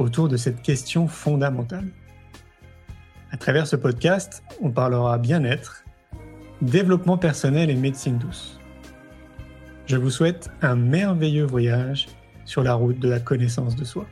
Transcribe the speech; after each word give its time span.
autour 0.00 0.28
de 0.28 0.36
cette 0.36 0.62
question 0.62 1.06
fondamentale. 1.06 1.88
À 3.30 3.36
travers 3.36 3.66
ce 3.66 3.76
podcast, 3.76 4.42
on 4.60 4.70
parlera 4.70 5.18
bien-être, 5.18 5.84
développement 6.62 7.18
personnel 7.18 7.70
et 7.70 7.74
médecine 7.74 8.18
douce. 8.18 8.58
Je 9.86 9.96
vous 9.96 10.10
souhaite 10.10 10.50
un 10.62 10.74
merveilleux 10.74 11.44
voyage 11.44 12.08
sur 12.44 12.62
la 12.62 12.74
route 12.74 12.98
de 12.98 13.08
la 13.08 13.20
connaissance 13.20 13.76
de 13.76 13.84
soi. 13.84 14.06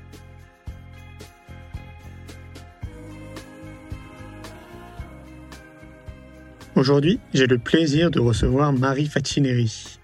Aujourd'hui, 6.76 7.18
j'ai 7.34 7.46
le 7.46 7.58
plaisir 7.58 8.10
de 8.10 8.20
recevoir 8.20 8.72
Marie 8.72 9.06
Facineri. 9.06 9.98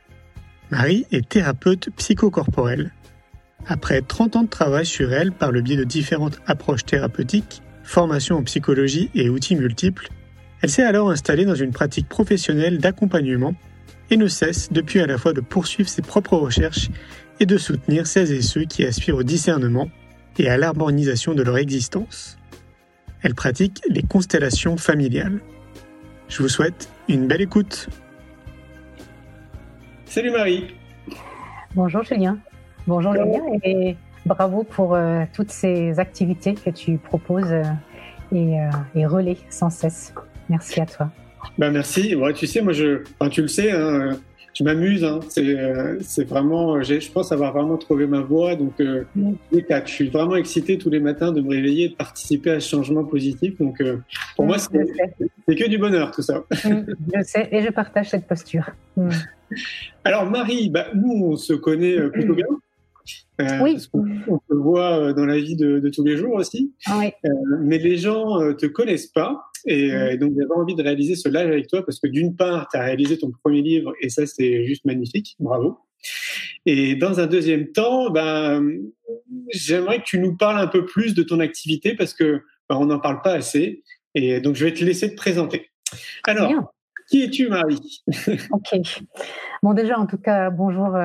Marie 0.70 1.06
est 1.12 1.28
thérapeute 1.28 1.90
psychocorporelle. 1.96 2.92
Après 3.66 4.02
30 4.02 4.36
ans 4.36 4.42
de 4.42 4.48
travail 4.48 4.84
sur 4.84 5.12
elle 5.12 5.32
par 5.32 5.50
le 5.50 5.62
biais 5.62 5.76
de 5.76 5.84
différentes 5.84 6.38
approches 6.46 6.84
thérapeutiques, 6.84 7.62
formation 7.82 8.36
en 8.36 8.42
psychologie 8.42 9.10
et 9.14 9.30
outils 9.30 9.56
multiples, 9.56 10.08
elle 10.60 10.70
s'est 10.70 10.82
alors 10.82 11.10
installée 11.10 11.44
dans 11.44 11.54
une 11.54 11.72
pratique 11.72 12.08
professionnelle 12.08 12.78
d'accompagnement 12.78 13.54
et 14.10 14.16
ne 14.16 14.26
cesse 14.26 14.70
depuis 14.70 15.00
à 15.00 15.06
la 15.06 15.18
fois 15.18 15.32
de 15.32 15.40
poursuivre 15.40 15.88
ses 15.88 16.02
propres 16.02 16.36
recherches 16.36 16.90
et 17.40 17.46
de 17.46 17.56
soutenir 17.56 18.06
celles 18.06 18.32
et 18.32 18.42
ceux 18.42 18.64
qui 18.64 18.84
aspirent 18.84 19.16
au 19.16 19.22
discernement 19.22 19.88
et 20.38 20.48
à 20.48 20.56
l'harmonisation 20.56 21.34
de 21.34 21.42
leur 21.42 21.56
existence. 21.56 22.36
Elle 23.22 23.34
pratique 23.34 23.80
les 23.88 24.02
constellations 24.02 24.76
familiales. 24.76 25.40
Je 26.28 26.42
vous 26.42 26.48
souhaite 26.48 26.90
une 27.08 27.26
belle 27.26 27.42
écoute. 27.42 27.88
Salut 30.04 30.30
Marie. 30.30 30.74
Bonjour 31.74 32.02
Julien. 32.04 32.38
Bonjour 32.86 33.14
Julien 33.14 33.40
et 33.62 33.96
bravo 34.26 34.62
pour 34.62 34.94
euh, 34.94 35.24
toutes 35.32 35.50
ces 35.50 35.98
activités 35.98 36.52
que 36.52 36.68
tu 36.68 36.98
proposes 36.98 37.50
euh, 37.50 37.62
et, 38.30 38.60
euh, 38.60 38.68
et 38.94 39.06
relais 39.06 39.38
sans 39.48 39.70
cesse. 39.70 40.12
Merci 40.50 40.82
à 40.82 40.86
toi. 40.86 41.10
Ben 41.56 41.70
merci. 41.70 42.14
Ouais, 42.14 42.34
tu 42.34 42.46
sais, 42.46 42.60
moi, 42.60 42.74
je, 42.74 43.02
enfin, 43.18 43.30
tu 43.30 43.40
le 43.40 43.48
sais, 43.48 43.72
hein, 43.72 44.18
je 44.52 44.64
m'amuse. 44.64 45.02
Hein. 45.02 45.20
C'est 45.30 46.24
vraiment, 46.24 46.82
je 46.82 47.10
pense 47.10 47.32
avoir 47.32 47.54
vraiment 47.54 47.78
trouvé 47.78 48.06
ma 48.06 48.20
voie. 48.20 48.54
Donc, 48.54 48.78
mm. 48.80 49.32
je 49.50 49.90
suis 49.90 50.10
vraiment 50.10 50.36
excité 50.36 50.76
tous 50.76 50.90
les 50.90 51.00
matins 51.00 51.32
de 51.32 51.40
me 51.40 51.48
réveiller 51.48 51.86
et 51.86 51.88
de 51.88 51.94
participer 51.94 52.50
à 52.50 52.60
ce 52.60 52.68
changement 52.68 53.04
positif. 53.04 53.56
Donc, 53.58 53.82
pour 54.36 54.44
mm, 54.44 54.48
moi, 54.48 54.58
c'est 54.58 55.54
que 55.54 55.68
du 55.70 55.78
bonheur, 55.78 56.10
tout 56.10 56.22
ça. 56.22 56.44
Mm, 56.64 56.84
je 57.14 57.22
sais, 57.22 57.48
et 57.50 57.62
je 57.62 57.70
partage 57.70 58.10
cette 58.10 58.26
posture. 58.26 58.70
Alors, 60.04 60.26
Marie, 60.26 60.68
bah, 60.68 60.88
nous, 60.94 61.28
on 61.32 61.36
se 61.36 61.54
connaît 61.54 61.98
plutôt 62.10 62.34
bien. 62.34 62.46
Euh, 63.40 63.58
oui. 63.62 63.76
On, 64.28 64.38
te 64.38 64.54
voit 64.54 64.98
euh, 64.98 65.12
dans 65.12 65.26
la 65.26 65.38
vie 65.38 65.56
de, 65.56 65.88
tous 65.88 66.04
les 66.04 66.16
jours 66.16 66.34
aussi. 66.34 66.72
Ah 66.86 67.02
euh, 67.02 67.28
mais 67.60 67.78
les 67.78 67.96
gens 67.96 68.40
ne 68.40 68.52
te 68.52 68.66
connaissent 68.66 69.08
pas. 69.08 69.42
Et, 69.66 69.90
mm. 69.90 70.16
donc, 70.18 70.34
j'avais 70.38 70.54
envie 70.54 70.74
de 70.74 70.82
réaliser 70.82 71.16
ce 71.16 71.28
live 71.28 71.48
avec 71.48 71.68
toi 71.68 71.84
parce 71.84 71.98
que 71.98 72.06
d'une 72.06 72.36
part, 72.36 72.68
tu 72.70 72.76
as 72.76 72.84
réalisé 72.84 73.18
ton 73.18 73.32
premier 73.42 73.62
livre 73.62 73.92
et 74.00 74.08
ça, 74.08 74.26
c'est 74.26 74.66
juste 74.66 74.84
magnifique. 74.84 75.36
Bravo. 75.40 75.78
Et 76.66 76.94
dans 76.94 77.20
un 77.20 77.26
deuxième 77.26 77.72
temps, 77.72 78.10
ben, 78.10 78.64
j'aimerais 79.52 79.98
que 79.98 80.04
tu 80.04 80.18
nous 80.18 80.36
parles 80.36 80.58
un 80.58 80.66
peu 80.66 80.84
plus 80.84 81.14
de 81.14 81.22
ton 81.22 81.40
activité 81.40 81.94
parce 81.94 82.14
que 82.14 82.42
ben, 82.68 82.76
on 82.76 82.86
n'en 82.86 83.00
parle 83.00 83.20
pas 83.22 83.32
assez. 83.32 83.82
Et 84.14 84.40
donc, 84.40 84.54
je 84.54 84.64
vais 84.64 84.72
te 84.72 84.84
laisser 84.84 85.10
te 85.10 85.16
présenter. 85.16 85.70
Alors, 86.24 86.72
qui 87.10 87.22
es-tu, 87.22 87.48
Marie? 87.48 88.02
Ok. 88.52 88.78
Bon, 89.62 89.74
déjà, 89.74 89.98
en 89.98 90.06
tout 90.06 90.18
cas, 90.18 90.50
bonjour 90.50 90.96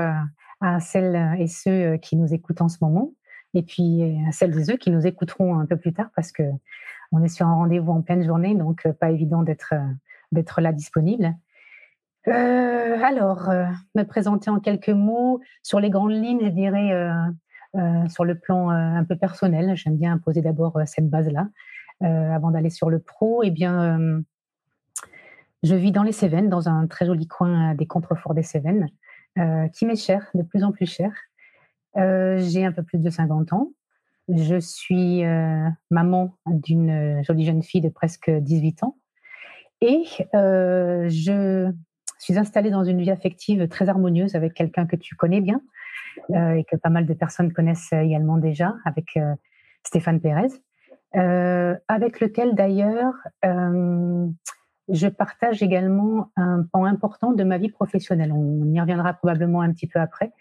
à 0.62 0.80
celles 0.80 1.36
et 1.40 1.48
ceux 1.48 1.98
qui 1.98 2.16
nous 2.16 2.34
écoutent 2.34 2.62
en 2.62 2.70
ce 2.70 2.78
moment, 2.82 3.14
et 3.54 3.64
puis 3.64 4.18
à 4.28 4.32
celles 4.32 4.58
et 4.58 4.64
ceux 4.66 4.78
qui 4.78 4.92
nous 4.92 5.06
écouteront 5.08 5.60
un 5.60 5.66
peu 5.66 5.78
plus 5.78 5.94
tard, 5.94 6.10
parce 6.16 6.32
que 6.32 6.44
on 7.12 7.24
est 7.24 7.30
sur 7.30 7.48
un 7.48 7.54
rendez-vous 7.54 7.92
en 7.92 8.02
pleine 8.02 8.24
journée, 8.24 8.56
donc 8.56 8.88
pas 9.00 9.10
évident 9.10 9.42
d'être 9.44 9.74
d'être 10.32 10.62
là 10.62 10.72
disponible. 10.72 11.36
Euh, 12.28 13.02
alors, 13.04 13.50
me 13.96 14.04
présenter 14.04 14.50
en 14.50 14.60
quelques 14.60 14.90
mots 14.90 15.40
sur 15.64 15.80
les 15.80 15.90
grandes 15.90 16.12
lignes, 16.12 16.42
je 16.44 16.50
dirais 16.50 16.92
euh, 16.94 18.08
sur 18.10 18.26
le 18.26 18.36
plan 18.38 18.70
un 18.70 19.04
peu 19.04 19.16
personnel. 19.16 19.76
J'aime 19.76 19.98
bien 19.98 20.18
poser 20.18 20.42
d'abord 20.42 20.80
cette 20.86 21.10
base-là 21.10 21.48
avant 22.02 22.52
d'aller 22.52 22.70
sur 22.70 22.90
le 22.90 23.00
pro. 23.00 23.42
Eh 23.44 23.52
bien, 23.52 24.22
je 25.64 25.76
vis 25.76 25.92
dans 25.92 26.04
les 26.04 26.12
Cévennes, 26.12 26.50
dans 26.50 26.70
un 26.70 26.88
très 26.88 27.06
joli 27.06 27.28
coin 27.28 27.74
des 27.76 27.88
contreforts 27.88 28.34
des 28.34 28.44
Cévennes. 28.44 28.88
Euh, 29.38 29.68
qui 29.70 29.86
m'est 29.86 29.96
cher, 29.96 30.30
de 30.34 30.44
plus 30.44 30.64
en 30.64 30.72
plus 30.72 30.86
cher. 30.86 31.12
Euh, 31.98 32.40
j'ai 32.40 32.66
un 32.66 32.72
peu 32.72 32.84
plus 32.84 32.98
de 33.00 33.10
50 33.10 33.54
ans. 33.54 33.72
Je 34.28 34.60
suis 34.60 35.24
euh, 35.24 35.70
maman 35.92 36.36
d'une 36.46 37.24
jolie 37.24 37.46
jeune 37.46 37.64
fille 37.64 37.82
de 37.82 37.90
presque 37.90 38.30
18 38.30 38.84
ans. 38.84 38.98
Et 39.82 40.04
je 40.34 41.72
suis 42.20 42.38
installée 42.38 42.70
dans 42.70 42.84
une 42.84 43.02
vie 43.02 43.12
affective 43.12 43.68
très 43.70 43.88
harmonieuse 43.88 44.36
avec 44.36 44.54
quelqu'un 44.54 44.86
que 44.86 44.98
tu 44.98 45.16
connais 45.16 45.40
bien 45.40 45.62
et 46.34 46.66
que 46.70 46.76
pas 46.76 46.90
mal 46.90 47.06
de 47.06 47.14
personnes 47.14 47.54
connaissent 47.54 47.94
également 47.94 48.38
déjà, 48.38 48.76
avec 48.84 49.18
Stéphane 49.86 50.20
Pérez, 50.20 50.50
avec 51.14 52.20
lequel 52.20 52.56
d'ailleurs 52.56 53.14
je 54.92 55.08
partage 55.08 55.62
également 55.62 56.32
un 56.36 56.64
pan 56.64 56.86
important 56.86 57.32
de 57.32 57.44
ma 57.44 57.58
vie 57.58 57.70
professionnelle. 57.70 58.32
On 58.32 58.72
y 58.74 58.80
reviendra 58.80 59.14
probablement 59.14 59.62
un 59.62 59.72
petit 59.72 59.88
peu 59.88 60.00
après, 60.00 60.32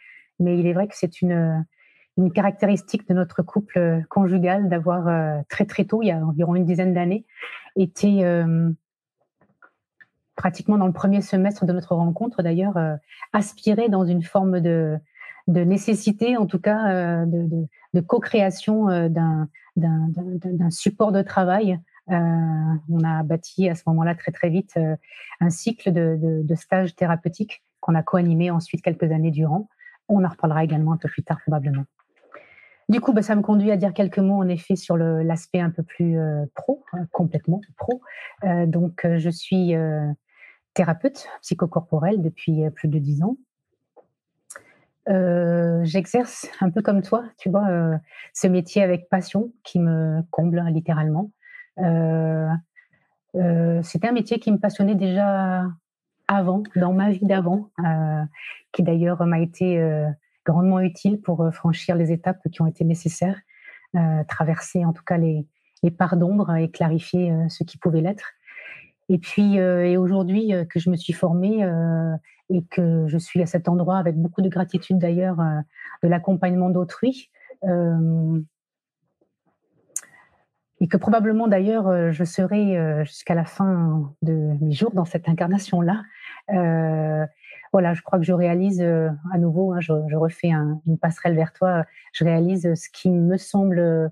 mais 0.41 0.59
il 0.59 0.67
est 0.67 0.73
vrai 0.73 0.89
que 0.89 0.97
c'est 0.97 1.21
une, 1.21 1.65
caractéristique 2.35 3.09
de 3.09 3.15
notre 3.15 3.43
couple 3.43 4.03
conjugal 4.09 4.69
d'avoir 4.69 5.07
euh, 5.07 5.41
très 5.49 5.67
très 5.67 5.85
tôt, 5.85 6.03
il 6.03 6.09
y 6.09 6.11
a 6.11 6.17
environ 6.17 6.57
une 6.57 6.65
dizaine 6.65 6.93
d'années, 6.93 7.25
été 7.77 8.25
euh, 8.25 8.71
pratiquement 10.35 10.79
dans 10.79 10.89
le 10.89 10.93
premier 10.93 11.21
semestre 11.21 11.65
de 11.65 11.73
notre 11.73 11.95
rencontre 11.95 12.43
d'ailleurs, 12.43 12.77
euh, 12.77 12.97
aspiré 13.33 13.89
dans 13.89 14.05
une 14.05 14.25
forme 14.25 14.59
de, 14.59 14.99
nécessité, 15.47 16.37
en 16.37 16.47
tout 16.47 16.59
cas 16.59 17.25
de, 17.25 18.01
co-création 18.01 18.87
d'un 19.09 20.71
support 20.71 21.13
de 21.13 21.23
travail 21.23 21.79
on 22.11 23.05
a 23.05 23.23
bâti 23.23 23.69
à 23.69 23.75
ce 23.75 23.83
moment-là 23.87 24.15
très 24.15 24.33
très 24.33 24.49
vite 24.49 24.75
euh, 24.77 24.97
un 25.41 25.51
cycle 25.51 25.93
de, 25.93 26.55
stages 26.55 26.95
thérapeutiques 26.97 27.63
qu'on 27.81 27.95
a 27.95 28.03
co-animé 28.03 28.51
ensuite 28.51 28.83
quelques 28.83 29.11
années 29.13 29.31
durant. 29.31 29.69
On 30.09 30.25
en 30.25 30.29
reparlera 30.29 30.65
également 30.65 30.93
un 30.93 30.97
peu 30.97 31.09
plus 31.09 31.23
tard 31.23 31.39
probablement. 31.43 31.85
Du 32.89 33.01
coup, 33.01 33.13
bah, 33.13 33.21
ça 33.21 33.37
me 33.37 33.43
conduit 33.43 33.71
à 33.71 33.77
dire 33.77 33.93
quelques 33.93 34.19
mots 34.19 34.39
en 34.43 34.49
effet 34.49 34.75
sur 34.75 34.97
l'aspect 34.97 35.61
un 35.61 35.71
peu 35.71 35.83
plus 35.83 36.19
euh, 36.19 36.47
pro, 36.55 36.85
hein, 36.93 37.07
complètement 37.13 37.61
pro. 37.77 38.01
donc, 38.67 39.07
je 39.17 39.31
suis 39.31 39.75
thérapeute 40.73 41.29
psychocorporelle 41.43 42.23
depuis 42.23 42.63
plus 42.75 42.89
de 42.89 42.99
dix 42.99 43.23
ans. 43.23 43.37
J'exerce 45.85 46.49
un 46.61 46.71
peu 46.71 46.81
comme 46.81 47.03
toi, 47.03 47.25
tu 47.37 47.51
vois, 47.51 47.69
ce 48.33 48.47
métier 48.47 48.83
avec 48.83 49.11
passion 49.11 49.53
qui 49.65 49.79
me 49.79 50.23
comble 50.31 50.63
littéralement. 50.71 51.31
Euh, 51.81 52.49
euh, 53.35 53.83
c'était 53.83 54.09
un 54.09 54.13
métier 54.13 54.39
qui 54.39 54.51
me 54.51 54.59
passionnait 54.59 54.95
déjà 54.95 55.67
avant, 56.27 56.63
dans 56.77 56.93
ma 56.93 57.11
vie 57.11 57.25
d'avant, 57.25 57.71
euh, 57.85 58.23
qui 58.73 58.83
d'ailleurs 58.83 59.25
m'a 59.27 59.41
été 59.41 59.83
grandement 60.45 60.81
utile 60.81 61.21
pour 61.21 61.49
franchir 61.53 61.97
les 61.97 62.13
étapes 62.13 62.41
qui 62.51 62.63
ont 62.63 62.67
été 62.67 62.85
nécessaires, 62.85 63.41
traverser 64.29 64.85
en 64.85 64.93
tout 64.93 65.05
cas 65.05 65.17
les, 65.17 65.47
les 65.83 65.91
parts 65.91 66.17
d'ombre 66.17 66.55
et 66.55 66.71
clarifier 66.71 67.35
ce 67.49 67.65
qui 67.65 67.79
pouvait 67.79 68.01
l'être. 68.01 68.33
Et 69.09 69.19
puis, 69.19 69.57
et 69.57 69.97
aujourd'hui 69.97 70.53
que 70.69 70.79
je 70.79 70.91
me 70.91 70.97
suis 70.97 71.15
formée 71.15 71.67
et 72.51 72.63
que 72.71 73.07
je 73.09 73.19
suis 73.19 73.41
à 73.41 73.47
cet 73.47 73.69
endroit 73.69 73.97
avec 73.97 74.17
beaucoup 74.17 74.43
de 74.43 74.51
gratitude 74.51 74.99
d'ailleurs 74.99 75.39
de 76.03 76.09
l'accompagnement 76.09 76.69
d'autrui, 76.69 77.31
et 80.81 80.89
que 80.89 80.97
probablement 80.97 81.49
d'ailleurs 81.49 81.89
euh, 81.89 82.13
je 82.13 82.25
serai 82.25 82.79
euh, 82.79 83.05
jusqu'à 83.05 83.35
la 83.35 83.45
fin 83.45 84.13
de 84.23 84.57
mes 84.61 84.73
jours 84.73 84.93
dans 84.93 85.05
cette 85.05 85.29
incarnation-là. 85.29 86.03
Euh, 86.51 87.27
voilà, 87.73 87.95
je 87.95 88.03
crois 88.03 88.19
que 88.19 88.25
je 88.25 88.33
réalise 88.33 88.81
à 88.81 89.39
nouveau, 89.39 89.73
hein, 89.73 89.81
je, 89.81 89.93
refais 90.17 90.49
une 90.51 90.99
passerelle 90.99 91.35
vers 91.35 91.53
toi, 91.53 91.85
je 92.13 92.25
réalise 92.25 92.73
ce 92.75 92.89
qui 92.89 93.11
me 93.11 93.37
semble 93.37 94.11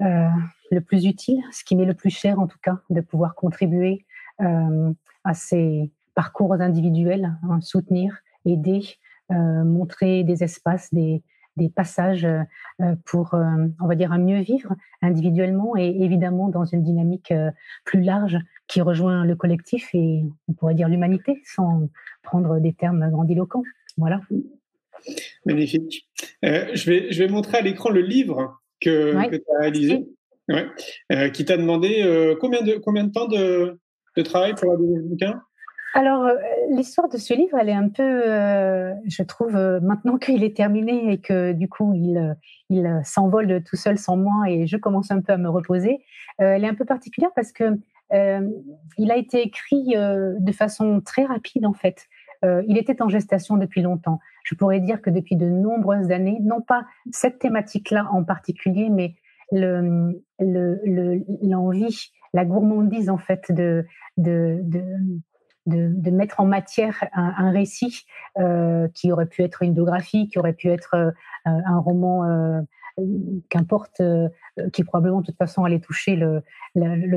le 0.00 0.80
plus 0.80 1.06
utile, 1.06 1.42
ce 1.52 1.64
qui 1.64 1.74
m'est 1.74 1.86
le 1.86 1.94
plus 1.94 2.10
cher 2.10 2.38
en 2.38 2.46
tout 2.46 2.58
cas, 2.62 2.80
de 2.90 3.00
pouvoir 3.00 3.34
contribuer 3.34 4.04
à 4.38 5.32
ces 5.32 5.90
parcours 6.14 6.52
individuels, 6.52 7.34
hein, 7.48 7.62
soutenir, 7.62 8.18
aider, 8.44 8.82
montrer 9.30 10.22
des 10.22 10.44
espaces, 10.44 10.92
des, 10.92 11.22
des 11.56 11.68
passages 11.68 12.24
euh, 12.24 12.94
pour, 13.04 13.34
euh, 13.34 13.66
on 13.80 13.86
va 13.86 13.94
dire, 13.94 14.12
un 14.12 14.18
mieux 14.18 14.40
vivre 14.40 14.74
individuellement 15.02 15.76
et 15.76 15.88
évidemment 16.00 16.48
dans 16.48 16.64
une 16.64 16.82
dynamique 16.82 17.32
euh, 17.32 17.50
plus 17.84 18.00
large 18.02 18.38
qui 18.66 18.80
rejoint 18.80 19.24
le 19.24 19.34
collectif 19.34 19.90
et 19.94 20.22
on 20.48 20.52
pourrait 20.52 20.74
dire 20.74 20.88
l'humanité 20.88 21.42
sans 21.44 21.88
prendre 22.22 22.60
des 22.60 22.72
termes 22.72 23.10
grandiloquents. 23.10 23.62
Voilà. 23.96 24.20
Magnifique. 25.46 26.08
je, 26.42 26.90
vais, 26.90 27.10
je 27.10 27.22
vais 27.22 27.28
montrer 27.28 27.58
à 27.58 27.60
l'écran 27.62 27.90
le 27.90 28.00
livre 28.00 28.60
que, 28.80 29.12
tu 29.28 29.42
as 29.56 29.60
réalisé, 29.60 30.06
qui 31.32 31.44
t'a 31.44 31.56
demandé 31.56 32.36
combien, 32.40 32.62
de, 32.62 32.74
combien 32.74 33.04
de 33.04 33.12
temps 33.12 33.26
de, 33.26 33.78
de 34.16 34.22
travail 34.22 34.54
pour 34.54 34.70
réaliser 34.70 34.96
le 34.96 35.02
bouquin 35.02 35.42
alors, 35.92 36.24
euh, 36.24 36.36
l'histoire 36.70 37.08
de 37.08 37.16
ce 37.16 37.34
livre, 37.34 37.58
elle 37.58 37.68
est 37.68 37.74
un 37.74 37.88
peu, 37.88 38.02
euh, 38.02 38.94
je 39.06 39.22
trouve, 39.24 39.56
euh, 39.56 39.80
maintenant 39.80 40.18
qu'il 40.18 40.44
est 40.44 40.56
terminé 40.56 41.12
et 41.12 41.20
que 41.20 41.52
du 41.52 41.68
coup, 41.68 41.94
il, 41.94 42.36
il 42.68 43.00
s'envole 43.04 43.62
tout 43.64 43.76
seul 43.76 43.98
sans 43.98 44.16
moi 44.16 44.44
et 44.48 44.68
je 44.68 44.76
commence 44.76 45.10
un 45.10 45.20
peu 45.20 45.32
à 45.32 45.36
me 45.36 45.48
reposer, 45.48 46.04
elle 46.38 46.64
est 46.64 46.68
un 46.68 46.74
peu 46.74 46.84
particulière 46.84 47.30
parce 47.34 47.52
que 47.52 47.78
il 48.12 49.10
a 49.12 49.16
été 49.16 49.42
écrit 49.42 49.94
de 49.94 50.52
façon 50.52 51.00
très 51.00 51.24
rapide, 51.24 51.64
en 51.66 51.74
fait. 51.74 52.08
il 52.42 52.76
était 52.76 53.02
en 53.02 53.08
gestation 53.08 53.56
depuis 53.56 53.82
longtemps. 53.82 54.18
Je 54.44 54.54
pourrais 54.56 54.80
dire 54.80 55.00
que 55.00 55.10
depuis 55.10 55.36
de 55.36 55.46
nombreuses 55.46 56.10
années, 56.10 56.38
non 56.40 56.60
pas 56.60 56.84
cette 57.12 57.38
thématique-là 57.38 58.08
en 58.10 58.24
particulier, 58.24 58.88
mais 58.90 59.14
l'envie, 59.52 60.22
le, 60.40 60.80
le, 60.84 61.88
la 62.32 62.44
gourmandise, 62.44 63.10
en 63.10 63.18
fait, 63.18 63.52
de, 63.52 63.84
de, 64.16 64.60
de 64.62 64.82
de, 65.70 66.10
mettre 66.10 66.40
en 66.40 66.44
matière 66.44 67.04
un, 67.12 67.50
récit 67.50 68.04
euh, 68.38 68.88
qui 68.94 69.12
aurait 69.12 69.26
pu 69.26 69.42
être 69.42 69.62
une 69.62 69.74
biographie, 69.74 70.28
qui 70.28 70.38
aurait 70.38 70.52
pu 70.52 70.68
être 70.68 70.94
euh, 70.94 71.10
un 71.44 71.78
roman, 71.78 72.24
euh, 72.24 72.60
qu'importe, 73.48 74.02
qui 74.72 74.84
probablement 74.84 75.20
de 75.20 75.26
toute 75.26 75.38
façon 75.38 75.64
allait 75.64 75.80
toucher 75.80 76.16
le, 76.16 76.42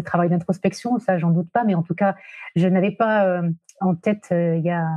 travail 0.01 0.29
d'introspection, 0.29 0.97
ça 0.99 1.17
j'en 1.17 1.31
doute 1.31 1.49
pas, 1.51 1.65
mais 1.65 1.75
en 1.75 1.83
tout 1.83 1.95
cas, 1.95 2.15
je 2.55 2.67
n'avais 2.67 2.91
pas 2.91 3.41
en 3.81 3.95
tête 3.95 4.27
il 4.31 4.61
y 4.63 4.69
a 4.69 4.87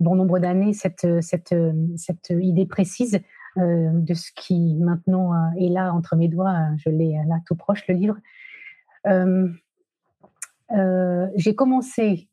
bon 0.00 0.16
nombre 0.16 0.40
d'années 0.40 0.72
cette, 0.72 1.06
cette, 1.22 1.54
cette 1.96 2.30
idée 2.30 2.66
précise 2.66 3.20
de 3.56 4.14
ce 4.14 4.32
qui 4.34 4.74
maintenant 4.80 5.32
est 5.60 5.68
là 5.68 5.92
entre 5.92 6.16
mes 6.16 6.26
doigts, 6.26 6.56
je 6.78 6.88
l'ai 6.88 7.12
là 7.28 7.36
tout 7.46 7.54
proche, 7.54 7.86
le 7.86 7.94
livre. 7.94 8.16
j'ai 11.36 11.54
commencé 11.54 12.28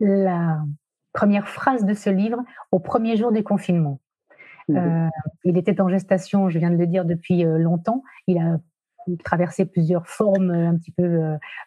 la 0.00 0.60
première 1.12 1.48
phrase 1.48 1.84
de 1.84 1.94
ce 1.94 2.10
livre 2.10 2.42
au 2.70 2.78
premier 2.78 3.16
jour 3.16 3.32
du 3.32 3.42
confinement. 3.42 4.00
Mmh. 4.68 4.76
Euh, 4.76 5.08
il 5.44 5.56
était 5.56 5.80
en 5.80 5.88
gestation, 5.88 6.48
je 6.48 6.58
viens 6.58 6.70
de 6.70 6.76
le 6.76 6.86
dire, 6.86 7.04
depuis 7.04 7.44
euh, 7.44 7.58
longtemps. 7.58 8.02
Il 8.26 8.38
a 8.38 8.58
traversé 9.24 9.64
plusieurs 9.64 10.06
formes 10.06 10.50
euh, 10.50 10.68
un 10.68 10.76
petit 10.76 10.90
peu 10.90 11.20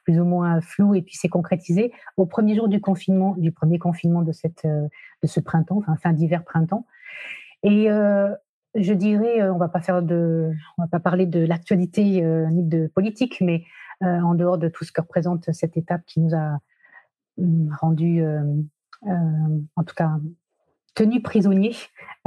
plus 0.03 0.19
ou 0.19 0.25
moins 0.25 0.61
floues 0.61 0.93
et 0.93 1.01
puis 1.01 1.15
s'est 1.15 1.27
concrétisé 1.27 1.91
au 2.15 2.25
premier 2.25 2.55
jour 2.55 2.67
du 2.67 2.79
confinement, 2.79 3.35
du 3.37 3.51
premier 3.51 3.79
confinement 3.79 4.21
de, 4.21 4.31
cette, 4.31 4.65
de 4.65 5.27
ce 5.27 5.39
printemps, 5.39 5.77
enfin 5.79 5.95
fin 5.97 6.13
d'hiver 6.13 6.43
printemps. 6.43 6.85
Et 7.63 7.87
je 8.75 8.93
dirais, 8.93 9.49
on 9.49 9.57
va 9.57 9.69
pas 9.69 9.81
faire 9.81 10.01
de, 10.01 10.51
on 10.77 10.83
va 10.83 10.87
pas 10.87 10.99
parler 10.99 11.25
de 11.25 11.45
l'actualité 11.45 12.21
ni 12.51 12.63
de 12.63 12.87
politique, 12.87 13.41
mais 13.41 13.63
en 14.01 14.33
dehors 14.33 14.57
de 14.57 14.67
tout 14.67 14.83
ce 14.83 14.91
que 14.91 15.01
représente 15.01 15.51
cette 15.51 15.77
étape 15.77 16.01
qui 16.05 16.19
nous 16.19 16.35
a 16.35 16.59
rendu, 17.79 18.23
euh, 18.23 18.43
euh, 19.07 19.59
en 19.75 19.83
tout 19.83 19.95
cas, 19.95 20.11
tenu 20.95 21.21
prisonnier 21.21 21.75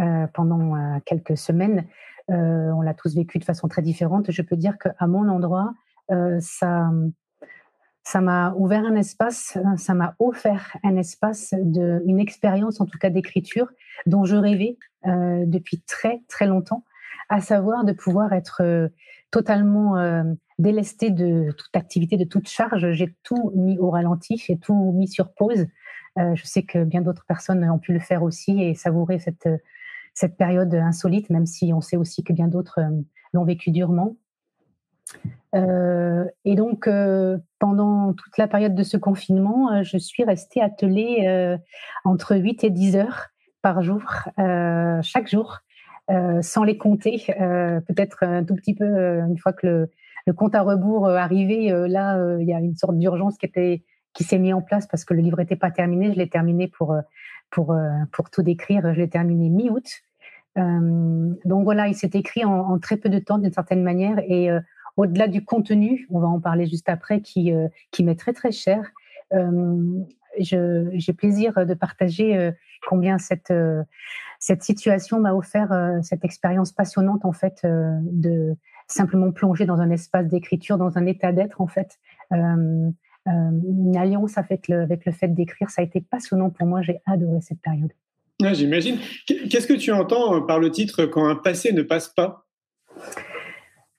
euh, 0.01 0.27
pendant 0.33 1.01
quelques 1.05 1.37
semaines. 1.37 1.87
on 2.29 2.81
l'a 2.81 2.95
tous 2.95 3.15
vécu 3.15 3.39
de 3.39 3.45
façon 3.45 3.69
très 3.69 3.83
différente. 3.83 4.31
Je 4.31 4.43
peux 4.43 4.57
dire 4.57 4.79
qu'à 4.79 5.07
mon 5.07 5.29
endroit, 5.29 5.75
ça 6.41 6.91
ça 8.07 8.21
m'a 8.21 8.53
ouvert 8.59 8.85
un 8.85 8.97
espace, 8.97 9.57
ça 9.79 9.95
m'a 9.95 10.15
offert 10.19 10.77
un 10.83 10.97
espace 10.97 11.55
de, 11.59 12.03
une 12.05 12.21
expérience 12.21 12.79
en 12.83 12.85
tout 12.85 12.99
cas 12.99 13.09
d'écriture 13.09 13.71
dont 14.05 14.27
je 14.27 14.37
rêvais 14.37 14.77
depuis 15.07 15.81
très 15.81 16.23
très 16.29 16.47
longtemps, 16.47 16.85
à 17.31 17.41
savoir 17.41 17.85
de 17.85 17.93
pouvoir 17.93 18.35
être 18.35 18.91
totalement 19.35 19.97
délestée 20.61 21.11
de 21.11 21.51
toute 21.59 21.75
activité, 21.75 22.17
de 22.17 22.25
toute 22.25 22.49
charge. 22.49 22.93
J'ai 22.93 23.17
tout 23.25 23.51
mis 23.57 23.77
au 23.79 23.91
ralenti, 23.91 24.37
j'ai 24.37 24.57
tout 24.57 24.93
mis 24.95 25.09
sur 25.09 25.35
pause. 25.35 25.67
Euh, 26.19 26.37
je 26.37 26.45
sais 26.45 26.63
que 26.63 26.85
bien 26.85 27.01
d'autres 27.01 27.25
personnes 27.27 27.69
ont 27.69 27.81
pu 27.81 27.93
le 27.93 27.99
faire 27.99 28.23
aussi 28.23 28.63
et 28.63 28.75
savourer 28.75 29.19
cette, 29.19 29.49
période 30.39 30.73
insolite, 30.73 31.31
même 31.31 31.47
si 31.47 31.73
on 31.73 31.81
sait 31.81 31.97
aussi 31.97 32.23
que 32.23 32.33
bien 32.33 32.47
d'autres 32.47 32.79
euh, 32.79 33.03
l'ont 33.33 33.45
vécu 33.45 33.73
durement. 33.73 34.17
Euh, 35.57 36.25
et 36.45 36.55
donc, 36.55 36.89
pendant 37.59 38.13
toute 38.13 38.39
la 38.39 38.47
période 38.47 38.77
de 38.77 38.83
ce 38.85 38.97
confinement, 38.97 39.83
je 39.83 39.99
suis 39.99 40.25
restée 40.25 40.63
attelée 40.63 41.59
entre 42.05 42.37
8 42.37 42.65
et 42.65 42.71
10 42.71 42.97
heures 42.97 43.27
par 43.61 43.83
jour, 43.83 44.03
chaque 45.03 45.29
jour, 45.29 45.59
sans 46.09 46.65
les 46.65 46.77
compter. 46.77 47.25
Peut-être 47.29 48.23
un 48.23 48.45
tout 48.45 48.55
petit 48.55 48.75
peu 48.75 48.85
une 48.85 49.39
fois 49.39 49.53
que 49.53 49.89
le, 50.27 50.33
compte 50.33 50.55
à 50.55 50.63
rebours 50.63 51.07
euh, 51.07 51.17
arrivé, 51.17 51.71
euh, 51.71 51.87
là, 51.87 52.19
euh, 52.19 52.41
il 52.41 52.49
y 52.49 52.55
a 52.55 52.59
une 52.59 52.77
sorte 52.77 52.99
d'urgence 52.99 53.37
qui 53.39 53.83
qui 54.13 54.23
s'est 54.23 54.39
mis 54.39 54.53
en 54.53 54.63
place 54.63 54.87
parce 54.87 55.05
que 55.05 55.13
le 55.13 55.21
livre 55.21 55.39
n'était 55.39 55.57
pas 55.57 55.73
terminé. 55.73 56.13
Je 56.13 56.19
l'ai 56.19 56.29
terminé 56.29 56.69
pour 56.69 56.97
pour 57.51 57.77
pour 58.13 58.31
tout 58.31 58.43
décrire. 58.43 58.95
Je 58.95 59.01
l'ai 59.01 59.09
terminé 59.09 59.49
mi-août. 59.51 59.89
donc 60.57 61.65
voilà, 61.65 61.89
il 61.89 61.97
s'est 61.97 62.11
écrit 62.15 62.45
en, 62.45 62.79
très 62.79 62.97
peu 62.97 63.09
de 63.09 63.19
temps 63.19 63.39
d'une 63.39 63.53
certaine 63.53 63.83
manière 63.83 64.21
et 64.21 64.51
au-delà 64.97 65.27
du 65.27 65.45
contenu, 65.45 66.07
on 66.11 66.21
va 66.21 66.29
en 66.29 66.39
parler 66.39 66.67
juste 66.67 66.89
après, 66.89 67.23
qui 67.23 67.53
qui 67.91 68.05
m'est 68.05 68.15
très 68.15 68.33
très 68.33 68.53
cher. 68.53 68.93
J'ai 70.39 71.13
plaisir 71.13 71.67
de 71.67 71.75
partager 71.75 72.51
combien 72.89 73.19
cette 73.19 73.53
cette 74.39 74.63
situation 74.63 75.21
m'a 75.21 75.35
offert 75.35 75.99
cette 76.03 76.25
expérience 76.25 76.73
passionnante 76.73 77.25
en 77.25 77.33
fait 77.33 77.61
de 77.65 78.57
simplement 78.87 79.33
plonger 79.33 79.67
dans 79.67 79.81
un 79.81 79.91
espace 79.91 80.29
d'écriture, 80.29 80.79
dans 80.79 80.99
un 80.99 81.07
état 81.07 81.33
d'être 81.33 81.61
en 81.61 81.67
fait. 81.67 81.99
Euh, 82.33 82.91
euh, 83.27 83.31
une 83.31 83.97
alliance 83.97 84.37
avec 84.37 84.69
le, 84.69 84.83
avec 84.83 85.07
le 85.07 85.13
fait 85.13 85.29
d'écrire, 85.29 85.71
ça 85.71 85.81
a 85.81 85.85
été 85.85 86.03
passionnant 86.03 86.51
pour 86.51 86.67
moi. 86.67 86.83
J'ai 86.83 87.01
adoré 87.07 87.41
cette 87.41 87.61
période. 87.61 87.93
J'imagine. 88.41 88.99
Qu'est-ce 89.27 89.67
que 89.67 89.75
tu 89.75 89.93
entends 89.93 90.37
euh, 90.37 90.41
par 90.41 90.59
le 90.59 90.71
titre 90.71 91.07
quand 91.07 91.27
un 91.27 91.37
passé 91.37 91.73
ne 91.73 91.83
passe 91.83 92.09
pas 92.09 92.47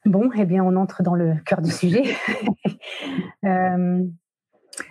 Bon, 0.06 0.30
eh 0.38 0.46
bien, 0.46 0.64
on 0.64 0.76
entre 0.76 1.02
dans 1.02 1.16
le 1.16 1.34
cœur 1.46 1.62
du 1.62 1.72
sujet. 1.72 2.04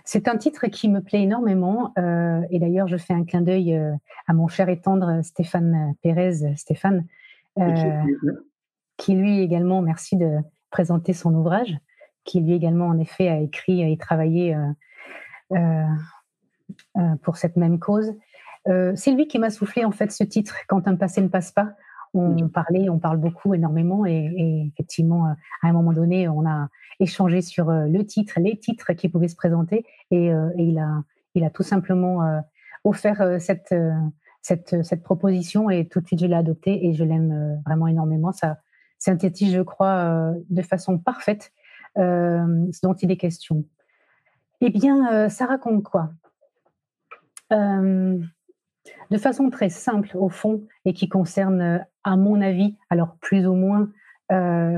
c'est 0.04 0.28
un 0.28 0.36
titre 0.36 0.66
qui 0.66 0.88
me 0.88 1.00
plaît 1.00 1.22
énormément. 1.22 1.92
et 1.96 2.58
d'ailleurs, 2.58 2.88
je 2.88 2.96
fais 2.96 3.14
un 3.14 3.24
clin 3.24 3.42
d'œil 3.42 3.78
à 4.26 4.32
mon 4.32 4.48
cher 4.48 4.68
et 4.68 4.80
tendre 4.80 5.22
Stéphane 5.22 5.94
Pérez. 6.02 6.56
Stéphane, 6.56 7.06
qui 8.96 9.14
lui 9.14 9.40
également, 9.40 9.82
merci 9.82 10.16
de 10.16 10.38
présenter 10.70 11.12
son 11.12 11.34
ouvrage, 11.34 11.76
qui 12.24 12.40
lui 12.40 12.52
également 12.52 12.88
en 12.88 12.98
effet 12.98 13.28
a 13.28 13.38
écrit 13.38 13.82
et 13.82 13.96
travaillé 13.96 14.54
euh, 14.54 14.72
euh, 15.52 15.84
euh, 16.96 17.16
pour 17.22 17.36
cette 17.36 17.56
même 17.56 17.78
cause. 17.78 18.12
c'est 18.66 19.12
lui 19.12 19.28
qui 19.28 19.38
m'a 19.38 19.50
soufflé 19.50 19.84
en 19.84 19.90
fait 19.90 20.10
ce 20.10 20.24
titre 20.24 20.56
quand 20.68 20.88
un 20.88 20.96
passé 20.96 21.20
ne 21.20 21.28
passe 21.28 21.52
pas. 21.52 21.74
On 22.14 22.48
parlait, 22.48 22.88
on 22.88 22.98
parle 22.98 23.18
beaucoup, 23.18 23.54
énormément, 23.54 24.06
et, 24.06 24.70
effectivement, 24.72 25.26
à 25.26 25.68
un 25.68 25.72
moment 25.72 25.92
donné, 25.92 26.28
on 26.28 26.46
a 26.46 26.68
échangé 27.00 27.42
sur 27.42 27.70
le 27.70 28.02
titre, 28.04 28.34
les 28.38 28.58
titres 28.58 28.92
qui 28.92 29.08
pouvaient 29.08 29.28
se 29.28 29.36
présenter, 29.36 29.84
et, 30.10 30.30
il, 30.56 30.78
a, 30.78 31.02
il 31.34 31.44
a 31.44 31.50
tout 31.50 31.64
simplement 31.64 32.20
offert 32.84 33.40
cette, 33.40 33.74
cette, 34.42 35.02
proposition, 35.02 35.70
et 35.70 35.88
tout 35.88 36.00
de 36.00 36.06
suite 36.06 36.20
je 36.20 36.26
l'ai 36.26 36.36
adopté, 36.36 36.86
et 36.86 36.94
je 36.94 37.02
l'aime 37.02 37.60
vraiment 37.66 37.88
énormément. 37.88 38.32
Ça, 38.32 38.58
synthétise, 39.04 39.54
je 39.54 39.60
crois, 39.60 39.96
euh, 39.96 40.32
de 40.50 40.62
façon 40.62 40.98
parfaite 40.98 41.52
euh, 41.98 42.66
ce 42.72 42.80
dont 42.82 42.94
il 42.94 43.10
est 43.10 43.16
question. 43.16 43.64
Eh 44.60 44.70
bien, 44.70 45.12
euh, 45.12 45.28
ça 45.28 45.46
raconte 45.46 45.82
quoi? 45.82 46.10
De 49.10 49.18
façon 49.18 49.50
très 49.50 49.68
simple, 49.68 50.16
au 50.16 50.28
fond, 50.28 50.62
et 50.84 50.92
qui 50.92 51.08
concerne, 51.08 51.84
à 52.04 52.16
mon 52.16 52.40
avis, 52.40 52.76
alors 52.90 53.16
plus 53.20 53.46
ou 53.46 53.54
moins 53.54 53.88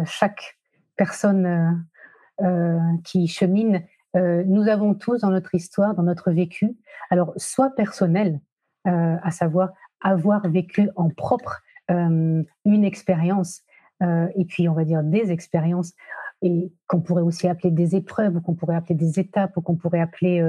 chaque 0.05 0.59
personne 0.97 1.87
qui 3.05 3.27
chemine, 3.27 3.83
nous 4.15 4.69
avons 4.69 4.95
tous 4.95 5.21
dans 5.21 5.31
notre 5.31 5.55
histoire, 5.55 5.95
dans 5.95 6.03
notre 6.03 6.31
vécu, 6.31 6.77
alors 7.11 7.33
soit 7.37 7.71
personnel, 7.71 8.41
à 8.85 9.31
savoir 9.31 9.71
avoir 10.01 10.49
vécu 10.49 10.91
en 10.97 11.09
propre 11.09 11.63
une 11.89 12.45
expérience 12.65 13.63
euh, 14.03 14.29
et 14.37 14.45
puis 14.45 14.69
on 14.69 14.75
va 14.75 14.85
dire 14.85 15.03
des 15.03 15.33
expériences 15.33 15.95
et 16.47 16.73
qu'on 16.87 17.01
pourrait 17.01 17.23
aussi 17.23 17.49
appeler 17.49 17.71
des 17.71 17.97
épreuves, 17.97 18.37
ou 18.37 18.41
qu'on 18.41 18.55
pourrait 18.55 18.77
appeler 18.77 18.95
des 18.95 19.19
étapes, 19.19 19.57
ou 19.57 19.61
qu'on 19.61 19.77
pourrait 19.77 20.01
appeler, 20.01 20.43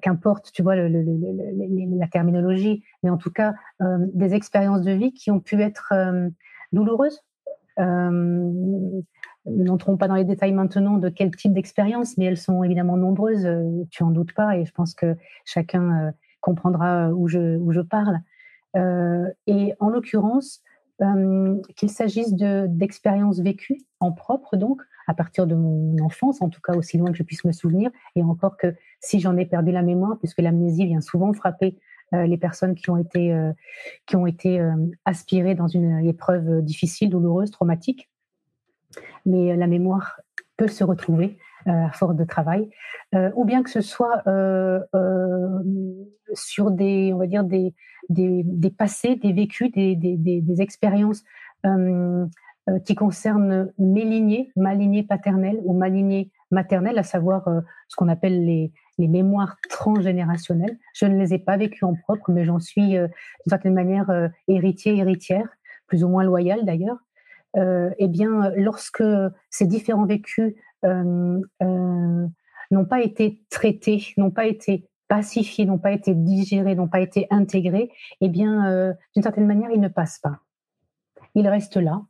qu'importe, 0.00 0.52
tu 0.52 0.62
vois, 0.62 0.76
la 0.76 2.08
terminologie, 2.10 2.84
mais 3.02 3.10
en 3.10 3.16
tout 3.16 3.30
cas, 3.30 3.54
des 3.80 4.34
expériences 4.34 4.82
de 4.82 4.92
vie 4.92 5.12
qui 5.12 5.30
ont 5.30 5.40
pu 5.40 5.60
être 5.60 5.92
douloureuses. 6.72 7.20
N'entrons 9.44 9.96
pas 9.96 10.06
dans 10.06 10.14
les 10.14 10.24
détails 10.24 10.52
maintenant 10.52 10.98
de 10.98 11.08
quel 11.08 11.34
type 11.34 11.52
d'expérience, 11.52 12.16
mais 12.16 12.26
elles 12.26 12.38
sont 12.38 12.62
évidemment 12.62 12.96
nombreuses, 12.96 13.48
tu 13.90 14.04
en 14.04 14.10
doutes 14.10 14.34
pas, 14.34 14.56
et 14.56 14.64
je 14.64 14.72
pense 14.72 14.94
que 14.94 15.16
chacun 15.44 16.12
comprendra 16.40 17.10
où 17.10 17.26
je, 17.28 17.56
où 17.58 17.72
je 17.72 17.80
parle. 17.80 18.18
et 18.74 19.74
en 19.80 19.88
l'occurrence, 19.88 20.62
euh, 21.00 21.60
qu'il 21.76 21.90
s'agisse 21.90 22.34
d'expériences 22.34 23.40
vécues 23.40 23.80
en 24.00 24.12
propre, 24.12 24.56
donc, 24.56 24.82
à 25.06 25.14
partir 25.14 25.46
de 25.46 25.54
mon 25.54 25.96
enfance, 26.04 26.42
en 26.42 26.48
tout 26.48 26.60
cas 26.60 26.74
aussi 26.74 26.98
loin 26.98 27.10
que 27.10 27.16
je 27.16 27.22
puisse 27.22 27.44
me 27.44 27.52
souvenir, 27.52 27.90
et 28.14 28.22
encore 28.22 28.56
que 28.56 28.74
si 29.00 29.20
j'en 29.20 29.36
ai 29.36 29.46
perdu 29.46 29.72
la 29.72 29.82
mémoire, 29.82 30.18
puisque 30.18 30.40
l'amnésie 30.40 30.86
vient 30.86 31.00
souvent 31.00 31.32
frapper 31.32 31.78
euh, 32.14 32.26
les 32.26 32.36
personnes 32.36 32.74
qui 32.74 32.90
ont 32.90 32.96
été, 32.96 33.32
euh, 33.32 33.52
qui 34.06 34.16
ont 34.16 34.26
été 34.26 34.60
aspirées 35.04 35.54
dans 35.54 35.68
une 35.68 36.06
épreuve 36.06 36.62
difficile, 36.62 37.10
douloureuse, 37.10 37.50
traumatique. 37.50 38.10
Mais 39.24 39.56
la 39.56 39.66
mémoire 39.66 40.20
peut 40.56 40.68
se 40.68 40.84
retrouver 40.84 41.38
à 41.66 41.90
force 41.92 42.16
de 42.16 42.24
travail, 42.24 42.70
ou 43.34 43.44
bien 43.44 43.62
que 43.62 43.70
ce 43.70 43.80
soit 43.80 44.22
sur 46.34 46.70
des, 46.70 47.12
on 47.12 47.18
va 47.18 47.26
dire 47.26 47.44
des, 47.44 47.74
des, 48.08 48.70
passés, 48.70 49.16
des 49.16 49.32
vécus, 49.32 49.70
des, 49.72 50.60
expériences 50.60 51.22
euh, 51.66 52.26
euh, 52.68 52.78
qui 52.80 52.94
concernent 52.94 53.72
mes 53.78 54.04
lignées, 54.04 54.50
ma 54.56 54.74
lignée 54.74 55.02
paternelle 55.02 55.60
ou 55.64 55.76
ma 55.76 55.88
lignée 55.88 56.30
maternelle, 56.50 56.98
à 56.98 57.02
savoir 57.02 57.48
euh, 57.48 57.60
ce 57.88 57.96
qu'on 57.96 58.08
appelle 58.08 58.44
les, 58.44 58.72
les 58.98 59.08
mémoires 59.08 59.56
transgénérationnelles. 59.68 60.78
Je 60.94 61.06
ne 61.06 61.18
les 61.18 61.34
ai 61.34 61.38
pas 61.38 61.56
vécues 61.56 61.84
en 61.84 61.94
propre, 61.94 62.30
mais 62.30 62.44
j'en 62.44 62.60
suis 62.60 62.90
d'une 62.90 63.10
certaine 63.48 63.74
manière 63.74 64.30
héritier, 64.48 64.96
héritière, 64.96 65.48
plus 65.86 66.04
ou 66.04 66.08
moins 66.08 66.24
loyale 66.24 66.64
d'ailleurs. 66.64 66.98
eh 67.56 68.08
bien, 68.08 68.52
lorsque 68.56 69.02
ces 69.50 69.66
différents 69.66 70.06
vécus 70.06 70.54
n'ont 72.72 72.84
pas 72.84 73.00
été 73.02 73.42
traités, 73.50 74.14
n'ont 74.16 74.30
pas 74.30 74.46
été 74.46 74.88
pacifiés, 75.12 75.66
n'ont 75.66 75.78
pas 75.78 75.92
été 75.92 76.14
digérés, 76.14 76.74
n'ont 76.74 76.88
pas 76.88 77.00
été 77.00 77.26
intégrés, 77.28 77.92
eh 78.22 78.30
bien, 78.30 78.66
euh, 78.70 78.94
d'une 79.14 79.22
certaine 79.22 79.46
manière, 79.46 79.70
ils 79.70 79.80
ne 79.80 79.88
passent 79.88 80.18
pas. 80.18 80.38
Ils 81.34 81.46
restent 81.46 81.76
là, 81.76 82.00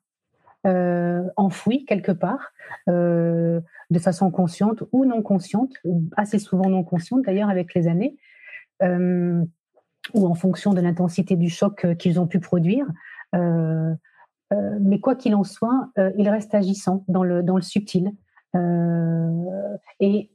euh, 0.68 1.24
enfouis 1.36 1.84
quelque 1.84 2.12
part, 2.12 2.52
euh, 2.88 3.60
de 3.90 3.98
façon 3.98 4.30
consciente 4.30 4.84
ou 4.92 5.04
non 5.04 5.20
consciente, 5.20 5.72
assez 6.16 6.38
souvent 6.38 6.70
non 6.70 6.84
consciente 6.84 7.22
d'ailleurs 7.22 7.50
avec 7.50 7.74
les 7.74 7.88
années, 7.88 8.16
ou 8.80 10.26
en 10.26 10.34
fonction 10.34 10.72
de 10.72 10.80
l'intensité 10.80 11.34
du 11.34 11.48
choc 11.48 11.96
qu'ils 11.96 12.20
ont 12.20 12.28
pu 12.28 12.38
produire. 12.38 12.86
mais 13.32 15.00
quoi 15.00 15.16
qu'il 15.16 15.34
en 15.34 15.42
soit, 15.44 15.90
ils 16.16 16.28
restent 16.28 16.54
agissants 16.54 17.04
dans 17.08 17.24
le, 17.24 17.42
dans 17.42 17.56
le 17.56 17.62
subtil. 17.62 18.12
Et 18.54 20.30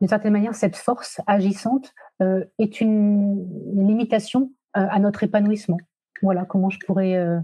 d'une 0.00 0.08
certaine 0.08 0.32
manière, 0.32 0.54
cette 0.54 0.76
force 0.76 1.20
agissante 1.26 1.94
euh, 2.20 2.44
est 2.58 2.80
une, 2.80 3.48
limitation 3.74 4.52
euh, 4.76 4.86
à 4.90 4.98
notre 4.98 5.22
épanouissement. 5.22 5.78
Voilà 6.22 6.44
comment 6.44 6.68
je 6.68 6.78
pourrais, 6.84 7.16
euh, 7.16 7.38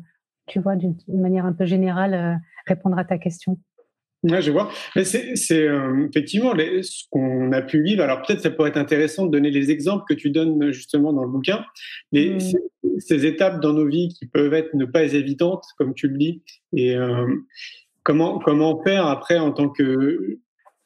tu 0.46 0.60
vois, 0.60 0.76
d'une 0.76 0.96
manière 1.08 1.46
un 1.46 1.52
peu 1.52 1.64
générale, 1.64 2.40
répondre 2.66 2.98
à 2.98 3.04
ta 3.04 3.18
question. 3.18 3.58
Oui, 4.22 4.42
je 4.42 4.50
vois. 4.50 4.70
Mais 4.94 5.04
c'est 5.04 5.32
effectivement 6.08 6.52
ce 6.54 7.04
qu'on 7.08 7.50
a 7.52 7.62
pu 7.62 7.82
vivre. 7.82 8.02
Alors 8.02 8.20
peut-être 8.20 8.42
ça 8.42 8.50
pourrait 8.50 8.68
être 8.68 8.76
intéressant 8.76 9.24
de 9.24 9.30
donner 9.30 9.50
les 9.50 9.70
exemples 9.70 10.04
que 10.06 10.12
tu 10.12 10.28
donnes 10.28 10.70
justement 10.72 11.14
dans 11.14 11.22
le 11.22 11.30
bouquin. 11.30 11.64
Les, 12.12 12.34
mmh. 12.34 12.98
ces, 12.98 13.24
étapes 13.24 13.60
dans 13.62 13.72
nos 13.72 13.86
vies 13.86 14.08
qui 14.08 14.26
peuvent 14.26 14.52
être 14.52 14.74
ne 14.74 14.84
pas 14.84 15.04
évidentes, 15.14 15.64
comme 15.78 15.94
tu 15.94 16.08
le 16.08 16.18
dis. 16.18 16.42
Et 16.74 16.94
comment, 18.02 18.38
comment 18.38 18.82
faire 18.82 19.06
après 19.06 19.38
en 19.38 19.52
tant 19.52 19.68
que 19.68 20.38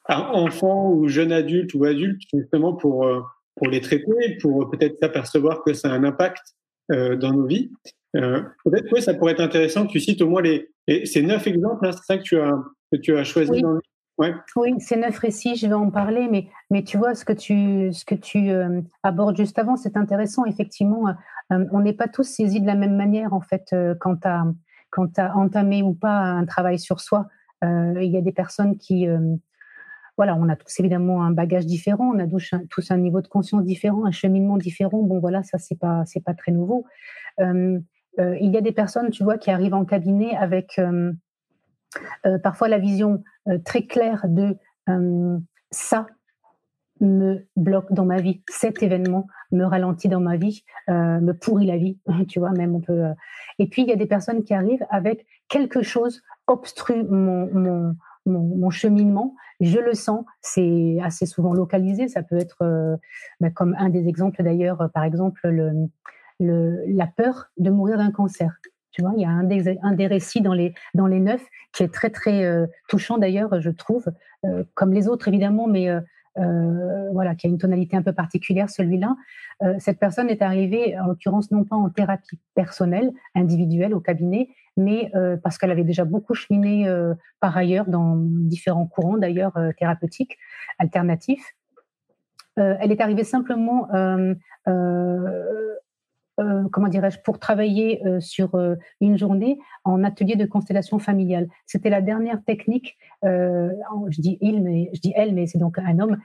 enfant 0.07 0.91
ou 0.91 1.07
jeune 1.07 1.31
adulte 1.31 1.73
ou 1.73 1.85
adulte, 1.85 2.21
justement 2.33 2.73
pour, 2.73 3.05
euh, 3.05 3.21
pour 3.55 3.67
les 3.67 3.81
traiter, 3.81 4.37
pour 4.41 4.69
peut-être 4.69 4.97
s'apercevoir 4.99 5.63
que 5.63 5.73
ça 5.73 5.89
a 5.89 5.93
un 5.93 6.03
impact 6.03 6.43
euh, 6.91 7.15
dans 7.15 7.31
nos 7.31 7.45
vies. 7.45 7.71
Euh, 8.15 8.41
peut-être 8.63 8.89
que 8.93 9.01
ça 9.01 9.13
pourrait 9.13 9.33
être 9.33 9.41
intéressant 9.41 9.87
que 9.87 9.91
tu 9.91 9.99
cites 9.99 10.21
au 10.21 10.29
moins 10.29 10.41
les, 10.41 10.69
ces 11.05 11.21
neuf 11.21 11.47
exemples, 11.47 11.85
hein, 11.85 11.91
c'est 11.91 12.05
ça 12.05 12.17
que 12.17 12.23
tu 12.23 12.39
as, 12.39 12.51
que 12.91 12.97
tu 12.97 13.17
as 13.17 13.23
choisi 13.23 13.51
oui. 13.51 13.61
dans 13.61 13.71
le 13.71 13.81
Ouais. 14.17 14.33
Oui, 14.55 14.73
ces 14.79 14.95
neuf 14.95 15.19
récits, 15.19 15.57
je 15.57 15.67
vais 15.67 15.73
en 15.73 15.91
parler, 15.91 16.29
mais, 16.31 16.47
mais 16.71 16.85
tu 16.85 16.97
vois, 16.97 17.15
ce 17.15 17.25
que 17.25 17.33
tu, 17.33 17.91
ce 17.91 18.05
que 18.05 18.15
tu 18.15 18.49
abordes 19.03 19.35
juste 19.35 19.59
avant, 19.59 19.75
c'est 19.75 19.97
intéressant. 19.97 20.45
Effectivement, 20.45 21.07
on 21.49 21.81
n'est 21.81 21.91
pas 21.91 22.07
tous 22.07 22.23
saisis 22.23 22.61
de 22.61 22.65
la 22.65 22.75
même 22.75 22.95
manière, 22.95 23.33
en 23.33 23.41
fait, 23.41 23.75
quant 23.99 24.17
à, 24.23 24.45
quant 24.95 25.11
à 25.17 25.35
entamer 25.35 25.83
ou 25.83 25.93
pas 25.93 26.17
un 26.21 26.45
travail 26.45 26.79
sur 26.79 27.01
soi. 27.01 27.27
Il 27.63 28.11
y 28.11 28.17
a 28.17 28.21
des 28.21 28.31
personnes 28.31 28.77
qui, 28.77 29.07
voilà, 30.17 30.35
on 30.35 30.47
a 30.47 30.55
tous 30.55 30.79
évidemment 30.79 31.23
un 31.23 31.31
bagage 31.31 31.65
différent, 31.65 32.11
on 32.15 32.19
a 32.19 32.27
tous 32.69 32.91
un, 32.91 32.97
niveau 32.97 33.21
de 33.21 33.27
conscience 33.27 33.63
différent, 33.63 34.05
un 34.05 34.11
cheminement 34.11 34.57
différent. 34.57 35.03
Bon, 35.03 35.19
voilà, 35.19 35.43
ça 35.43 35.57
c'est 35.57 35.77
pas 35.77 36.03
pas 36.25 36.33
très 36.33 36.51
nouveau. 36.51 36.85
Euh, 37.41 37.79
euh, 38.19 38.37
il 38.39 38.51
y 38.51 38.57
a 38.57 38.61
des 38.61 38.71
personnes, 38.71 39.09
tu 39.09 39.23
vois, 39.23 39.37
qui 39.37 39.51
arrivent 39.51 39.73
en 39.73 39.83
cabinet 39.83 40.35
avec 40.37 40.79
euh, 40.79 41.11
parfois 42.43 42.69
la 42.69 42.79
vision 42.79 43.23
très 43.65 43.85
claire 43.85 44.25
de 44.27 44.57
ça 45.71 46.07
me 47.01 47.45
bloque 47.55 47.91
dans 47.91 48.05
ma 48.05 48.21
vie, 48.21 48.41
cet 48.49 48.81
événement 48.81 49.27
me 49.51 49.65
ralentit 49.65 50.07
dans 50.07 50.19
ma 50.19 50.37
vie, 50.37 50.63
me 50.87 51.31
pourrit 51.33 51.65
la 51.65 51.77
vie, 51.77 51.97
tu 52.27 52.39
vois, 52.39 52.51
même 52.51 52.75
on 52.75 52.81
peut. 52.81 53.03
Et 53.59 53.67
puis 53.67 53.81
il 53.81 53.89
y 53.89 53.91
a 53.91 53.97
des 53.97 54.05
personnes 54.05 54.43
qui 54.43 54.53
arrivent 54.53 54.85
avec 54.89 55.25
quelque 55.49 55.81
chose 55.81 56.21
obstrue 56.47 57.03
mon, 57.03 57.95
mon, 58.25 58.69
cheminement, 58.69 59.35
je 59.59 59.79
le 59.79 59.93
sens, 59.93 60.25
c'est 60.41 60.97
assez 61.03 61.25
souvent 61.25 61.53
localisé, 61.53 62.07
ça 62.07 62.23
peut 62.23 62.37
être 62.37 62.57
euh, 62.61 62.97
bah, 63.39 63.49
comme 63.49 63.75
un 63.77 63.89
des 63.89 64.07
exemples 64.07 64.43
d'ailleurs, 64.43 64.81
euh, 64.81 64.87
par 64.87 65.03
exemple, 65.03 65.47
le, 65.47 66.83
la 66.87 67.07
peur 67.07 67.49
de 67.57 67.69
mourir 67.69 67.97
d'un 67.97 68.11
cancer. 68.11 68.57
Tu 68.91 69.01
vois, 69.01 69.13
il 69.15 69.21
y 69.21 69.25
a 69.25 69.29
un 69.29 69.43
des, 69.43 69.77
un 69.81 69.93
des 69.93 70.07
récits 70.07 70.41
dans 70.41 70.53
les, 70.53 70.73
dans 70.93 71.07
les 71.07 71.19
neuf 71.19 71.45
qui 71.73 71.83
est 71.83 71.93
très 71.93 72.09
très 72.09 72.45
euh, 72.45 72.65
touchant 72.87 73.17
d'ailleurs, 73.17 73.61
je 73.61 73.69
trouve, 73.69 74.05
comme 74.75 74.93
les 74.93 75.07
autres 75.07 75.27
évidemment, 75.27 75.67
mais 75.67 75.89
voilà, 76.35 77.35
qui 77.35 77.47
a 77.47 77.49
une 77.49 77.57
tonalité 77.57 77.95
un 77.95 78.01
peu 78.01 78.13
particulière, 78.13 78.69
celui-là. 78.69 79.15
cette 79.79 79.99
personne 79.99 80.29
est 80.29 80.41
arrivée, 80.41 80.97
en 80.99 81.07
l'occurrence, 81.07 81.51
non 81.51 81.63
pas 81.63 81.75
en 81.75 81.89
thérapie 81.89 82.39
personnelle, 82.55 83.13
individuelle 83.35 83.93
au 83.93 84.01
cabinet, 84.01 84.49
mais 84.77 85.11
euh, 85.15 85.37
parce 85.37 85.57
qu'elle 85.57 85.71
avait 85.71 85.83
déjà 85.83 86.05
beaucoup 86.05 86.33
cheminé 86.33 86.87
euh, 86.87 87.13
par 87.39 87.55
ailleurs 87.55 87.85
dans 87.85 88.15
différents 88.17 88.87
courants 88.87 89.17
d'ailleurs 89.17 89.55
euh, 89.57 89.71
thérapeutiques 89.77 90.37
alternatifs. 90.79 91.55
elle 92.57 92.91
est 92.91 93.01
arrivée 93.01 93.25
simplement, 93.25 93.87
comment 96.71 96.87
dirais-je, 96.87 97.19
pour 97.19 97.39
travailler 97.39 98.01
sur 98.19 98.51
une 99.01 99.17
journée 99.17 99.59
en 99.83 100.03
atelier 100.03 100.35
de 100.35 100.45
constellation 100.45 100.99
familiale. 100.99 101.47
C'était 101.65 101.89
la 101.89 102.01
dernière 102.01 102.43
technique. 102.43 102.97
je 103.23 104.21
dis 104.21 104.37
il, 104.41 104.61
mais 104.61 104.89
je 104.93 104.99
dis 104.99 105.13
elle, 105.15 105.33
mais 105.33 105.47
c'est 105.47 105.59
donc 105.59 105.77
un 105.79 105.99
homme. 105.99 106.17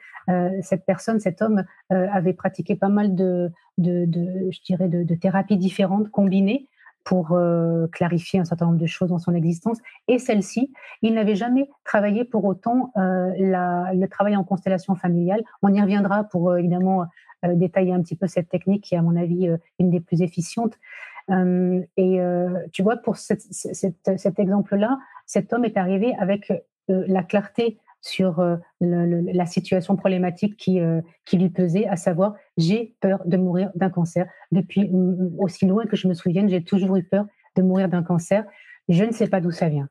cette 0.62 0.84
personne, 0.84 1.20
cet 1.20 1.42
homme, 1.42 1.64
avait 1.90 2.32
pratiqué 2.32 2.74
pas 2.76 2.88
mal 2.88 3.14
de, 3.14 3.50
de, 3.78 4.04
de 4.04 4.50
je 4.50 4.60
dirais, 4.62 4.88
de, 4.88 5.02
de 5.04 5.14
thérapies 5.14 5.56
différentes 5.56 6.10
combinées 6.10 6.68
pour 7.04 7.32
euh, 7.32 7.86
clarifier 7.88 8.40
un 8.40 8.44
certain 8.44 8.66
nombre 8.66 8.78
de 8.78 8.86
choses 8.86 9.08
dans 9.08 9.18
son 9.18 9.34
existence. 9.34 9.78
Et 10.08 10.18
celle-ci, 10.18 10.72
il 11.02 11.14
n'avait 11.14 11.34
jamais 11.34 11.68
travaillé 11.84 12.24
pour 12.24 12.44
autant 12.44 12.92
euh, 12.96 13.32
le 13.36 14.06
travail 14.06 14.36
en 14.36 14.44
constellation 14.44 14.94
familiale. 14.94 15.42
On 15.62 15.72
y 15.72 15.80
reviendra 15.80 16.24
pour 16.24 16.50
euh, 16.50 16.56
évidemment 16.56 17.04
détailler 17.54 17.94
un 17.94 18.02
petit 18.02 18.16
peu 18.16 18.26
cette 18.26 18.50
technique 18.50 18.84
qui 18.84 18.94
est 18.94 18.98
à 18.98 19.02
mon 19.02 19.16
avis 19.16 19.48
une 19.78 19.88
des 19.88 20.00
plus 20.00 20.20
efficientes. 20.20 20.74
et 21.30 22.20
tu 22.70 22.82
vois, 22.82 22.96
pour 22.98 23.16
cet 23.16 24.38
exemple-là, 24.38 24.98
cet 25.24 25.54
homme 25.54 25.64
est 25.64 25.78
arrivé 25.78 26.14
avec 26.18 26.52
la 26.88 27.22
clarté 27.22 27.78
sur 28.00 28.40
euh, 28.40 28.56
la 28.80 29.46
situation 29.46 29.96
problématique 29.96 30.56
qui, 30.56 30.80
euh, 30.80 31.00
qui 31.24 31.36
lui 31.36 31.50
pesait, 31.50 31.86
à 31.86 31.96
savoir 31.96 32.34
j'ai 32.56 32.96
peur 33.00 33.20
de 33.26 33.36
mourir 33.36 33.70
d'un 33.74 33.90
cancer. 33.90 34.26
Depuis 34.52 34.90
aussi 35.38 35.66
loin 35.66 35.86
que 35.86 35.96
je 35.96 36.08
me 36.08 36.14
souvienne, 36.14 36.48
j'ai 36.48 36.64
toujours 36.64 36.96
eu 36.96 37.04
peur 37.04 37.26
de 37.56 37.62
mourir 37.62 37.88
d'un 37.88 38.02
cancer. 38.02 38.44
Je 38.88 39.04
ne 39.04 39.12
sais 39.12 39.28
pas 39.28 39.40
d'où 39.40 39.50
ça 39.50 39.68
vient. 39.68 39.88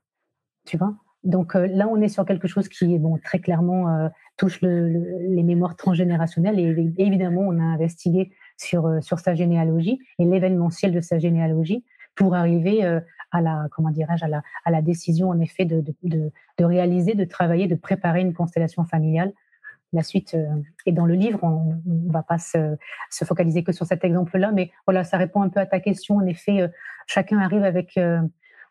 Tu 0.66 0.78
vois? 0.78 0.96
Donc 1.24 1.56
euh, 1.56 1.68
là, 1.68 1.88
on 1.88 2.02
est 2.02 2.08
sur 2.08 2.26
quelque 2.26 2.48
chose 2.48 2.68
qui 2.68 2.98
bon, 2.98 3.18
très 3.24 3.40
clairement 3.40 4.10
touche 4.38 4.62
les 4.62 5.44
mémoires 5.44 5.76
transgénérationnelles 5.76 6.60
et, 6.60 6.94
évidemment, 6.98 7.42
on 7.42 7.60
a 7.60 7.64
investigué 7.64 8.32
sur, 8.58 8.90
sur 9.02 9.20
sa 9.20 9.36
généalogie 9.36 10.00
et 10.18 10.26
l'événementiel 10.26 10.94
de 10.94 11.02
sa 11.02 11.20
généalogie 11.20 11.84
pour 12.16 12.36
arriver 12.36 13.00
à 13.32 13.42
la 13.42 13.68
comment 13.72 13.92
dirais-je 13.92 14.26
à 14.26 14.28
la, 14.28 14.42
à 14.66 14.72
la 14.72 14.82
décision 14.82 15.30
en 15.30 15.40
effet 15.40 15.66
de, 15.66 15.82
de, 16.04 16.32
de, 16.58 16.66
réaliser, 16.66 17.14
de 17.14 17.26
travailler, 17.26 17.68
de 17.68 17.76
préparer 17.76 18.22
une 18.22 18.34
constellation 18.34 18.86
familiale. 18.86 19.34
La 19.92 20.04
suite 20.04 20.38
est 20.86 20.92
dans 20.92 21.08
le 21.08 21.16
livre. 21.16 21.40
On 21.44 21.82
ne 21.86 22.12
va 22.12 22.22
pas 22.22 22.38
se, 22.38 22.76
se, 23.10 23.26
focaliser 23.26 23.64
que 23.64 23.72
sur 23.72 23.88
cet 23.88 24.04
exemple-là, 24.04 24.52
mais 24.52 24.70
voilà, 24.86 25.04
ça 25.04 25.18
répond 25.18 25.42
un 25.42 25.50
peu 25.50 25.60
à 25.60 25.66
ta 25.66 25.80
question. 25.80 26.18
En 26.18 26.28
effet, 26.28 26.70
chacun 27.08 27.40
arrive 27.40 27.64
avec 27.64 28.00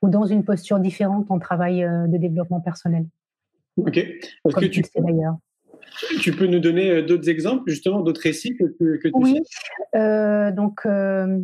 ou 0.00 0.08
dans 0.08 0.26
une 0.26 0.44
posture 0.44 0.78
différente 0.78 1.28
en 1.32 1.40
travail 1.40 1.80
de 1.80 2.16
développement 2.18 2.60
personnel. 2.60 3.06
Ok. 3.78 3.96
Est-ce 3.96 4.54
que 4.54 4.66
tu, 4.66 4.82
tu 6.20 6.32
peux 6.32 6.46
nous 6.46 6.60
donner 6.60 7.02
d'autres 7.02 7.28
exemples, 7.28 7.70
justement, 7.70 8.00
d'autres 8.00 8.20
récits 8.20 8.56
que, 8.56 8.64
que, 8.96 9.08
tu 9.08 9.14
Oui. 9.14 9.40
Euh, 9.94 10.50
donc, 10.52 10.80
euh, 10.86 11.40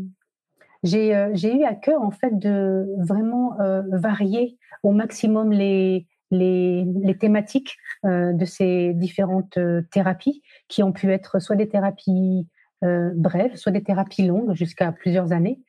j'ai 0.84 1.56
eu 1.56 1.64
à 1.64 1.74
cœur, 1.74 2.00
en 2.02 2.10
fait, 2.10 2.38
de 2.38 2.86
vraiment 2.98 3.60
euh, 3.60 3.82
varier 3.90 4.58
au 4.82 4.92
maximum 4.92 5.50
les, 5.50 6.06
les, 6.30 7.16
thématiques 7.18 7.76
de 8.04 8.44
ces 8.44 8.92
différentes 8.92 9.58
thérapies 9.90 10.42
qui 10.68 10.82
ont 10.82 10.92
pu 10.92 11.10
être 11.10 11.40
soit 11.40 11.56
des 11.56 11.68
thérapies 11.68 12.46
brèves, 12.82 13.56
soit 13.56 13.72
des 13.72 13.82
thérapies 13.82 14.26
longues 14.26 14.52
jusqu'à 14.52 14.92
plusieurs 14.92 15.32
années, 15.32 15.62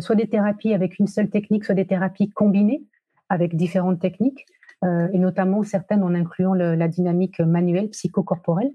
soit 0.00 0.16
des 0.16 0.28
thérapies 0.28 0.74
avec 0.74 0.98
une 0.98 1.06
seule 1.06 1.30
technique, 1.30 1.64
soit 1.64 1.76
des 1.76 1.86
thérapies 1.86 2.28
combinées 2.30 2.82
avec 3.28 3.54
différentes 3.54 4.00
techniques. 4.00 4.46
Euh, 4.82 5.08
et 5.12 5.18
notamment 5.18 5.62
certaines 5.62 6.02
en 6.02 6.14
incluant 6.14 6.54
la 6.54 6.88
dynamique 6.88 7.38
manuelle 7.40 7.90
psychocorporelle. 7.90 8.72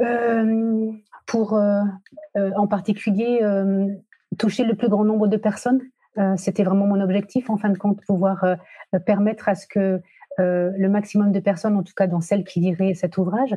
Euh, 0.00 0.90
pour 1.26 1.54
euh, 1.54 1.82
en 2.34 2.66
particulier 2.66 3.40
toucher 4.38 4.64
le 4.64 4.74
plus 4.74 4.88
grand 4.88 5.04
nombre 5.04 5.26
de 5.26 5.36
personnes. 5.36 5.80
C'était 6.36 6.62
vraiment 6.62 6.86
mon 6.86 7.00
objectif, 7.00 7.48
en 7.48 7.56
fin 7.56 7.70
de 7.70 7.78
compte, 7.78 8.04
pouvoir 8.04 8.44
permettre 9.06 9.48
à 9.48 9.54
ce 9.54 9.66
que 9.66 10.00
le 10.38 10.88
maximum 10.88 11.32
de 11.32 11.40
personnes, 11.40 11.74
en 11.74 11.82
tout 11.82 11.94
cas 11.96 12.06
dans 12.06 12.20
celles 12.20 12.44
qui 12.44 12.60
liraient 12.60 12.92
cet 12.92 13.16
ouvrage, 13.16 13.56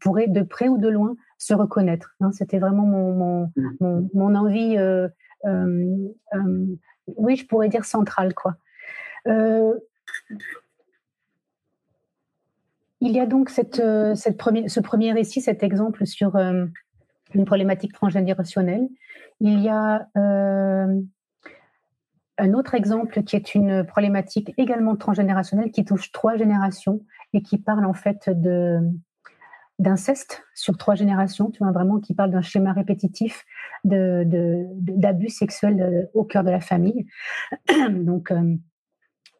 pourraient 0.00 0.26
de 0.26 0.42
près 0.42 0.68
ou 0.68 0.76
de 0.76 0.88
loin 0.88 1.14
se 1.38 1.54
reconnaître. 1.54 2.16
Hein. 2.20 2.32
C'était 2.32 2.58
vraiment 2.58 2.84
mon, 2.84 3.12
mon, 3.14 3.52
mmh. 3.54 4.08
mon, 4.12 4.34
envie, 4.34 4.76
oui, 7.06 7.36
je 7.36 7.46
pourrais 7.46 7.68
dire 7.68 7.84
centrale. 7.84 8.34
Quoi. 8.34 8.56
Il 13.04 13.10
y 13.10 13.18
a 13.18 13.26
donc 13.26 13.50
cette, 13.50 13.80
euh, 13.80 14.14
ce 14.14 14.80
premier 14.80 15.12
récit, 15.12 15.40
cet 15.40 15.64
exemple 15.64 16.06
sur 16.06 16.36
euh, 16.36 16.66
une 17.34 17.44
problématique 17.44 17.92
transgénérationnelle. 17.92 18.88
Il 19.42 19.60
y 19.60 19.68
a 19.68 20.08
euh, 20.16 21.00
un 22.38 22.52
autre 22.54 22.74
exemple 22.74 23.22
qui 23.24 23.36
est 23.36 23.54
une 23.54 23.84
problématique 23.84 24.54
également 24.56 24.96
transgénérationnelle 24.96 25.70
qui 25.70 25.84
touche 25.84 26.12
trois 26.12 26.36
générations 26.36 27.00
et 27.34 27.42
qui 27.42 27.58
parle 27.58 27.84
en 27.84 27.92
fait 27.92 28.30
d'inceste 29.78 30.44
sur 30.54 30.78
trois 30.78 30.94
générations, 30.94 31.50
tu 31.50 31.58
vois, 31.58 31.72
vraiment 31.72 31.98
qui 31.98 32.14
parle 32.14 32.30
d'un 32.30 32.40
schéma 32.40 32.72
répétitif 32.72 33.44
d'abus 33.84 35.28
sexuels 35.28 36.08
au 36.14 36.24
cœur 36.24 36.44
de 36.44 36.50
la 36.50 36.60
famille. 36.60 37.06
Donc, 37.90 38.32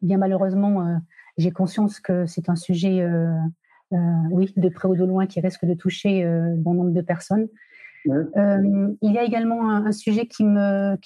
bien 0.03 0.17
malheureusement, 0.17 0.85
euh, 0.85 0.97
j'ai 1.37 1.51
conscience 1.51 1.99
que 1.99 2.27
c'est 2.27 2.49
un 2.49 2.55
sujet, 2.55 3.01
euh, 3.01 3.33
euh, 3.93 3.97
oui, 4.29 4.53
de 4.55 4.69
près 4.69 4.87
ou 4.87 4.95
de 4.95 5.03
loin, 5.03 5.25
qui 5.25 5.39
risque 5.39 5.65
de 5.65 5.73
toucher 5.73 6.25
bon 6.57 6.75
nombre 6.75 6.91
de 6.91 7.01
personnes. 7.01 7.47
Il 8.05 9.11
y 9.11 9.17
a 9.17 9.23
également 9.23 9.69
un, 9.69 9.91
sujet 9.91 10.25
qui 10.25 10.43
me, 10.43 10.97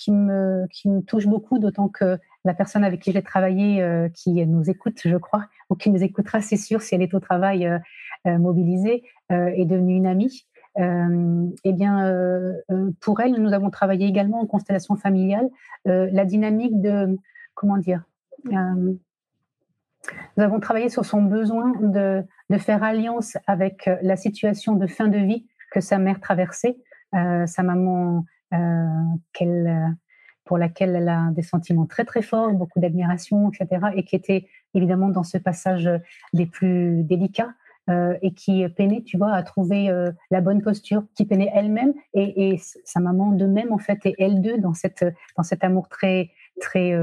touche 1.01 1.27
beaucoup, 1.27 1.59
d'autant 1.59 1.87
que 1.89 2.17
la 2.45 2.53
personne 2.53 2.83
avec 2.83 3.01
qui 3.01 3.11
j'ai 3.11 3.21
travaillé, 3.21 3.85
qui 4.13 4.45
nous 4.45 4.69
écoute, 4.69 4.99
je 5.03 5.17
crois, 5.17 5.45
ou 5.69 5.75
qui 5.75 5.89
nous 5.89 6.03
écoutera, 6.03 6.41
c'est 6.41 6.57
sûr, 6.57 6.81
si 6.81 6.95
elle 6.95 7.01
est 7.01 7.13
au 7.13 7.19
travail 7.19 7.69
mobilisée, 8.25 9.03
est 9.29 9.65
devenue 9.65 9.95
une 9.95 10.07
amie. 10.07 10.45
eh 10.77 11.73
bien, 11.73 12.53
pour 13.01 13.21
elle, 13.21 13.33
nous 13.33 13.53
avons 13.53 13.69
travaillé 13.69 14.07
également 14.07 14.41
en 14.41 14.45
constellation 14.45 14.95
familiale. 14.95 15.49
La 15.85 16.25
dynamique 16.25 16.81
de, 16.81 17.17
comment 17.53 17.77
dire, 17.77 18.03
euh, 18.53 18.95
nous 20.37 20.43
avons 20.43 20.59
travaillé 20.59 20.89
sur 20.89 21.05
son 21.05 21.21
besoin 21.21 21.73
de, 21.81 22.23
faire 22.59 22.83
alliance 22.83 23.37
avec 23.45 23.87
euh, 23.87 23.97
la 24.01 24.15
situation 24.15 24.75
de 24.75 24.87
fin 24.87 25.07
de 25.07 25.17
vie 25.17 25.45
que 25.71 25.81
sa 25.81 25.97
mère 25.97 26.21
traversait, 26.21 26.77
euh, 26.77 26.77
sa 27.13 27.63
maman 27.63 28.25
qu'elle 29.33 29.95
pour 30.45 30.57
laquelle 30.57 30.95
elle 30.95 31.09
a 31.09 31.29
des 31.31 31.41
sentiments 31.41 31.85
très 31.85 32.05
très 32.05 32.21
forts, 32.21 32.53
beaucoup 32.53 32.79
d'admiration, 32.79 33.51
etc., 33.51 33.87
et 33.95 34.03
qui 34.03 34.15
était 34.15 34.47
évidemment 34.73 35.09
dans 35.09 35.23
ce 35.23 35.37
passage 35.37 35.89
des 36.33 36.45
plus 36.45 37.03
délicats 37.03 37.53
et 38.21 38.33
qui 38.33 38.67
peinait, 38.69 39.01
tu 39.01 39.17
vois, 39.17 39.33
à 39.33 39.43
trouver 39.43 39.89
la 40.31 40.41
bonne 40.41 40.61
posture, 40.61 41.03
qui 41.15 41.25
peinait 41.25 41.51
elle-même 41.53 41.93
et, 42.13 42.49
et, 42.49 42.61
sa 42.85 42.99
maman 42.99 43.31
de 43.31 43.45
même 43.45 43.73
en 43.73 43.77
fait 43.77 43.99
et 44.05 44.15
elle 44.19 44.41
deux 44.41 44.57
dans 44.57 44.73
cette 44.73 45.05
dans 45.35 45.43
cet 45.43 45.63
amour 45.63 45.89
très 45.89 46.31
très 46.61 46.93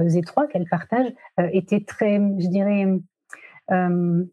euh, 0.00 0.08
étroits 0.10 0.46
qu'elle 0.46 0.66
partage 0.66 1.10
euh, 1.40 1.48
était 1.52 1.80
très, 1.80 2.16
je 2.16 2.48
dirais, 2.48 2.86
euh, 3.70 4.24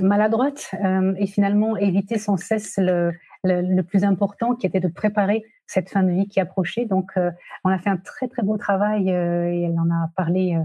maladroite 0.00 0.70
et 1.18 1.26
finalement 1.26 1.76
éviter 1.76 2.16
sans 2.16 2.38
cesse 2.38 2.78
le, 2.78 3.12
le, 3.44 3.82
plus 3.82 4.04
important 4.04 4.54
qui 4.54 4.66
était 4.66 4.80
de 4.80 4.88
préparer 4.88 5.44
cette 5.66 5.88
fin 5.88 6.02
de 6.02 6.10
vie 6.10 6.28
qui 6.28 6.40
approchait. 6.40 6.84
Donc, 6.84 7.12
on 7.64 7.70
a 7.70 7.78
fait 7.78 7.90
un 7.90 7.96
très 7.96 8.28
très 8.28 8.42
beau 8.42 8.56
travail 8.56 9.08
et 9.08 9.62
elle 9.62 9.78
en 9.78 9.90
a 9.90 10.10
parlé 10.16 10.56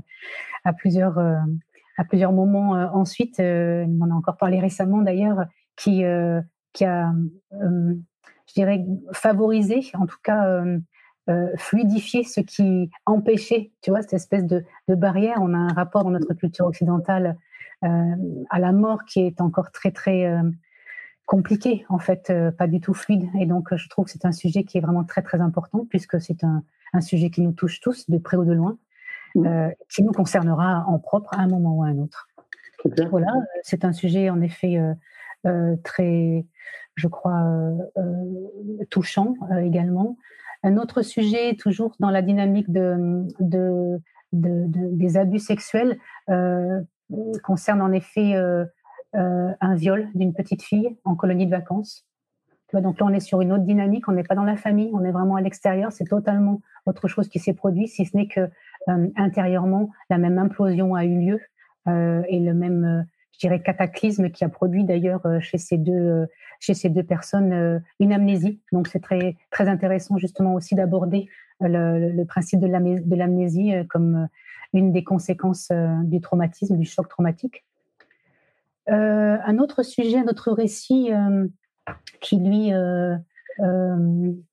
à 0.63 0.73
plusieurs 0.73 1.17
à 1.19 2.03
plusieurs 2.03 2.33
moments 2.33 2.71
ensuite. 2.93 3.39
elle 3.39 3.89
m'en 3.89 4.11
a 4.11 4.13
encore 4.13 4.37
parlé 4.37 4.59
récemment 4.59 5.01
d'ailleurs, 5.01 5.45
qui 5.75 6.03
qui 6.73 6.85
a, 6.85 7.11
je 7.51 8.53
dirais, 8.53 8.85
favorisé, 9.11 9.89
en 9.93 10.05
tout 10.05 10.19
cas, 10.23 10.63
euh, 11.29 11.51
fluidifier 11.57 12.23
ce 12.23 12.39
qui 12.39 12.89
empêchait, 13.05 13.73
tu 13.81 13.89
vois, 13.89 14.01
cette 14.01 14.13
espèce 14.13 14.45
de, 14.45 14.63
barrière. 14.87 15.39
On 15.41 15.53
a 15.53 15.57
un 15.57 15.73
rapport 15.73 16.05
dans 16.05 16.11
notre 16.11 16.33
culture 16.33 16.65
occidentale 16.65 17.35
euh, 17.83 18.15
à 18.49 18.59
la 18.59 18.71
mort 18.71 19.03
qui 19.03 19.19
est 19.19 19.41
encore 19.41 19.71
très, 19.71 19.91
très 19.91 20.25
euh, 20.25 20.41
compliqué, 21.27 21.85
en 21.89 21.99
fait, 21.99 22.33
pas 22.57 22.67
du 22.67 22.81
tout 22.81 22.95
fluide. 22.95 23.29
Et 23.39 23.45
donc, 23.45 23.75
je 23.75 23.87
trouve 23.89 24.05
que 24.05 24.11
c'est 24.11 24.25
un 24.25 24.31
sujet 24.31 24.63
qui 24.63 24.79
est 24.79 24.81
vraiment 24.81 25.03
très, 25.03 25.21
très 25.21 25.41
important, 25.41 25.85
puisque 25.89 26.19
c'est 26.19 26.43
un, 26.43 26.63
sujet 27.01 27.29
qui 27.29 27.41
nous 27.41 27.51
touche 27.51 27.79
tous, 27.79 28.09
de 28.09 28.17
près 28.17 28.37
ou 28.37 28.45
de 28.45 28.53
loin, 28.53 28.79
mmh. 29.35 29.69
qui 29.89 30.03
nous 30.03 30.13
concernera 30.13 30.85
en 30.87 30.97
propre 30.97 31.31
à 31.33 31.41
un 31.41 31.47
moment 31.47 31.75
ou 31.75 31.83
à 31.83 31.87
un 31.87 31.99
autre. 31.99 32.27
Voilà, 33.11 33.33
c'est 33.61 33.85
un 33.85 33.93
sujet, 33.93 34.29
en 34.29 34.41
effet, 34.41 34.79
très, 35.83 36.45
je 36.95 37.07
crois, 37.07 37.45
touchant 38.89 39.35
également. 39.61 40.17
Un 40.63 40.77
autre 40.77 41.01
sujet, 41.01 41.55
toujours 41.55 41.95
dans 41.99 42.09
la 42.09 42.21
dynamique 42.21 42.71
de, 42.71 43.25
de, 43.39 44.01
des 44.33 45.17
abus 45.17 45.39
sexuels, 45.39 45.97
euh, 46.29 46.81
concerne 47.43 47.81
en 47.81 47.91
effet 47.91 48.33
euh, 49.17 49.21
euh, 49.21 49.53
un 49.61 49.75
viol 49.75 50.09
d'une 50.15 50.33
petite 50.33 50.61
fille 50.61 50.95
en 51.03 51.15
colonie 51.15 51.45
de 51.45 51.51
vacances. 51.51 52.05
Donc 52.73 52.99
là, 52.99 53.05
on 53.05 53.13
est 53.13 53.21
sur 53.21 53.41
une 53.41 53.53
autre 53.53 53.63
dynamique, 53.63 54.09
on 54.09 54.11
n'est 54.11 54.23
pas 54.23 54.35
dans 54.35 54.43
la 54.43 54.57
famille, 54.57 54.91
on 54.93 55.03
est 55.05 55.11
vraiment 55.11 55.35
à 55.35 55.41
l'extérieur, 55.41 55.91
c'est 55.93 56.05
totalement 56.05 56.61
autre 56.85 57.07
chose 57.07 57.29
qui 57.29 57.39
s'est 57.39 57.53
produit, 57.53 57.87
si 57.87 58.05
ce 58.05 58.15
n'est 58.17 58.27
que 58.27 58.49
intérieurement, 59.15 59.89
la 60.09 60.17
même 60.17 60.37
implosion 60.37 60.93
a 60.93 61.05
eu 61.05 61.17
lieu 61.17 61.39
et 61.87 62.39
le 62.41 62.53
même, 62.53 63.05
je 63.31 63.39
dirais, 63.39 63.61
cataclysme 63.61 64.29
qui 64.31 64.43
a 64.43 64.49
produit 64.49 64.83
d'ailleurs 64.83 65.21
chez 65.39 65.57
ces 65.57 65.77
deux 65.77 66.27
chez 66.59 66.73
ces 66.73 66.89
deux 66.89 67.03
personnes 67.03 67.53
euh, 67.53 67.79
une 67.99 68.13
amnésie. 68.13 68.59
Donc 68.71 68.87
c'est 68.87 68.99
très, 68.99 69.37
très 69.51 69.67
intéressant 69.67 70.17
justement 70.17 70.53
aussi 70.53 70.75
d'aborder 70.75 71.29
euh, 71.63 71.67
le, 72.13 72.25
principe 72.25 72.59
de 72.59 72.67
l'amnésie 73.15 73.73
euh, 73.73 73.83
comme 73.83 74.27
une 74.73 74.91
des 74.91 75.03
conséquences 75.03 75.71
du 76.03 76.19
traumatisme, 76.19 76.77
du 76.77 76.85
choc 76.85 77.07
traumatique. 77.07 77.65
Un 78.87 79.57
autre 79.57 79.83
sujet, 79.83 80.17
un 80.17 80.27
autre 80.27 80.51
récit 80.51 81.11
qui 82.21 82.37
lui, 82.37 82.69
une 82.69 84.45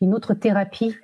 autre 0.00 0.34
thérapie 0.34 0.96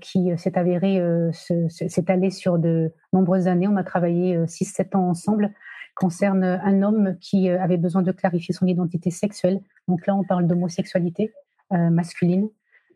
qui 0.00 0.30
s'est 0.36 0.58
avérée 0.58 1.02
s'étaler 1.32 2.30
sur 2.30 2.58
de 2.58 2.92
nombreuses 3.12 3.48
années. 3.48 3.68
On 3.68 3.76
a 3.76 3.84
travaillé 3.84 4.36
6-7 4.44 4.96
ans 4.96 5.08
ensemble 5.08 5.52
concerne 5.94 6.44
un 6.44 6.82
homme 6.82 7.16
qui 7.20 7.48
euh, 7.48 7.60
avait 7.60 7.76
besoin 7.76 8.02
de 8.02 8.12
clarifier 8.12 8.52
son 8.52 8.66
identité 8.66 9.10
sexuelle. 9.10 9.60
Donc 9.88 10.06
là, 10.06 10.14
on 10.14 10.24
parle 10.24 10.46
d'homosexualité 10.46 11.32
euh, 11.72 11.90
masculine 11.90 12.48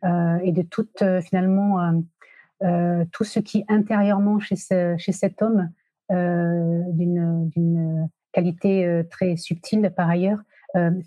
euh, 0.05 0.39
et 0.43 0.53
de 0.53 0.63
tout 0.63 0.87
finalement 1.23 2.03
tout 3.13 3.23
ce 3.23 3.39
qui 3.39 3.65
intérieurement 3.69 4.41
chez 4.41 4.57
cet 4.57 5.43
homme 5.43 5.71
d'une 6.11 8.09
qualité 8.39 9.03
très 9.11 9.37
subtile 9.37 9.93
par 9.97 10.09
ailleurs 10.09 10.41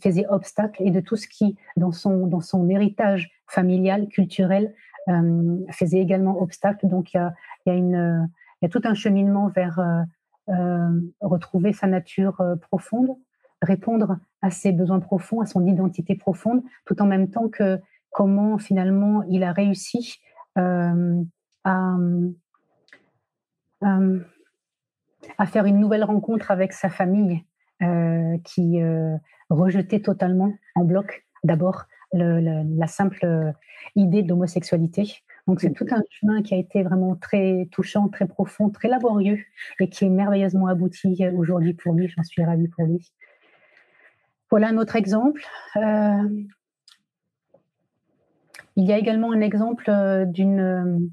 faisait 0.02 0.26
obstacle 0.28 0.82
et 0.84 0.92
de 0.92 1.00
tout 1.00 1.16
ce 1.16 1.28
qui 1.28 1.56
dans 1.78 1.94
son 1.94 2.28
dans 2.28 2.42
son 2.42 2.70
héritage 2.70 3.32
familial 3.48 4.08
culturel 4.10 4.74
faisait 5.72 6.00
également 6.00 6.42
obstacle. 6.42 6.88
Donc 6.88 7.14
il 7.14 7.18
y 7.18 7.20
a, 7.20 7.34
y, 7.66 7.70
a 7.70 7.76
y 8.62 8.66
a 8.66 8.70
tout 8.70 8.82
un 8.84 8.94
cheminement 8.94 9.48
vers 9.48 9.80
retrouver 11.22 11.72
sa 11.74 11.88
nature 11.88 12.44
profonde, 12.70 13.16
répondre 13.62 14.18
à 14.42 14.50
ses 14.50 14.74
besoins 14.74 15.00
profonds, 15.00 15.40
à 15.40 15.46
son 15.46 15.66
identité 15.66 16.16
profonde, 16.16 16.62
tout 16.86 17.02
en 17.02 17.06
même 17.06 17.30
temps 17.30 17.48
que 17.48 17.80
comment 18.10 18.58
finalement 18.58 19.24
il 19.30 19.44
a 19.44 19.54
réussi 19.54 20.20
à, 20.56 21.96
à 25.38 25.46
faire 25.46 25.66
une 25.66 25.80
nouvelle 25.80 26.04
rencontre 26.04 26.52
avec 26.52 26.74
sa 26.74 26.90
famille 26.90 27.44
euh, 27.82 28.38
qui 28.44 28.82
euh, 28.82 29.16
rejetait 29.50 30.00
totalement 30.00 30.54
en 30.76 30.84
bloc 30.84 31.26
d'abord 31.44 31.86
la 32.14 32.88
simple 32.88 33.54
idée 33.96 34.22
d'homosexualité. 34.22 35.24
Donc 35.48 35.62
c'est 35.62 35.72
tout 35.72 35.86
un 35.92 36.04
chemin 36.10 36.42
qui 36.42 36.54
a 36.54 36.58
été 36.58 36.84
vraiment 36.84 37.16
très 37.16 37.70
touchant, 37.72 38.10
très 38.10 38.28
profond, 38.28 38.70
très 38.70 38.90
laborieux 38.90 39.40
et 39.80 39.90
qui 39.90 40.06
est 40.06 40.10
merveilleusement 40.10 40.68
abouti 40.68 41.26
aujourd'hui 41.36 41.74
pour 41.74 41.94
lui. 41.94 42.10
J'en 42.10 42.24
suis 42.24 42.44
ravie 42.44 42.68
pour 42.68 42.86
lui. 42.86 43.14
Voilà 44.50 44.68
un 44.68 44.78
autre 44.78 44.98
exemple. 44.98 45.42
Euh, 45.78 46.28
il 48.76 48.86
y 48.86 48.92
a 48.92 48.98
également 48.98 49.32
un 49.32 49.42
exemple 49.42 49.90
d'une 50.28 51.12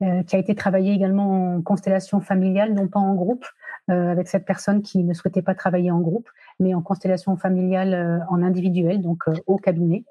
euh, 0.00 0.22
qui 0.22 0.36
a 0.36 0.38
été 0.38 0.54
travaillé 0.54 0.92
également 0.92 1.56
en 1.56 1.60
constellation 1.60 2.20
familiale, 2.20 2.72
non 2.72 2.86
pas 2.86 3.00
en 3.00 3.16
groupe, 3.16 3.44
euh, 3.90 4.12
avec 4.12 4.28
cette 4.28 4.44
personne 4.44 4.80
qui 4.80 5.02
ne 5.02 5.12
souhaitait 5.12 5.42
pas 5.42 5.56
travailler 5.56 5.90
en 5.90 5.98
groupe, 5.98 6.28
mais 6.60 6.72
en 6.72 6.82
constellation 6.82 7.36
familiale 7.36 7.94
euh, 7.94 8.18
en 8.28 8.40
individuel, 8.44 9.02
donc 9.02 9.24
au 9.48 9.56
cabinet, 9.56 10.04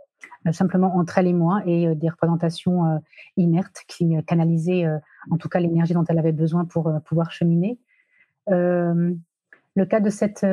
simplement 0.52 0.93
entre 0.97 1.19
elle 1.19 1.28
et 1.28 1.34
moi, 1.34 1.62
et 1.65 1.95
des 1.95 2.10
représentations 2.10 3.02
inertes 3.38 3.84
qui 3.88 4.15
canalisaient 4.26 4.86
en 5.30 5.38
tout 5.38 5.47
cas 5.47 5.60
l'énergie 5.60 5.93
dont 5.93 6.06
elle 6.06 6.19
avait 6.19 6.32
besoin 6.32 6.65
pour 6.65 6.91
pouvoir 7.06 7.32
cheminer. 7.32 7.78
le 8.47 9.86
cas 9.88 10.00
de 10.00 10.10
cette 10.10 10.45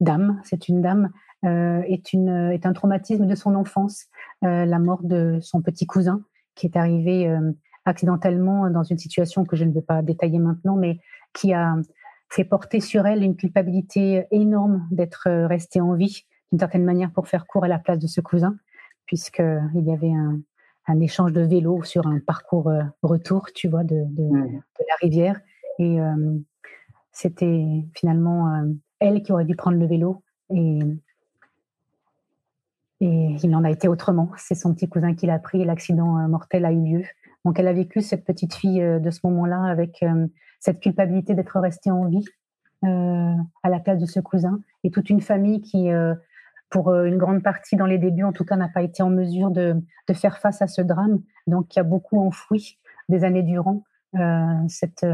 dame, 0.00 0.40
c'est 0.42 0.68
une 0.68 0.80
dame, 0.80 1.10
est, 1.44 2.66
un 2.66 2.72
traumatisme 2.72 3.26
de 3.26 3.34
son 3.34 3.54
enfance, 3.54 4.06
la 4.42 4.78
mort 4.78 5.02
de 5.02 5.38
son 5.40 5.60
petit 5.60 5.86
cousin 5.86 6.22
qui 6.56 6.66
est 6.66 6.76
arrivé 6.76 7.30
accidentellement 7.90 8.70
dans 8.70 8.82
une 8.82 8.98
situation 8.98 9.44
que 9.44 9.56
je 9.56 9.64
ne 9.64 9.72
veux 9.72 9.82
pas 9.82 10.02
détailler 10.02 10.38
maintenant, 10.38 10.76
mais 10.76 10.98
qui 11.34 11.52
a 11.52 11.74
fait 12.30 12.44
porter 12.44 12.80
sur 12.80 13.06
elle 13.06 13.22
une 13.22 13.36
culpabilité 13.36 14.26
énorme 14.30 14.86
d'être 14.90 15.28
restée 15.46 15.80
en 15.80 15.94
vie 15.94 16.24
d'une 16.50 16.58
certaine 16.58 16.84
manière 16.84 17.10
pour 17.12 17.28
faire 17.28 17.46
court 17.46 17.64
à 17.64 17.68
la 17.68 17.78
place 17.78 17.98
de 17.98 18.06
ce 18.06 18.20
cousin, 18.20 18.56
puisqu'il 19.06 19.84
y 19.84 19.92
avait 19.92 20.12
un, 20.12 20.40
échange 21.00 21.32
de 21.32 21.42
vélo 21.42 21.84
sur 21.84 22.08
un 22.08 22.18
parcours 22.18 22.68
euh, 22.68 22.82
retour, 23.04 23.46
tu 23.54 23.68
vois, 23.68 23.84
de, 23.84 23.94
mmh. 23.94 24.60
la 24.88 24.94
rivière. 25.00 25.40
Et 25.78 26.00
euh, 26.00 26.36
c'était 27.12 27.84
finalement 27.94 28.52
euh, 28.52 28.72
elle 28.98 29.22
qui 29.22 29.30
aurait 29.30 29.44
dû 29.44 29.54
prendre 29.54 29.78
le 29.78 29.86
vélo. 29.86 30.24
Et, 30.52 30.80
et 33.00 33.36
il 33.40 33.54
en 33.54 33.62
a 33.62 33.70
été 33.70 33.86
autrement. 33.86 34.32
C'est 34.36 34.56
son 34.56 34.74
petit 34.74 34.88
cousin 34.88 35.14
qui 35.14 35.26
l'a 35.26 35.38
pris 35.38 35.62
et 35.62 35.64
l'accident 35.64 36.28
mortel 36.28 36.64
a 36.64 36.72
eu 36.72 36.82
lieu. 36.82 37.04
Donc, 37.44 37.58
elle 37.58 37.68
a 37.68 37.72
vécu 37.72 38.00
cette 38.02 38.24
petite 38.24 38.54
fille 38.54 38.82
euh, 38.82 38.98
de 38.98 39.10
ce 39.10 39.20
moment-là 39.24 39.62
avec 39.64 40.02
euh, 40.02 40.26
cette 40.58 40.80
culpabilité 40.80 41.34
d'être 41.34 41.58
restée 41.58 41.90
en 41.90 42.06
vie 42.06 42.24
euh, 42.84 43.34
à 43.62 43.68
la 43.68 43.80
place 43.80 43.98
de 43.98 44.06
ce 44.06 44.20
cousin 44.20 44.60
et 44.84 44.90
toute 44.90 45.10
une 45.10 45.20
famille 45.20 45.60
qui, 45.60 45.90
pour 46.70 46.94
une 46.94 47.18
grande 47.18 47.42
partie 47.42 47.76
dans 47.76 47.86
les 47.86 47.98
débuts, 47.98 48.24
en 48.24 48.32
tout 48.32 48.44
cas, 48.44 48.56
n'a 48.56 48.68
pas 48.68 48.82
été 48.82 49.02
en 49.02 49.10
mesure 49.10 49.50
de, 49.50 49.74
faire 50.14 50.38
face 50.38 50.62
à 50.62 50.66
ce 50.66 50.80
drame. 50.80 51.20
Donc, 51.46 51.68
qui 51.68 51.78
a 51.78 51.82
beaucoup 51.82 52.18
enfoui 52.18 52.78
des 53.08 53.24
années 53.24 53.42
durant 53.42 53.84
cette, 54.68 55.04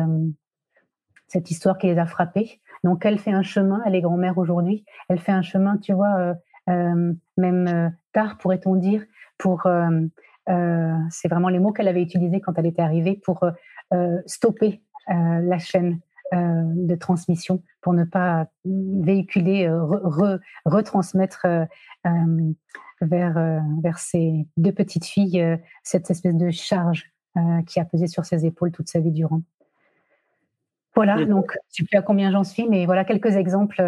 histoire 1.51 1.79
qui 1.79 1.89
les 1.89 1.99
a 1.99 2.07
frappés. 2.07 2.61
Donc, 2.85 3.05
elle 3.05 3.19
fait 3.19 3.33
un 3.33 3.43
chemin, 3.43 3.83
elle 3.85 3.97
est 3.97 4.03
grand-mère 4.03 4.39
aujourd'hui, 4.39 4.85
elle 5.09 5.19
fait 5.19 5.33
un 5.33 5.43
chemin, 5.43 5.77
tu 5.77 5.93
vois, 5.93 6.35
même 6.69 7.93
tard, 8.13 8.39
pourrait-on 8.39 8.77
dire, 8.77 9.05
pour 9.39 9.67
c'est 10.47 11.29
vraiment 11.29 11.49
les 11.49 11.59
mots 11.59 11.73
qu'elle 11.73 11.89
avait 11.89 12.03
utilisés 12.03 12.41
quand 12.41 12.59
elle 12.59 12.67
était 12.67 12.83
arrivée 12.83 13.21
pour 13.25 13.43
euh, 13.43 13.51
euh, 13.95 14.21
stopper 14.27 14.83
la 15.09 15.59
chaîne 15.59 16.01
de 16.33 16.97
transmission 16.97 17.63
pour 17.81 17.93
ne 17.93 18.03
pas 18.03 18.49
véhiculer, 18.65 19.71
retransmettre 20.65 21.47
vers, 23.01 23.63
vers 23.81 23.99
ces 23.99 24.49
deux 24.57 24.73
petites 24.73 25.05
filles 25.05 25.59
cette 25.85 26.11
espèce 26.11 26.35
de 26.35 26.51
charge 26.51 27.13
qui 27.69 27.79
a 27.79 27.85
pesé 27.85 28.09
sur 28.09 28.25
ses 28.25 28.47
épaules 28.47 28.73
toute 28.73 28.89
sa 28.89 28.99
vie 28.99 29.13
durant. 29.13 29.43
Voilà, 30.97 31.25
donc 31.25 31.53
je 31.53 31.59
ne 31.59 31.61
sais 31.69 31.85
plus 31.85 31.99
à 31.99 32.03
combien 32.03 32.33
j'en 32.33 32.43
suis, 32.43 32.69
mais 32.69 32.85
voilà 32.85 33.05
quelques 33.05 33.37
exemples. 33.37 33.81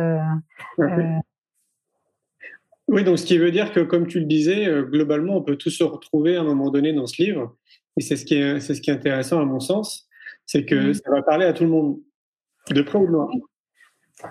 Oui, 2.88 3.05
donc 3.05 3.18
ce 3.18 3.27
qui 3.27 3.37
veut 3.37 3.51
dire 3.51 3.72
que, 3.72 3.81
comme 3.81 4.07
tu 4.07 4.18
le 4.18 4.24
disais, 4.24 4.66
euh, 4.66 4.83
globalement, 4.83 5.37
on 5.37 5.42
peut 5.42 5.57
tous 5.57 5.70
se 5.70 5.85
retrouver 5.85 6.37
à 6.37 6.40
un 6.40 6.44
moment 6.44 6.70
donné 6.70 6.94
dans 6.94 7.07
ce 7.07 7.22
livre. 7.22 7.55
Et 7.98 8.01
c'est 8.01 8.16
ce 8.16 8.24
qui 8.24 8.35
est, 8.35 8.61
c'est 8.61 8.74
ce 8.74 8.81
qui 8.81 8.90
est 8.90 8.94
intéressant 8.94 9.40
à 9.40 9.44
mon 9.44 9.61
sens, 9.61 10.09
c'est 10.46 10.64
que 10.64 10.94
ça 10.94 11.11
va 11.11 11.22
parler 11.22 11.44
à 11.44 11.53
tout 11.53 11.64
le 11.64 11.70
monde, 11.70 11.98
de 12.70 12.81
près 12.81 12.98
ou 12.98 13.07
de 13.07 13.12
loin. 13.12 13.29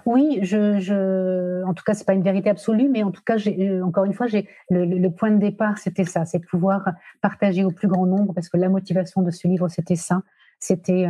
Oui, 0.05 0.39
je, 0.41 0.79
je, 0.79 1.63
en 1.63 1.73
tout 1.73 1.83
cas, 1.83 1.93
c'est 1.93 2.05
pas 2.05 2.13
une 2.13 2.23
vérité 2.23 2.49
absolue, 2.49 2.89
mais 2.89 3.03
en 3.03 3.11
tout 3.11 3.21
cas, 3.23 3.37
j'ai, 3.37 3.69
euh, 3.69 3.85
encore 3.85 4.05
une 4.05 4.13
fois, 4.13 4.25
j'ai 4.25 4.49
le, 4.69 5.07
point 5.09 5.31
de 5.31 5.37
départ, 5.37 5.77
c'était 5.77 6.03
ça, 6.03 6.25
c'est 6.25 6.39
pouvoir 6.39 6.89
partager 7.21 7.63
au 7.63 7.71
plus 7.71 7.87
grand 7.87 8.05
nombre, 8.05 8.33
parce 8.33 8.49
que 8.49 8.57
la 8.57 8.69
motivation 8.69 9.21
de 9.21 9.31
ce 9.31 9.47
livre, 9.47 9.67
c'était 9.69 9.95
ça, 9.95 10.23
c'était 10.59 11.07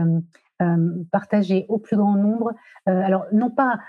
euh, 0.61 1.03
partager 1.11 1.65
au 1.69 1.77
plus 1.77 1.95
grand 1.95 2.17
nombre. 2.17 2.53
alors, 2.85 3.25
non 3.31 3.49
pas 3.49 3.79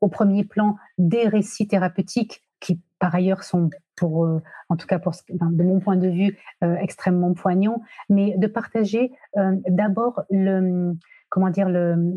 au 0.00 0.08
premier 0.08 0.44
plan 0.44 0.76
des 0.96 1.26
récits 1.26 1.66
thérapeutiques 1.66 2.42
qui 2.60 2.80
par 3.00 3.14
ailleurs 3.14 3.42
sont 3.42 3.70
pour, 3.96 4.24
euh, 4.24 4.40
en 4.68 4.76
tout 4.76 4.86
cas 4.86 5.00
pour, 5.00 5.12
de 5.28 5.64
mon 5.64 5.80
point 5.80 5.96
de 5.96 6.08
vue, 6.08 6.38
euh, 6.62 6.76
extrêmement 6.76 7.34
poignants, 7.34 7.82
mais 8.08 8.36
de 8.38 8.46
partager 8.46 9.10
euh, 9.36 9.56
d'abord 9.68 10.22
le, 10.30 10.94
comment 11.28 11.50
dire, 11.50 11.68
le, 11.68 12.14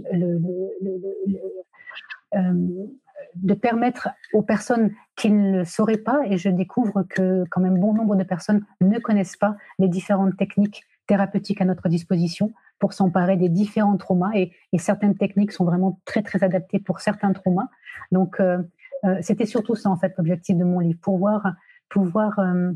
de 3.36 3.54
permettre 3.56 4.10
aux 4.34 4.43
personnes 4.43 4.91
qui 5.15 5.32
ne 5.32 5.60
le 5.60 5.65
sauraient 5.65 5.98
pas, 5.98 6.22
et 6.26 6.38
je 6.38 6.50
découvre 6.50 7.04
que 7.04 7.43
quand 7.50 7.62
même 7.62 7.80
bon 7.80 7.93
nombre 7.93 8.15
de 8.15 8.24
personnes 8.24 8.63
ne 8.82 9.00
connaissent 9.00 9.38
pas 9.38 9.56
les 9.80 9.88
différentes 9.88 10.38
techniques 10.38 10.84
thérapeutiques 11.08 11.62
à 11.62 11.65
notre 11.65 11.89
disposition 11.89 12.54
pour 12.80 12.93
s'emparer 12.93 13.38
des 13.38 13.50
différents 13.50 13.98
traumas, 13.98 14.32
et, 14.36 14.52
et, 14.74 14.78
certaines 14.78 15.15
techniques 15.15 15.52
sont 15.52 15.63
vraiment 15.63 16.00
très 16.06 16.22
très 16.22 16.43
adaptées 16.43 16.80
pour 16.80 17.00
certains 17.00 17.32
traumas. 17.34 17.69
Donc 18.12 18.41
c'était 19.21 19.45
surtout 19.45 19.75
ça, 19.75 19.89
en 19.89 19.97
fait, 19.97 20.13
l'objectif 20.17 20.57
de 20.57 20.63
mon 20.63 20.79
livre, 20.79 20.99
pouvoir, 21.01 21.53
pouvoir 21.89 22.39
euh, 22.39 22.71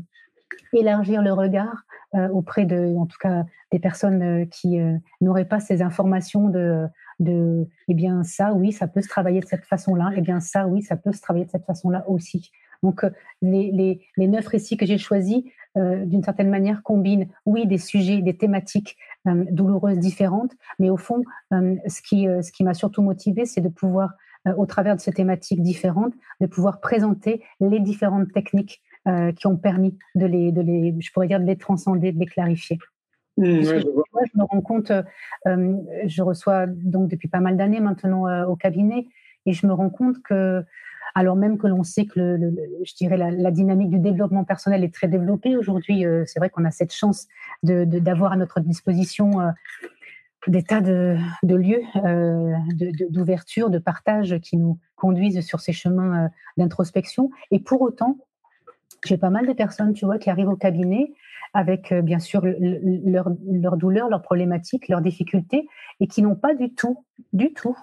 élargir 0.72 1.22
le 1.22 1.32
regard 1.32 1.84
euh, 2.14 2.28
auprès 2.28 2.64
de, 2.64 2.94
en 2.96 3.06
tout 3.06 3.16
cas, 3.20 3.44
des 3.72 3.78
personnes 3.78 4.48
qui 4.48 4.78
n'auraient 5.20 5.44
pas 5.44 5.60
ces 5.60 5.82
informations 5.82 6.48
de, 6.48 6.86
de, 7.20 7.66
eh 7.88 7.94
bien, 7.94 8.22
ça, 8.22 8.54
oui, 8.54 8.72
ça 8.72 8.88
peut 8.88 9.02
se 9.02 9.08
travailler 9.08 9.40
de 9.40 9.46
cette 9.46 9.66
façon-là, 9.66 10.10
eh 10.16 10.22
bien, 10.22 10.40
ça, 10.40 10.66
oui, 10.66 10.82
ça 10.82 10.96
peut 10.96 11.12
se 11.12 11.20
travailler 11.20 11.44
de 11.44 11.50
cette 11.50 11.66
façon-là 11.66 12.04
aussi. 12.08 12.50
Donc, 12.82 13.04
les, 13.42 13.70
les, 13.72 14.00
les, 14.16 14.28
neuf 14.28 14.46
récits 14.46 14.78
que 14.78 14.86
j'ai 14.86 14.96
choisis, 14.96 15.44
d'une 15.76 16.22
certaine 16.22 16.48
manière, 16.48 16.82
combinent, 16.82 17.28
oui, 17.44 17.66
des 17.66 17.76
sujets, 17.76 18.22
des 18.22 18.38
thématiques 18.38 18.96
douloureuses 19.26 19.98
différentes, 19.98 20.52
mais 20.78 20.88
au 20.88 20.96
fond, 20.96 21.22
ce 21.50 22.00
qui, 22.00 22.24
ce 22.24 22.50
qui 22.50 22.64
m'a 22.64 22.72
surtout 22.72 23.02
motivée, 23.02 23.44
c'est 23.44 23.60
de 23.60 23.68
pouvoir 23.68 24.12
euh, 24.12 24.14
au 24.56 24.66
travers 24.66 24.96
de 24.96 25.00
ces 25.00 25.12
thématiques 25.12 25.62
différentes, 25.62 26.14
de 26.40 26.46
pouvoir 26.46 26.80
présenter 26.80 27.42
les 27.60 27.80
différentes 27.80 28.32
techniques 28.32 28.82
euh, 29.06 29.32
qui 29.32 29.46
ont 29.46 29.56
permis 29.56 29.96
de 30.14 30.26
les, 30.26 30.52
de 30.52 30.60
les, 30.60 30.94
je 30.98 31.12
pourrais 31.12 31.28
dire, 31.28 31.40
de 31.40 31.46
les 31.46 31.56
transcender, 31.56 32.12
de 32.12 32.18
les 32.18 32.26
clarifier. 32.26 32.78
Mmh, 33.36 33.62
je, 33.62 33.74
me 34.36 34.42
rends 34.44 34.60
compte, 34.60 34.90
euh, 34.90 35.76
je 36.04 36.22
reçois 36.22 36.66
donc 36.66 37.08
depuis 37.08 37.28
pas 37.28 37.40
mal 37.40 37.56
d'années 37.56 37.80
maintenant 37.80 38.44
au 38.46 38.56
cabinet, 38.56 39.06
et 39.46 39.52
je 39.52 39.66
me 39.66 39.72
rends 39.72 39.90
compte 39.90 40.20
que, 40.22 40.64
alors 41.14 41.36
même 41.36 41.56
que 41.56 41.68
l'on 41.68 41.84
sait 41.84 42.06
que 42.06 42.18
le, 42.18 42.54
je 42.84 42.94
dirais 42.96 43.16
la, 43.16 43.50
dynamique 43.52 43.90
du 43.90 44.00
développement 44.00 44.44
personnel 44.44 44.82
est 44.82 44.92
très 44.92 45.06
développée 45.08 45.56
aujourd'hui, 45.56 46.04
c'est 46.26 46.40
vrai 46.40 46.50
qu'on 46.50 46.64
a 46.64 46.72
cette 46.72 46.92
chance 46.92 47.28
d'avoir 47.62 48.30
de, 48.30 48.34
à 48.34 48.36
notre 48.36 48.60
disposition 48.60 49.38
des 50.46 50.62
tas 50.62 50.80
de, 50.80 51.18
lieux 51.42 51.82
euh, 51.96 52.54
d'ouverture, 53.10 53.70
de, 53.70 53.78
partage 53.78 54.38
qui 54.40 54.56
nous 54.56 54.78
conduisent 54.96 55.44
sur 55.44 55.60
ces 55.60 55.72
chemins 55.72 56.24
euh, 56.24 56.28
d'introspection. 56.56 57.30
Et 57.50 57.58
pour 57.58 57.82
autant, 57.82 58.18
j'ai 59.04 59.18
pas 59.18 59.30
mal 59.30 59.46
de 59.46 59.52
personnes, 59.52 59.92
tu 59.92 60.04
vois, 60.04 60.18
qui 60.18 60.30
arrivent 60.30 60.48
au 60.48 60.56
cabinet 60.56 61.12
avec 61.54 61.92
euh, 61.92 62.02
bien 62.02 62.18
sûr 62.18 62.42
leurs 62.44 63.30
leur 63.50 63.76
douleurs, 63.76 64.08
leurs 64.08 64.22
problématiques, 64.22 64.88
leurs 64.88 65.00
difficultés, 65.00 65.66
et 66.00 66.06
qui 66.06 66.22
n'ont 66.22 66.36
pas 66.36 66.54
du 66.54 66.74
tout, 66.74 67.04
du 67.32 67.52
tout 67.52 67.76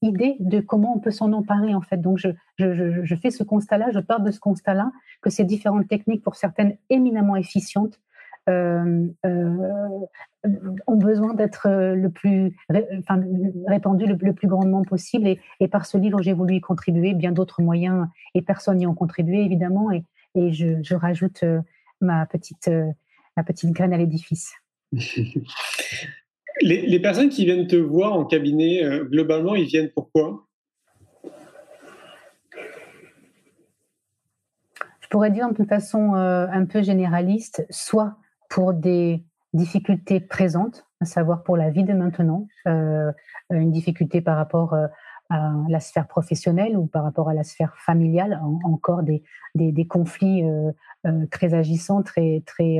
idée 0.00 0.36
de 0.40 0.60
comment 0.60 0.96
on 0.96 0.98
peut 0.98 1.10
s'en 1.10 1.30
emparer 1.34 1.74
en 1.74 1.82
fait. 1.82 1.98
Donc 1.98 2.16
je, 2.16 2.28
je, 2.56 3.04
je 3.04 3.14
fais 3.16 3.30
ce 3.30 3.42
constat-là, 3.42 3.90
je 3.92 3.98
pars 3.98 4.20
de 4.20 4.30
ce 4.30 4.40
constat-là 4.40 4.90
que 5.20 5.28
ces 5.28 5.44
différentes 5.44 5.88
techniques, 5.88 6.22
pour 6.22 6.36
certaines 6.36 6.78
éminemment 6.88 7.36
efficientes, 7.36 8.00
ont 8.48 9.14
besoin 10.96 11.34
d'être 11.34 11.68
le 11.68 12.08
plus 12.10 12.56
enfin, 12.98 13.20
répandus 13.66 14.06
le, 14.06 14.32
plus 14.32 14.48
grandement 14.48 14.82
possible. 14.82 15.26
Et, 15.26 15.40
et 15.60 15.68
par 15.68 15.86
ce 15.86 15.98
livre, 15.98 16.22
j'ai 16.22 16.32
voulu 16.32 16.54
y 16.54 16.60
contribuer. 16.60 17.14
Bien 17.14 17.32
d'autres 17.32 17.62
moyens 17.62 18.06
et 18.34 18.42
personnes 18.42 18.80
y 18.80 18.86
ont 18.86 18.94
contribué, 18.94 19.44
évidemment. 19.44 19.90
Et, 19.90 20.04
et 20.34 20.52
je, 20.52 20.82
je 20.82 20.94
rajoute 20.94 21.44
ma 22.00 22.26
petite, 22.26 22.70
ma 23.36 23.42
petite 23.42 23.72
graine 23.72 23.92
à 23.92 23.98
l'édifice. 23.98 24.52
les, 26.62 26.86
les, 26.86 27.00
personnes 27.00 27.28
qui 27.28 27.44
viennent 27.44 27.66
te 27.66 27.76
voir 27.76 28.12
en 28.12 28.24
cabinet, 28.24 28.82
globalement, 29.10 29.56
ils 29.56 29.66
viennent 29.66 29.90
pourquoi 29.94 30.46
je 35.06 35.10
pourrais 35.10 35.30
dire 35.30 35.52
de 35.52 35.64
façon 35.64 36.16
euh, 36.16 36.48
un 36.50 36.64
peu 36.64 36.82
généraliste, 36.82 37.64
soit 37.70 38.16
pour 38.48 38.74
des 38.74 39.24
difficultés 39.52 40.20
présentes, 40.20 40.86
à 41.00 41.04
savoir 41.04 41.42
pour 41.42 41.56
la 41.56 41.70
vie 41.70 41.84
de 41.84 41.92
maintenant, 41.92 42.46
euh, 42.66 43.12
une 43.50 43.70
difficulté 43.70 44.20
par 44.20 44.36
rapport 44.36 44.74
euh, 44.74 44.86
à 45.28 45.52
la 45.68 45.80
sphère 45.80 46.06
professionnelle 46.06 46.76
ou 46.76 46.86
par 46.86 47.02
rapport 47.02 47.28
à 47.28 47.34
la 47.34 47.42
sphère 47.42 47.74
familiale, 47.78 48.40
encore 48.64 49.02
des, 49.02 49.24
des, 49.56 49.86
conflits 49.86 50.44
très 51.32 51.52
agissants, 51.52 52.04
très, 52.04 52.44
très 52.46 52.78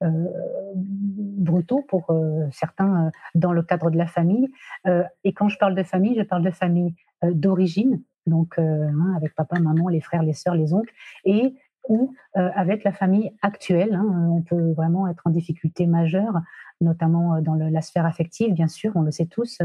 brutaux 0.00 1.84
pour 1.86 2.10
certains 2.50 3.10
dans 3.34 3.52
le 3.52 3.62
cadre 3.62 3.90
de 3.90 3.98
la 3.98 4.06
famille. 4.06 4.48
et 4.86 5.34
quand 5.34 5.50
je 5.50 5.58
parle 5.58 5.74
de 5.74 5.82
famille, 5.82 6.16
je 6.16 6.22
parle 6.22 6.42
de 6.42 6.50
famille 6.50 6.94
d'origine, 7.22 8.02
donc 8.26 8.54
hein, 8.58 9.12
avec 9.14 9.34
papa, 9.34 9.60
maman, 9.60 9.88
les 9.88 10.00
frères, 10.00 10.22
les 10.22 10.32
sœurs, 10.32 10.54
les 10.54 10.72
oncles, 10.72 10.94
et 11.26 11.54
ou 11.88 12.14
euh, 12.36 12.50
avec 12.54 12.84
la 12.84 12.92
famille 12.92 13.32
actuelle. 13.42 13.94
Hein, 13.94 14.04
euh, 14.04 14.28
on 14.28 14.42
peut 14.42 14.72
vraiment 14.72 15.08
être 15.08 15.22
en 15.24 15.30
difficulté 15.30 15.86
majeure, 15.86 16.40
notamment 16.80 17.36
euh, 17.36 17.40
dans 17.40 17.54
la 17.54 17.82
sphère 17.82 18.06
affective, 18.06 18.52
bien 18.52 18.68
sûr, 18.68 18.92
on 18.94 19.02
le 19.02 19.10
sait 19.10 19.26
tous. 19.26 19.58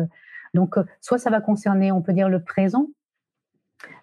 Donc, 0.53 0.75
soit 1.01 1.17
ça 1.17 1.29
va 1.29 1.41
concerner, 1.41 1.91
on 1.91 2.01
peut 2.01 2.13
dire, 2.13 2.29
le 2.29 2.41
présent, 2.41 2.87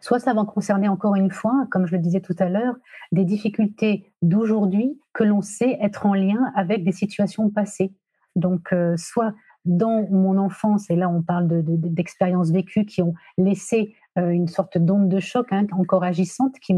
soit 0.00 0.20
ça 0.20 0.35
va 0.35 0.44
concerner 0.44 0.88
encore 0.88 1.16
une 1.16 1.31
fois, 1.31 1.66
comme 1.70 1.87
je 1.87 1.92
le 1.92 1.98
disais 1.98 2.20
tout 2.20 2.37
à 2.38 2.48
l'heure, 2.48 2.77
des 3.12 3.24
difficultés 3.24 4.12
d'aujourd'hui 4.22 5.00
que 5.14 5.24
l'on 5.24 5.40
sait 5.40 5.79
être 5.81 6.07
en 6.07 6.14
lien 6.14 6.53
avec 6.55 6.85
des 6.85 6.92
situations 6.92 7.50
passées. 7.50 7.92
Donc, 8.37 8.74
soit 8.96 9.33
dans 9.64 10.07
mon 10.11 10.37
enfance, 10.37 10.90
et 10.90 10.96
là 10.96 11.09
on 11.09 11.22
parle 11.22 11.48
d'expériences 11.48 12.48
de, 12.48 12.55
vécues 12.55 12.85
qui 12.85 13.00
ont 13.00 13.14
laissé 13.38 13.94
une 14.16 14.48
sorte 14.48 14.79
d'onde 14.79 15.09
de 15.09 15.18
choc 15.18 15.48
hein, 15.50 15.66
encore 15.72 16.05
agissante 16.05 16.55
qui 16.61 16.74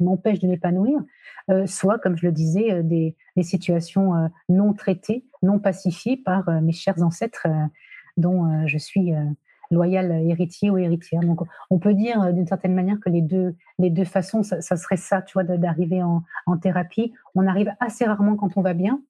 m'empêche 0.00 0.38
de 0.38 0.48
m'épanouir, 0.48 1.00
euh, 1.50 1.66
soit, 1.66 1.98
comme 1.98 2.16
je 2.16 2.26
le 2.26 2.32
disais, 2.32 2.72
euh, 2.72 2.82
des, 2.82 3.16
situations 3.42 4.30
non 4.48 4.72
traitées, 4.72 5.24
non 5.42 5.58
pacifiées 5.58 6.16
par 6.16 6.48
mes 6.62 6.72
chers 6.72 7.02
ancêtres 7.02 7.48
dont 8.16 8.64
je 8.66 8.78
suis 8.78 9.12
loyal 9.72 10.12
héritier 10.24 10.70
ou 10.70 10.78
héritière. 10.78 11.20
On 11.68 11.78
peut 11.80 11.94
dire 11.94 12.32
d'une 12.32 12.46
certaine 12.46 12.74
manière 12.74 13.00
que 13.00 13.10
les 13.10 13.22
deux, 13.22 13.56
les 13.80 13.90
deux 13.90 14.04
façons, 14.04 14.44
ça, 14.44 14.60
serait 14.62 14.96
ça, 14.96 15.20
tu 15.20 15.32
vois, 15.32 15.42
d'arriver 15.42 16.00
en, 16.02 16.22
thérapie. 16.62 17.12
On 17.34 17.46
arrive 17.46 17.72
assez 17.80 18.04
rarement 18.04 18.36
quand 18.36 18.56
on 18.56 18.62
va 18.62 18.72
bien. 18.72 19.00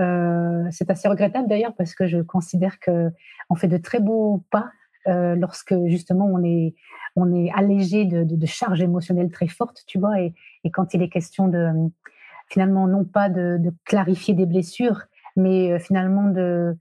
Euh, 0.00 0.66
c'est 0.70 0.90
assez 0.90 1.08
regrettable 1.08 1.48
d'ailleurs 1.48 1.74
parce 1.74 1.94
que 1.94 2.06
je 2.06 2.18
considère 2.18 2.78
que 2.80 3.10
on 3.50 3.54
fait 3.54 3.68
de 3.68 3.76
très 3.76 4.00
beaux 4.00 4.44
pas 4.50 4.70
euh, 5.10 5.34
lorsque 5.34 5.74
justement 5.86 6.26
on 6.26 6.44
est 6.44 6.74
on 7.16 7.34
est 7.34 7.50
allégé 7.50 8.04
de, 8.04 8.46
charges 8.46 8.80
émotionnelles 8.80 9.32
très 9.32 9.48
fortes, 9.48 9.82
tu 9.86 9.98
vois, 9.98 10.20
et, 10.20 10.32
quand 10.72 10.94
il 10.94 11.02
est 11.02 11.08
question 11.08 11.48
de 11.48 11.68
finalement 12.48 12.86
non 12.86 13.04
pas 13.04 13.28
de, 13.28 13.60
clarifier 13.84 14.34
des 14.34 14.46
blessures, 14.46 15.02
mais 15.34 15.72
euh, 15.72 15.78
finalement 15.80 16.28
de 16.28 16.76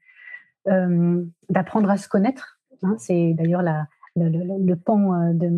euh, 0.68 1.24
d'apprendre 1.50 1.90
à 1.90 1.98
se 1.98 2.08
connaître. 2.08 2.60
Hein, 2.84 2.96
c'est 3.00 3.34
d'ailleurs 3.34 3.64
la 3.64 3.88
le, 4.16 4.76
pan 4.76 5.34
de, 5.34 5.50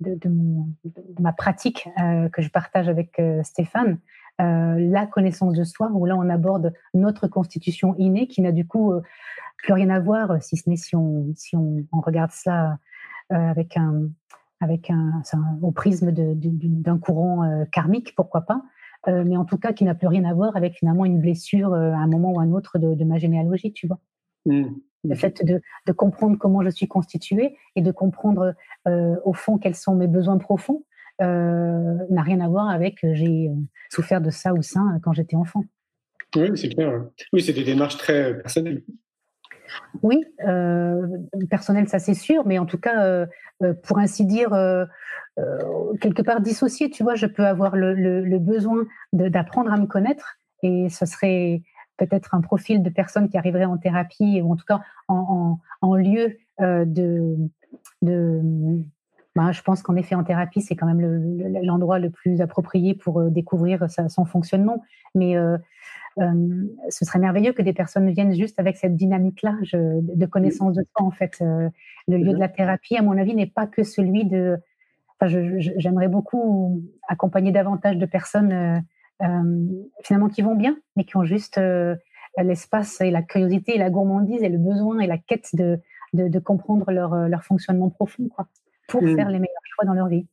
de 0.00 0.28
ma 1.20 1.32
pratique 1.32 1.88
que 2.32 2.42
je 2.42 2.48
partage 2.50 2.88
avec 2.88 3.20
Stéphane, 3.44 3.98
la 4.38 5.06
connaissance 5.06 5.54
de 5.54 5.64
soi, 5.64 5.90
où 5.92 6.04
là 6.04 6.16
on 6.16 6.28
aborde 6.28 6.72
notre 6.94 7.28
constitution 7.28 7.94
innée 7.96 8.26
qui 8.26 8.42
n'a 8.42 8.50
du 8.50 8.66
coup 8.66 8.92
plus 9.62 9.72
rien 9.72 9.88
à 9.90 10.00
voir, 10.00 10.42
si 10.42 10.56
ce 10.56 10.68
n'est 10.68 10.76
si 10.76 10.94
on, 10.96 11.32
si 11.34 11.56
on, 11.56 11.86
on 11.92 12.00
regarde 12.00 12.30
cela 12.32 12.78
avec 13.30 13.78
un, 13.78 14.08
avec 14.62 14.90
un, 14.90 15.22
au 15.60 15.72
prisme 15.72 16.12
d'un 16.12 16.98
courant 16.98 17.42
euh, 17.42 17.64
karmique, 17.72 18.14
pourquoi 18.14 18.42
pas, 18.42 18.62
euh, 19.08 19.24
mais 19.26 19.36
en 19.36 19.44
tout 19.44 19.58
cas 19.58 19.72
qui 19.72 19.84
n'a 19.84 19.94
plus 19.94 20.06
rien 20.06 20.24
à 20.24 20.32
voir 20.32 20.56
avec 20.56 20.74
finalement 20.74 21.04
une 21.04 21.20
blessure 21.20 21.74
euh, 21.74 21.90
à 21.90 21.96
un 21.96 22.06
moment 22.06 22.32
ou 22.32 22.40
à 22.40 22.44
un 22.44 22.52
autre 22.52 22.78
de, 22.78 22.94
de 22.94 23.04
ma 23.04 23.18
généalogie, 23.18 23.72
tu 23.72 23.88
vois. 23.88 23.98
Mmh. 24.46 24.66
Le 25.04 25.14
fait 25.16 25.44
de, 25.44 25.60
de, 25.86 25.92
comprendre 25.92 26.38
comment 26.38 26.62
je 26.62 26.70
suis 26.70 26.86
constituée 26.86 27.56
et 27.74 27.82
de 27.82 27.90
comprendre 27.90 28.54
au 28.86 29.32
fond 29.32 29.58
quels 29.58 29.74
sont 29.74 29.96
mes 29.96 30.06
besoins 30.06 30.38
profonds 30.38 30.84
n'a 31.18 32.22
rien 32.22 32.40
à 32.40 32.48
voir 32.48 32.68
avec 32.68 32.98
j'ai 33.02 33.50
souffert 33.90 34.20
de 34.20 34.30
ça 34.30 34.54
ou 34.54 34.62
ça 34.62 34.80
quand 35.02 35.12
j'étais 35.12 35.34
enfant. 35.34 35.64
Oui, 36.36 36.50
c'est 36.54 36.68
clair. 36.68 37.04
Oui, 37.32 37.42
c'est 37.42 37.52
des 37.52 37.64
démarches 37.64 37.96
très 37.96 38.38
personnelles. 38.38 38.84
Oui, 40.02 40.24
euh, 40.46 41.06
personnel, 41.50 41.88
ça 41.88 41.98
c'est 41.98 42.14
sûr, 42.14 42.46
mais 42.46 42.58
en 42.58 42.66
tout 42.66 42.78
cas, 42.78 43.04
euh, 43.04 43.26
euh 43.62 43.74
pour 43.74 43.98
ainsi 43.98 44.24
dire, 44.24 44.50
quelque 46.00 46.22
part 46.22 46.40
dissocié, 46.40 46.90
tu 46.90 47.02
vois, 47.02 47.14
je 47.14 47.26
peux 47.26 47.46
avoir 47.46 47.76
le, 47.76 48.38
besoin 48.38 48.84
d'apprendre 49.12 49.72
à 49.72 49.76
me 49.78 49.86
connaître 49.86 50.38
et 50.62 50.88
ce 50.90 51.06
serait 51.06 51.62
peut-être 51.96 52.34
un 52.34 52.40
profil 52.40 52.82
de 52.82 52.90
personne 52.90 53.28
qui 53.28 53.38
arriverait 53.38 53.64
en 53.64 53.78
thérapie 53.78 54.40
ou 54.42 54.52
en 54.52 54.56
tout 54.56 54.64
cas 54.66 54.80
en, 55.08 55.58
lieu 55.96 56.36
de 56.60 57.36
bah, 59.34 59.52
je 59.52 59.62
pense 59.62 59.82
qu'en 59.82 59.96
effet, 59.96 60.14
en 60.14 60.24
thérapie, 60.24 60.60
c'est 60.60 60.76
quand 60.76 60.86
même 60.86 61.00
l'endroit 61.62 61.98
le, 61.98 62.06
le, 62.06 62.10
plus 62.10 62.40
approprié 62.40 62.94
pour 62.94 63.22
découvrir 63.30 63.90
sa, 63.90 64.08
son 64.08 64.24
fonctionnement. 64.24 64.82
Mais 65.14 65.36
euh, 65.36 65.56
euh, 66.18 66.66
ce 66.90 67.04
serait 67.04 67.18
merveilleux 67.18 67.52
que 67.52 67.62
des 67.62 67.72
personnes 67.72 68.10
viennent 68.10 68.34
juste 68.34 68.58
avec 68.60 68.76
cette 68.76 68.96
dynamique-là 68.96 69.56
de 69.62 70.26
connaissance 70.26 70.74
de 70.74 70.82
soi. 70.82 71.06
En 71.06 71.10
fait, 71.10 71.38
euh, 71.40 71.70
le 72.08 72.18
lieu 72.18 72.32
de 72.32 72.38
la 72.38 72.48
thérapie, 72.48 72.96
à 72.96 73.02
mon 73.02 73.16
avis, 73.16 73.34
n'est 73.34 73.46
pas 73.46 73.66
que 73.66 73.82
celui 73.82 74.24
de. 74.26 74.58
Enfin, 75.20 75.28
j'aimerais 75.58 76.08
beaucoup 76.08 76.82
accompagner 77.08 77.52
davantage 77.52 77.96
de 77.96 78.06
personnes 78.06 78.84
euh, 79.22 79.66
finalement 80.02 80.28
qui 80.28 80.42
vont 80.42 80.56
bien, 80.56 80.76
mais 80.96 81.04
qui 81.04 81.16
ont 81.16 81.24
juste 81.24 81.60
l'espace 82.38 83.00
et 83.00 83.10
la 83.10 83.22
curiosité 83.22 83.76
et 83.76 83.78
la 83.78 83.90
gourmandise 83.90 84.42
et 84.42 84.48
le 84.48 84.58
besoin 84.58 84.98
et 84.98 85.06
la 85.06 85.18
quête 85.18 85.54
de, 85.54 85.78
de, 86.12 86.28
de 86.28 86.38
comprendre 86.38 86.90
leur, 86.90 87.14
leur 87.28 87.44
fonctionnement 87.44 87.88
profond, 87.88 88.28
quoi, 88.34 88.48
pour 88.92 89.02
mmh. 89.02 89.16
faire 89.16 89.28
les 89.28 89.38
meilleurs 89.38 89.66
choix 89.74 89.84
dans 89.86 89.94
leur 89.94 90.08
vie. 90.08 90.26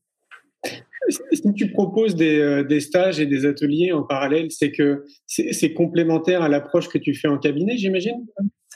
Si 1.09 1.53
tu 1.53 1.71
proposes 1.71 2.15
des, 2.15 2.37
euh, 2.39 2.63
des, 2.63 2.81
stages 2.81 3.19
et 3.19 3.25
des 3.25 3.45
ateliers 3.45 3.93
en 3.93 4.03
parallèle, 4.03 4.51
c'est 4.51 4.71
que 4.71 5.05
c'est 5.25 5.73
complémentaire 5.73 6.43
à 6.43 6.49
l'approche 6.49 6.89
que 6.89 6.97
tu 6.97 7.15
fais 7.15 7.29
en 7.29 7.37
cabinet, 7.37 7.77
j'imagine? 7.77 8.27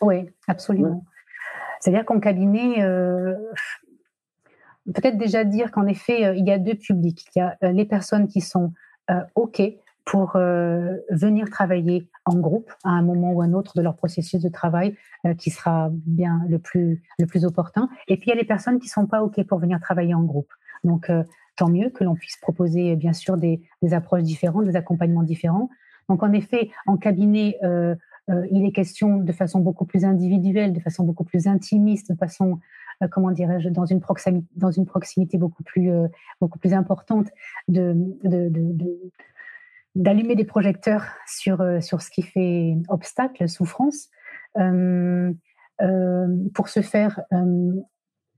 Oui, 0.02 0.26
absolument. 0.48 0.90
Ouais. 0.90 1.02
C'est-à-dire 1.80 2.06
qu'en 2.06 2.22
cabinet, 2.22 2.82
euh, 2.82 3.36
peut-être 4.86 5.18
déjà 5.18 5.44
dire 5.44 5.70
qu'en 5.70 5.86
effet, 5.86 6.26
euh, 6.26 6.36
il 6.36 6.48
y 6.48 6.52
a 6.52 6.58
deux 6.58 6.76
publics. 6.76 7.26
Il 7.36 7.40
y 7.40 7.42
a 7.42 7.58
les 7.72 7.86
personnes 7.86 8.28
qui 8.28 8.40
sont 8.40 8.72
euh, 9.12 9.20
OK 9.36 9.62
pour 10.06 10.36
euh, 10.36 10.98
venir 11.10 11.50
travailler 11.50 12.10
en 12.26 12.36
groupe 12.36 12.72
à 12.84 12.90
un 12.90 13.02
moment 13.02 13.32
ou 13.32 13.42
un 13.42 13.54
autre 13.54 13.74
de 13.76 13.82
leur 13.82 13.96
processus 13.96 14.42
de 14.42 14.50
travail 14.50 14.96
qui 15.38 15.50
sera 15.50 15.90
bien 15.92 16.42
le 16.50 16.60
plus, 16.60 17.02
le 17.18 17.26
plus 17.26 17.46
opportun. 17.46 17.88
Et 18.10 18.18
puis 18.18 18.28
il 18.28 18.30
y 18.30 18.34
a 18.34 18.36
les 18.36 18.46
personnes 18.46 18.80
qui 18.80 18.88
ne 18.88 18.92
sont 18.92 19.08
pas 19.08 19.24
OK 19.24 19.42
pour 19.44 19.60
venir 19.60 19.80
travailler 19.80 20.14
en 20.14 20.24
groupe. 20.24 20.52
Donc, 20.84 21.10
tant 21.56 21.70
mieux 21.70 21.90
que 21.90 22.04
l'on 22.04 22.16
puisse 22.16 22.38
proposer 22.38 22.98
bien 22.98 23.14
sûr 23.14 23.38
des, 23.38 23.62
approches 23.92 24.24
différentes, 24.24 24.66
des 24.66 24.76
accompagnements 24.76 25.24
différents. 25.24 25.70
Donc 26.10 26.24
en 26.24 26.34
effet, 26.34 26.72
en 26.86 26.98
cabinet, 26.98 27.58
euh, 27.64 27.96
euh, 28.30 28.48
il 28.52 28.66
est 28.66 28.72
question 28.72 29.18
de 29.18 29.32
façon 29.32 29.60
beaucoup 29.60 29.86
plus 29.86 30.06
individuelle, 30.06 30.74
de 30.74 30.80
façon 30.80 31.04
beaucoup 31.04 31.24
plus 31.24 31.48
intimiste, 31.48 32.12
de 32.12 32.18
façon 32.18 32.60
euh, 33.02 33.08
comment 33.08 33.32
dirais-je, 33.32 33.70
dans 33.70 33.86
une 33.86 34.00
proximité, 34.00 34.48
dans 34.56 34.72
une 34.72 34.86
proximité 34.86 35.38
beaucoup 35.38 35.64
plus 35.64 35.92
euh, 35.92 36.08
beaucoup 36.40 36.60
plus 36.60 36.74
importante, 36.74 37.28
de, 37.68 37.96
d'allumer 39.96 40.36
des 40.36 40.46
projecteurs 40.46 41.06
sur 41.28 41.62
euh, 41.62 41.82
sur 41.82 42.02
ce 42.02 42.10
qui 42.10 42.22
fait 42.22 42.76
obstacle, 42.90 43.48
souffrance. 43.48 44.10
pour 46.54 46.70
ce 46.70 46.82
faire, 46.82 47.22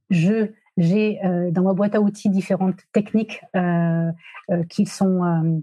je 0.09 0.51
j'ai 0.77 1.23
euh, 1.23 1.51
dans 1.51 1.63
ma 1.63 1.73
boîte 1.73 1.95
à 1.95 2.01
outils 2.01 2.29
différentes 2.29 2.79
techniques 2.91 3.41
euh, 3.55 4.11
euh, 4.51 4.63
qui 4.69 4.85
sont, 4.85 5.23
euh, 5.23 5.59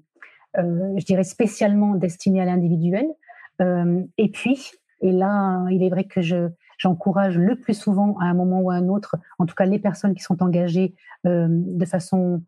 euh, 0.58 0.94
je 0.96 1.04
dirais, 1.04 1.24
spécialement 1.24 1.94
destinées 1.94 2.40
à 2.40 2.44
l'individuel. 2.44 3.06
Euh, 3.60 4.02
et 4.16 4.30
puis, 4.30 4.72
et 5.02 5.12
là, 5.12 5.64
il 5.70 5.82
est 5.82 5.90
vrai 5.90 6.04
que 6.04 6.20
je 6.22 6.48
j'encourage 6.78 7.38
le 7.38 7.54
plus 7.54 7.74
souvent 7.74 8.16
à 8.18 8.24
un 8.24 8.34
moment 8.34 8.60
ou 8.60 8.70
à 8.70 8.74
un 8.74 8.88
autre, 8.88 9.16
en 9.38 9.46
tout 9.46 9.54
cas 9.54 9.66
les 9.66 9.78
personnes 9.78 10.14
qui 10.14 10.22
sont 10.22 10.42
engagées 10.42 10.96
de 11.24 11.84
façon 11.84 12.42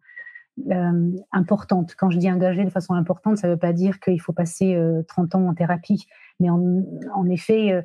importante. 1.32 1.94
Quand 1.96 2.10
je 2.10 2.18
dis 2.18 2.30
engagée 2.30 2.64
de 2.64 2.70
façon 2.70 2.94
importante, 2.94 3.38
ça 3.38 3.48
ne 3.48 3.52
veut 3.52 3.58
pas 3.58 3.72
dire 3.72 4.00
qu'il 4.00 4.20
faut 4.20 4.32
passer 4.32 4.78
30 5.08 5.34
ans 5.34 5.48
en 5.48 5.54
thérapie, 5.54 6.06
mais 6.40 6.48
en, 6.50 7.28
effet, 7.30 7.84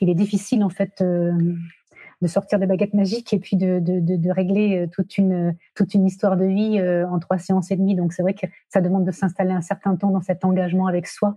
il 0.00 0.08
est 0.08 0.14
difficile 0.14 0.62
en 0.62 0.68
fait 0.68 1.02
de 1.02 2.26
sortir 2.26 2.58
des 2.58 2.66
baguettes 2.66 2.94
magiques 2.94 3.32
et 3.32 3.38
puis 3.38 3.56
de, 3.56 4.30
régler 4.30 4.88
toute 4.92 5.16
une 5.18 6.06
histoire 6.06 6.36
de 6.36 6.44
vie 6.44 6.80
en 6.80 7.18
trois 7.18 7.38
séances 7.38 7.70
et 7.70 7.76
demie. 7.76 7.96
Donc 7.96 8.12
c'est 8.12 8.22
vrai 8.22 8.34
que 8.34 8.46
ça 8.68 8.80
demande 8.80 9.04
de 9.04 9.12
s'installer 9.12 9.52
un 9.52 9.62
certain 9.62 9.96
temps 9.96 10.10
dans 10.10 10.22
cet 10.22 10.44
engagement 10.44 10.86
avec 10.86 11.06
soi. 11.06 11.34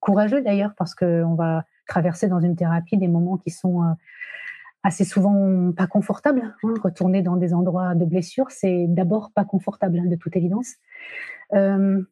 courageux 0.00 0.42
d'ailleurs 0.42 0.74
parce 0.76 0.94
qu'on 0.94 1.34
va 1.34 1.64
traverser 1.88 2.28
dans 2.28 2.40
une 2.40 2.56
thérapie 2.56 2.98
des 2.98 3.08
moments 3.08 3.36
qui 3.38 3.50
sont 3.50 3.96
assez 4.86 5.04
souvent 5.04 5.72
pas 5.72 5.88
confortable. 5.88 6.54
Hein. 6.62 6.74
Retourner 6.82 7.20
dans 7.20 7.36
des 7.36 7.52
endroits 7.52 7.96
de 7.96 8.04
blessure, 8.04 8.50
c'est 8.50 8.86
d'abord 8.88 9.32
pas 9.34 9.44
confortable, 9.44 9.98
hein, 9.98 10.06
de 10.06 10.14
toute 10.14 10.36
évidence. 10.36 10.74
Euh, 11.54 12.02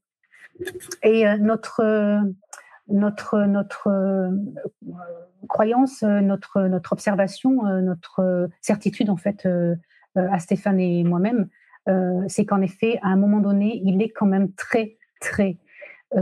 et 1.03 1.27
euh, 1.27 1.39
notre 1.39 2.21
notre 2.89 3.45
notre 3.47 3.89
euh, 3.89 4.31
croyance, 5.49 6.03
notre 6.03 6.63
notre 6.63 6.93
observation, 6.93 7.63
notre 7.81 8.49
certitude 8.61 9.09
en 9.09 9.17
fait 9.17 9.49
à 10.17 10.39
Stéphane 10.39 10.81
et 10.81 11.05
moi-même, 11.05 11.49
c'est 12.29 12.45
qu'en 12.45 12.61
effet, 12.61 12.99
à 13.03 13.09
un 13.09 13.17
moment 13.17 13.41
donné, 13.41 13.81
il 13.85 14.03
est 14.03 14.11
quand 14.11 14.27
même 14.27 14.53
très 14.53 14.97
très 15.21 15.59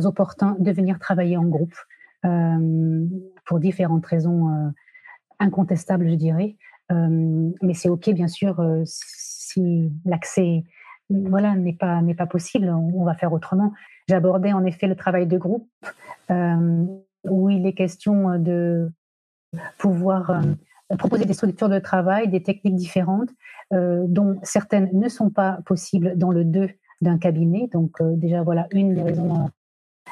opportun 0.04 0.56
de 0.58 0.70
venir 0.70 0.98
travailler 0.98 1.36
en 1.36 1.44
groupe 1.44 1.74
pour 3.44 3.58
différentes 3.58 4.06
raisons 4.06 4.72
incontestable, 5.42 6.08
je 6.08 6.14
dirais. 6.14 6.56
Euh, 6.90 7.50
mais 7.62 7.74
c'est 7.74 7.88
OK, 7.88 8.10
bien 8.10 8.28
sûr, 8.28 8.60
euh, 8.60 8.82
si 8.86 9.92
l'accès 10.04 10.64
voilà, 11.10 11.54
n'est 11.56 11.74
pas, 11.74 12.00
pas 12.16 12.26
possible, 12.26 12.68
on, 12.68 13.04
va 13.04 13.14
faire 13.14 13.32
autrement. 13.32 13.72
Abordé 14.10 14.52
en 14.52 14.64
effet 14.64 14.86
le 14.86 14.96
travail 14.96 15.26
de 15.26 15.38
groupe, 15.38 15.68
euh, 16.30 16.84
où 17.24 17.50
il 17.50 17.66
est 17.66 17.72
question 17.72 18.38
de 18.38 18.90
pouvoir 19.78 20.42
proposer 20.98 21.24
des 21.24 21.34
structures 21.34 21.68
de 21.68 21.78
travail, 21.78 22.28
des 22.28 22.42
techniques 22.42 22.76
différentes, 22.76 23.30
dont 23.70 24.38
certaines 24.42 24.90
ne 24.92 25.08
sont 25.08 25.30
pas 25.30 25.60
possibles 25.64 26.16
dans 26.16 26.30
le 26.30 26.44
2 26.44 26.68
d'un 27.00 27.18
cabinet. 27.18 27.68
Donc 27.72 28.02
déjà, 28.02 28.42
voilà 28.42 28.66
une 28.72 28.94
des 28.94 29.02
raisons 29.02 29.48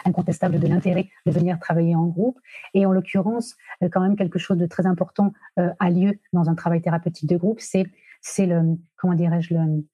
incontestable 0.05 0.59
de 0.59 0.67
l'intérêt 0.67 1.09
de 1.27 1.31
venir 1.31 1.59
travailler 1.59 1.95
en 1.95 2.07
groupe. 2.07 2.39
Et 2.75 2.87
en 2.87 2.93
l'occurrence, 2.93 3.57
euh, 3.83 3.89
quand 3.91 4.01
même 4.01 4.17
quelque 4.17 4.39
chose 4.39 4.59
de 4.59 4.67
très 4.67 4.87
important 4.87 5.33
euh, 5.59 5.71
a 5.79 5.91
lieu 5.91 6.19
dans 6.33 6.49
un 6.49 6.55
travail 6.55 6.83
thérapeutique 6.83 7.29
de 7.29 7.37
groupe, 7.37 7.61
c'est 7.61 7.87
c'est 8.23 8.47
le 8.47 8.77
comment 8.97 9.15
dirais-je 9.15 9.55
le 9.55 9.85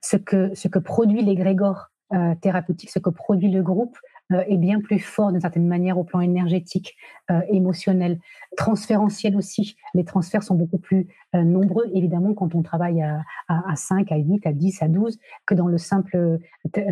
ce 0.00 0.16
que 0.16 0.54
ce 0.54 0.68
que 0.68 0.78
produit 0.78 1.22
l'égrégore 1.22 1.90
euh, 2.12 2.34
thérapeutique, 2.40 2.90
ce 2.90 2.98
que 2.98 3.10
produit 3.10 3.50
le 3.50 3.62
groupe 3.62 3.96
est 4.30 4.56
bien 4.56 4.80
plus 4.80 4.98
fort 4.98 5.30
d'une 5.30 5.40
certaine 5.40 5.66
manière 5.66 5.98
au 5.98 6.04
plan 6.04 6.20
énergétique, 6.20 6.96
euh, 7.30 7.40
émotionnel, 7.48 8.18
transférentiel 8.56 9.36
aussi. 9.36 9.76
Les 9.94 10.04
transferts 10.04 10.42
sont 10.42 10.56
beaucoup 10.56 10.78
plus 10.78 11.06
euh, 11.34 11.42
nombreux, 11.42 11.84
évidemment, 11.94 12.34
quand 12.34 12.54
on 12.54 12.62
travaille 12.62 13.02
à, 13.02 13.22
à, 13.48 13.70
à, 13.70 13.76
5, 13.76 14.10
à 14.10 14.16
8, 14.16 14.46
à 14.46 14.52
10, 14.52 14.82
à 14.82 14.88
12, 14.88 15.18
que 15.46 15.54
dans 15.54 15.68
le 15.68 15.78
simple 15.78 16.40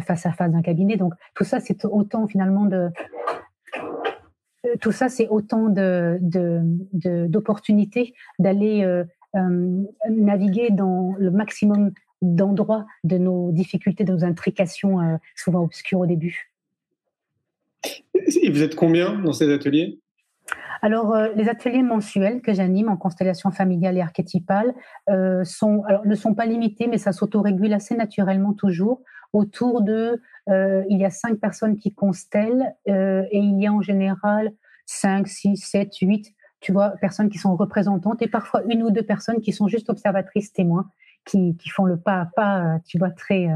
face 0.07 0.27
à 0.27 0.33
face 0.33 0.51
d'un 0.51 0.63
cabinet. 0.63 0.97
Donc 0.97 1.13
tout 1.35 1.45
ça, 1.45 1.61
c'est 1.61 1.85
autant 1.85 2.27
finalement 2.27 2.65
de... 2.67 2.91
Tout 4.81 4.93
ça, 4.93 5.11
c'est 5.11 5.29
autant 5.29 5.69
d'opportunités 5.69 8.15
d'aller 8.39 9.05
naviguer 10.09 10.71
dans 10.71 11.15
le 11.19 11.31
maximum 11.31 11.93
d'endroits 12.23 12.87
de 13.03 13.19
nos 13.19 13.53
difficultés, 13.53 14.05
de 14.05 14.13
nos 14.13 14.25
intrications 14.25 15.19
souvent 15.37 15.63
obscures 15.63 16.01
au 16.01 16.07
début. 16.07 16.54
Et 18.15 18.51
vous 18.51 18.63
êtes 18.63 18.77
combien 18.77 19.19
dans 19.19 19.33
ces 19.33 19.53
ateliers? 19.53 20.01
Alors, 20.83 21.15
euh, 21.15 21.29
les 21.35 21.49
ateliers 21.49 21.83
mensuels 21.83 22.43
que 22.43 22.53
j'anime 22.53 22.91
en 22.91 22.97
constellation 22.97 23.51
familiale 23.51 23.97
et 23.97 24.03
archétypale 24.03 24.75
euh, 25.09 25.43
ne 26.05 26.15
sont 26.15 26.35
pas 26.35 26.45
limités, 26.45 26.89
mais 26.89 26.99
ça 26.99 27.13
s'autorégule 27.13 27.73
assez 27.73 27.97
naturellement 27.97 28.53
toujours. 28.53 29.01
Autour 29.33 29.83
de, 29.83 30.21
euh, 30.51 30.85
il 30.91 30.99
y 30.99 31.05
a 31.05 31.11
cinq 31.11 31.41
personnes 31.41 31.77
qui 31.77 31.95
constellent 31.95 32.75
et 32.87 33.39
il 33.39 33.59
y 33.61 33.67
a 33.67 33.73
en 33.73 33.81
général 33.81 34.53
cinq, 34.85 35.27
six, 35.27 35.57
sept, 35.57 35.97
huit, 36.03 36.35
tu 36.61 36.73
vois, 36.73 36.91
personnes 37.01 37.31
qui 37.31 37.39
sont 37.39 37.57
représentantes 37.57 38.21
et 38.21 38.29
parfois 38.29 38.63
une 38.69 38.83
ou 38.83 38.91
deux 38.91 39.03
personnes 39.03 39.41
qui 39.41 39.53
sont 39.53 39.69
juste 39.69 39.89
observatrices 39.89 40.53
témoins, 40.53 40.91
qui, 41.25 41.57
font 41.71 41.85
le 41.85 41.97
pas 41.97 42.21
à 42.21 42.27
pas, 42.27 42.79
tu 42.85 42.99
vois, 42.99 43.11
très 43.11 43.49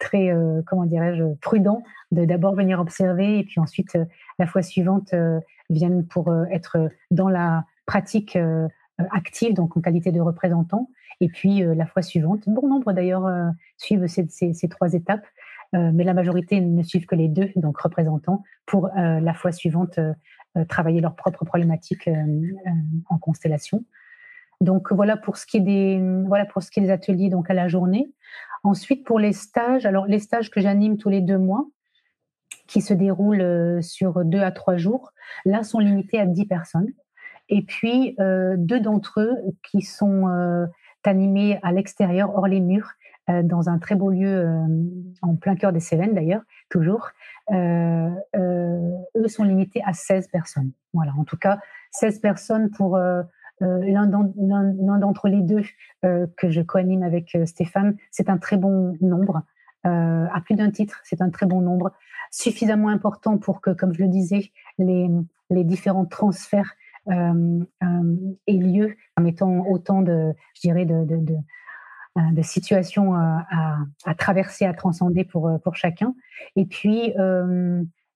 très, 0.00 0.30
euh, 0.30 0.62
comment 0.66 0.86
dirais-je, 0.86 1.22
prudent 1.40 1.82
de 2.10 2.24
d'abord 2.24 2.56
venir 2.56 2.80
observer 2.80 3.38
et 3.38 3.44
puis 3.44 3.60
ensuite, 3.60 3.94
euh, 3.94 4.04
la 4.40 4.46
fois 4.46 4.62
suivante, 4.62 5.12
euh, 5.12 5.38
viennent 5.68 6.04
pour 6.04 6.34
être 6.50 6.90
dans 7.12 7.28
la 7.28 7.64
pratique 7.86 8.36
active, 8.98 9.54
donc 9.54 9.76
en 9.76 9.80
qualité 9.80 10.10
de 10.10 10.20
représentant. 10.20 10.90
Et 11.20 11.28
puis, 11.28 11.62
la 11.62 11.86
fois 11.86 12.02
suivante, 12.02 12.48
bon 12.48 12.66
nombre 12.66 12.92
d'ailleurs 12.92 13.30
suivent 13.76 14.08
ces, 14.08 14.68
trois 14.68 14.94
étapes, 14.94 15.24
mais 15.72 16.02
la 16.02 16.12
majorité 16.12 16.60
ne 16.60 16.82
suivent 16.82 17.06
que 17.06 17.14
les 17.14 17.28
deux, 17.28 17.50
donc 17.54 17.78
représentants, 17.78 18.42
pour 18.66 18.90
la 18.96 19.32
fois 19.32 19.52
suivante 19.52 20.00
travailler 20.68 21.00
leurs 21.00 21.14
propres 21.14 21.44
problématiques 21.44 22.10
en 23.08 23.18
constellation. 23.18 23.84
Donc 24.60 24.92
voilà 24.92 25.16
pour 25.16 25.36
ce 25.36 25.46
qui 25.46 25.58
est 25.58 25.60
des 25.60 26.02
voilà 26.26 26.44
pour 26.44 26.62
ce 26.62 26.70
qui 26.70 26.80
est 26.80 26.82
des 26.82 26.90
ateliers 26.90 27.30
donc 27.30 27.50
à 27.50 27.54
la 27.54 27.68
journée. 27.68 28.12
Ensuite, 28.62 29.06
pour 29.06 29.18
les 29.18 29.32
stages, 29.32 29.86
alors 29.86 30.06
les 30.06 30.18
stages 30.18 30.50
que 30.50 30.60
j'anime 30.60 30.98
tous 30.98 31.08
les 31.08 31.22
deux 31.22 31.38
mois, 31.38 31.66
qui 32.70 32.80
se 32.82 32.94
déroulent 32.94 33.40
euh, 33.40 33.82
sur 33.82 34.24
deux 34.24 34.40
à 34.40 34.52
trois 34.52 34.76
jours, 34.76 35.12
là 35.44 35.62
sont 35.64 35.80
limités 35.80 36.20
à 36.20 36.26
dix 36.26 36.46
personnes. 36.46 36.92
Et 37.48 37.62
puis, 37.62 38.14
euh, 38.20 38.54
deux 38.56 38.78
d'entre 38.78 39.20
eux 39.20 39.34
qui 39.68 39.82
sont 39.82 40.28
euh, 40.28 40.66
animés 41.02 41.58
à 41.62 41.72
l'extérieur, 41.72 42.34
hors 42.36 42.46
les 42.46 42.60
murs, 42.60 42.92
dans 43.44 43.68
un 43.68 43.78
très 43.78 43.94
beau 43.94 44.10
lieu, 44.10 44.44
en 45.22 45.36
plein 45.36 45.54
cœur 45.54 45.72
des 45.72 45.78
Cévennes 45.78 46.14
d'ailleurs, 46.14 46.42
toujours. 46.68 47.10
eux 47.52 49.28
sont 49.28 49.44
limités 49.44 49.80
à 49.86 49.92
16 49.92 50.26
personnes. 50.32 50.72
Voilà, 50.94 51.12
en 51.16 51.22
tout 51.22 51.36
cas, 51.36 51.60
16 51.92 52.18
personnes 52.18 52.70
pour 52.70 52.98
l'un 53.60 54.06
d'entre 54.06 55.28
les 55.28 55.42
deux 55.42 55.62
euh, 56.04 56.26
que 56.36 56.50
je 56.50 56.62
coanime 56.62 57.02
avec 57.02 57.34
euh, 57.34 57.46
Stéphane, 57.46 57.96
c'est 58.10 58.30
un 58.30 58.38
très 58.38 58.56
bon 58.56 58.96
nombre. 59.00 59.42
à 59.84 60.40
plus 60.44 60.56
d'un 60.56 60.70
titre, 60.70 61.00
c'est 61.04 61.22
un 61.22 61.30
très 61.30 61.46
bon 61.46 61.60
nombre, 61.60 61.92
suffisamment 62.30 62.88
important 62.88 63.38
pour 63.38 63.60
que, 63.60 63.70
comme 63.70 63.92
je 63.94 64.02
le 64.02 64.08
disais, 64.08 64.52
les, 64.78 65.08
les 65.50 65.64
différents 65.64 66.06
transferts 66.06 66.74
aient 67.08 68.52
lieu, 68.52 68.96
en 69.16 69.22
mettant 69.22 69.66
autant 69.66 70.02
de, 70.02 70.32
je 70.54 70.60
dirais, 70.60 70.84
de, 70.84 71.04
de, 71.04 72.42
situations 72.42 73.14
à, 73.14 73.78
à, 74.04 74.14
traverser, 74.14 74.66
à 74.66 74.74
transcender 74.74 75.24
pour, 75.24 75.50
pour 75.64 75.76
chacun. 75.76 76.14
Et 76.56 76.66
puis, 76.66 77.14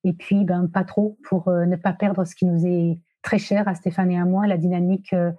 et 0.05 0.13
puis 0.13 0.45
ben, 0.45 0.69
pas 0.69 0.85
trop 0.85 1.17
pour 1.25 1.51
ne 1.51 1.77
pas 1.77 1.93
perdre 1.95 2.25
ce 2.25 2.35
qui 2.35 2.45
nous 2.45 2.67
est 2.67 2.99
très 3.25 3.39
cher 3.39 3.67
à 3.67 3.75
Stéphane 3.75 4.13
et 4.13 4.19
à 4.19 4.25
moi, 4.25 4.47
la 4.47 4.57
dynamique 4.57 5.13
euh, 5.13 5.33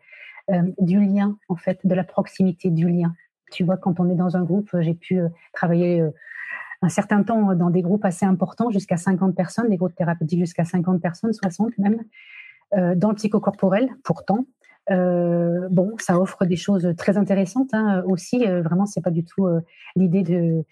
euh, 0.52 0.64
du 0.80 1.00
lien, 1.00 1.38
en 1.48 1.56
fait, 1.56 1.80
de 1.86 1.96
la 1.96 2.04
proximité 2.04 2.70
du 2.70 2.90
lien. 2.90 3.14
Tu 3.52 3.64
vois, 3.64 3.78
quand 3.78 4.00
on 4.00 4.10
est 4.10 4.16
dans 4.16 4.36
un 4.36 4.44
groupe, 4.44 4.70
euh, 4.74 4.82
j'ai 4.82 4.96
pu 4.96 5.22
travailler 5.54 6.04
un 6.82 6.90
certain 6.90 7.24
temps 7.24 7.56
dans 7.56 7.70
des 7.70 7.82
groupes 7.82 8.04
assez 8.04 8.26
importants, 8.26 8.70
jusqu'à 8.72 8.98
50 8.98 9.36
personnes, 9.36 9.70
des 9.70 9.78
groupes 9.78 9.96
thérapeutiques 9.96 10.40
jusqu'à 10.40 10.66
50 10.66 11.02
personnes, 11.02 11.32
60 11.32 11.78
même, 11.78 12.04
dans 12.98 13.10
le 13.10 13.16
psychocorporel, 13.16 13.90
pourtant. 14.04 14.46
bon, 14.90 15.96
ça 16.00 16.20
offre 16.20 16.46
des 16.46 16.58
choses 16.58 16.94
très 16.98 17.18
intéressantes 17.18 17.74
hein, 17.74 18.04
aussi. 18.06 18.46
vraiment, 18.46 18.86
c'est 18.86 19.02
pas 19.02 19.12
du 19.12 19.24
tout 19.24 19.48
l'idée 19.96 20.24
de, 20.24 20.66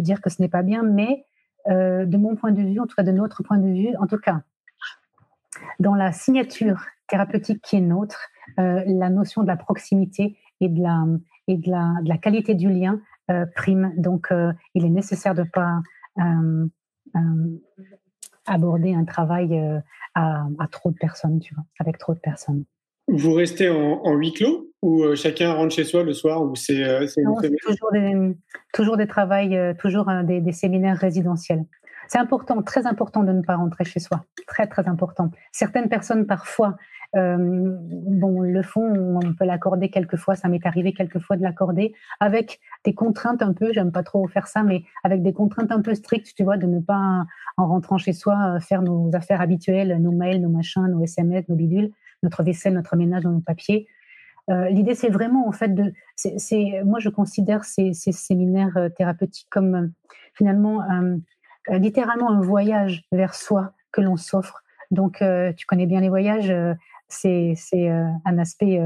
dire 0.00 0.20
que 0.20 0.28
ce 0.28 0.42
n'est 0.42 0.48
pas 0.48 0.62
bien, 0.62 0.82
mais 0.82 1.24
de 1.66 2.16
mon 2.16 2.36
point 2.36 2.52
de 2.52 2.62
vue, 2.62 2.78
en 2.78 2.86
tout 2.86 2.94
cas 2.94 3.02
de 3.02 3.12
notre 3.12 3.42
point 3.42 3.58
de 3.58 3.68
vue, 3.68 3.96
en 3.98 4.06
tout 4.06 4.18
cas, 4.18 4.42
dans 5.80 5.94
la 5.94 6.12
signature 6.12 6.86
thérapeutique 7.08 7.62
qui 7.62 7.76
est 7.76 7.80
nôtre, 7.80 8.30
euh, 8.58 8.82
la 8.86 9.10
notion 9.10 9.42
de 9.42 9.48
la 9.48 9.56
proximité 9.56 10.36
et 10.60 10.68
de 10.68 10.82
la, 10.82 11.04
et 11.48 11.56
de 11.56 11.70
la, 11.70 11.94
de 12.02 12.08
la 12.08 12.18
qualité 12.18 12.54
du 12.54 12.70
lien 12.70 13.00
euh, 13.30 13.46
prime. 13.54 13.92
Donc, 13.96 14.28
euh, 14.30 14.52
il 14.74 14.84
est 14.84 14.90
nécessaire 14.90 15.34
de 15.34 15.42
ne 15.42 15.48
pas 15.48 15.80
aborder 18.46 18.94
un 18.94 19.04
travail 19.04 19.60
à, 20.14 20.46
à, 20.58 20.68
trop 20.68 20.90
de 20.90 20.96
personnes, 20.96 21.40
tu 21.40 21.54
vois, 21.54 21.64
avec 21.78 21.98
trop 21.98 22.14
de 22.14 22.18
personnes. 22.20 22.64
Vous 23.08 23.34
restez 23.34 23.68
en, 23.68 24.14
huis 24.14 24.32
clos 24.32 24.72
ou 24.82 25.14
chacun 25.14 25.52
rentre 25.52 25.74
chez 25.74 25.84
soi 25.84 26.02
le 26.02 26.12
soir 26.12 26.42
ou 26.42 26.56
c'est 26.56 26.82
toujours 27.62 27.92
des, 27.92 28.36
toujours 28.72 28.96
des 28.96 29.06
travails, 29.06 29.74
toujours 29.78 30.10
des, 30.24 30.40
des 30.40 30.52
séminaires 30.52 30.96
résidentiels. 30.96 31.64
C'est 32.08 32.18
important, 32.18 32.62
très 32.62 32.86
important 32.86 33.22
de 33.22 33.32
ne 33.32 33.42
pas 33.42 33.56
rentrer 33.56 33.84
chez 33.84 34.00
soi. 34.00 34.24
Très, 34.46 34.66
très 34.66 34.88
important. 34.88 35.30
Certaines 35.52 35.88
personnes, 35.88 36.26
parfois, 36.26 36.76
bon, 37.14 38.40
le 38.42 38.62
fond, 38.62 39.18
on 39.24 39.34
peut 39.34 39.46
l'accorder 39.46 39.88
quelquefois, 39.88 40.34
ça 40.34 40.48
m'est 40.48 40.66
arrivé 40.66 40.92
quelquefois 40.92 41.36
de 41.36 41.42
l'accorder, 41.42 41.94
avec 42.20 42.60
des 42.84 42.94
contraintes 42.94 43.40
un 43.40 43.54
peu, 43.54 43.72
j'aime 43.72 43.90
pas 43.90 44.02
trop 44.02 44.26
faire 44.28 44.46
ça, 44.46 44.62
mais 44.62 44.82
avec 45.02 45.22
des 45.22 45.32
contraintes 45.32 45.72
un 45.72 45.80
peu 45.80 45.94
strictes, 45.94 46.34
tu 46.36 46.44
vois, 46.44 46.58
de 46.58 46.66
ne 46.66 46.80
pas, 46.80 47.24
en 47.56 47.66
rentrant 47.68 47.96
chez 47.96 48.12
soi, 48.12 48.58
faire 48.60 48.82
nos 48.82 49.10
affaires 49.14 49.40
habituelles, 49.40 49.96
nos 50.00 50.12
mails, 50.12 50.42
nos 50.42 50.50
machins, 50.50 50.86
nos 50.88 51.02
SMS, 51.02 51.48
nos 51.48 51.56
bidules, 51.56 51.90
notre 52.22 52.42
vaisselle, 52.42 52.74
notre 52.74 52.96
ménage, 52.96 53.24
nos 53.24 53.40
papiers. 53.40 53.88
Euh, 54.48 54.68
l'idée, 54.68 54.94
c'est 54.94 55.08
vraiment, 55.08 55.48
en 55.48 55.52
fait, 55.52 55.74
de. 55.74 55.92
Moi, 56.84 57.00
je 57.00 57.08
considère 57.08 57.64
ces, 57.64 57.92
séminaires 57.92 58.76
euh, 58.76 58.88
thérapeutiques 58.88 59.48
comme 59.50 59.74
euh, 59.74 59.86
finalement 60.34 60.80
littéralement 61.68 62.30
un 62.30 62.40
voyage 62.40 63.04
vers 63.12 63.34
soi 63.34 63.72
que 63.92 64.00
l'on 64.00 64.16
s'offre. 64.16 64.62
Donc, 64.90 65.22
tu 65.56 65.66
connais 65.66 65.86
bien 65.86 66.00
les 66.00 66.08
voyages, 66.08 66.52
c'est, 67.08 67.54
c'est 67.56 67.88
un 67.88 68.38
aspect 68.38 68.80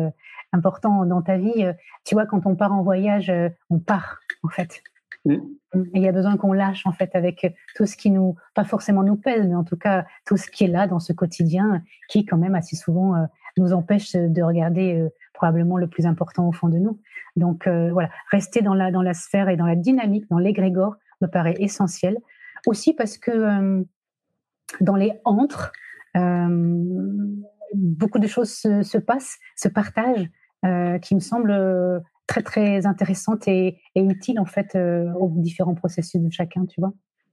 important 0.53 1.05
dans 1.05 1.23
ta 1.23 1.37
vie. 1.37 1.67
Tu 2.05 2.15
vois, 2.15 2.27
quand 2.27 2.47
on 2.47 2.55
part 2.57 2.73
en 2.73 2.83
voyage, 2.83 3.33
on 3.69 3.79
part, 3.79 4.21
en 4.43 4.49
fait. 4.49 4.83
Il 5.27 6.01
y 6.01 6.09
a 6.09 6.13
besoin 6.13 6.39
qu'on 6.39 6.55
lâche 6.55 6.87
en 6.87 6.93
fait 6.93 7.15
avec 7.15 7.55
tout 7.77 7.85
ce 7.85 7.97
qui 7.97 8.11
nous, 8.11 8.37
pas 8.55 8.65
forcément 8.65 9.03
nous 9.03 9.17
pèse, 9.17 9.47
mais 9.47 9.55
en 9.55 9.65
tout 9.65 9.77
cas 9.77 10.07
tout 10.25 10.39
ce 10.39 10.51
qui 10.51 10.65
est 10.65 10.69
là 10.69 10.87
dans 10.87 11.01
ce 11.01 11.13
quotidien, 11.13 11.83
qui 12.09 12.25
quand 12.25 12.39
même 12.39 12.55
assez 12.55 12.77
souvent 12.77 13.15
nous 13.59 13.75
empêche 13.75 14.13
de 14.13 14.43
regarder 14.43 15.07
probablement 15.35 15.79
le 15.79 15.89
plus 15.89 16.07
important 16.07 16.47
au 16.47 16.53
fond 16.53 16.69
de 16.69 16.77
nous. 16.79 17.01
Donc 17.37 17.67
euh, 17.67 17.91
voilà, 17.93 18.11
rester 18.31 18.61
dans 18.61 18.75
la, 18.75 18.91
dans 18.91 19.03
la 19.03 19.15
sphère 19.15 19.49
et 19.49 19.57
dans 19.57 19.67
la 19.67 19.75
dynamique, 19.75 20.29
dans 20.31 20.39
l'égrégore, 20.39 20.97
me 21.23 21.27
paraît 21.27 21.57
essentiel. 21.59 22.19
Aussi 22.67 22.95
parce 22.95 23.19
que 23.19 23.31
euh, 23.31 23.83
dans 24.81 24.97
les 24.97 25.13
antres, 25.25 25.73
beaucoup 27.75 28.19
de 28.19 28.27
choses 28.27 28.51
se, 28.51 28.99
passent, 28.99 29.39
se 29.57 29.69
partagent, 29.69 30.29
qui 31.03 31.15
me 31.15 31.21
semblent 31.21 32.03
très 32.27 32.43
très 32.43 32.87
intéressantes 32.87 33.49
et, 33.49 33.79
et 33.95 34.03
utiles 34.03 34.39
en 34.39 34.45
fait 34.45 34.77
aux 34.77 35.33
différents 35.37 35.75
processus 35.75 36.21
de 36.21 36.31
chacun, 36.31 36.67
tu 36.67 36.81
vois. 36.81 36.93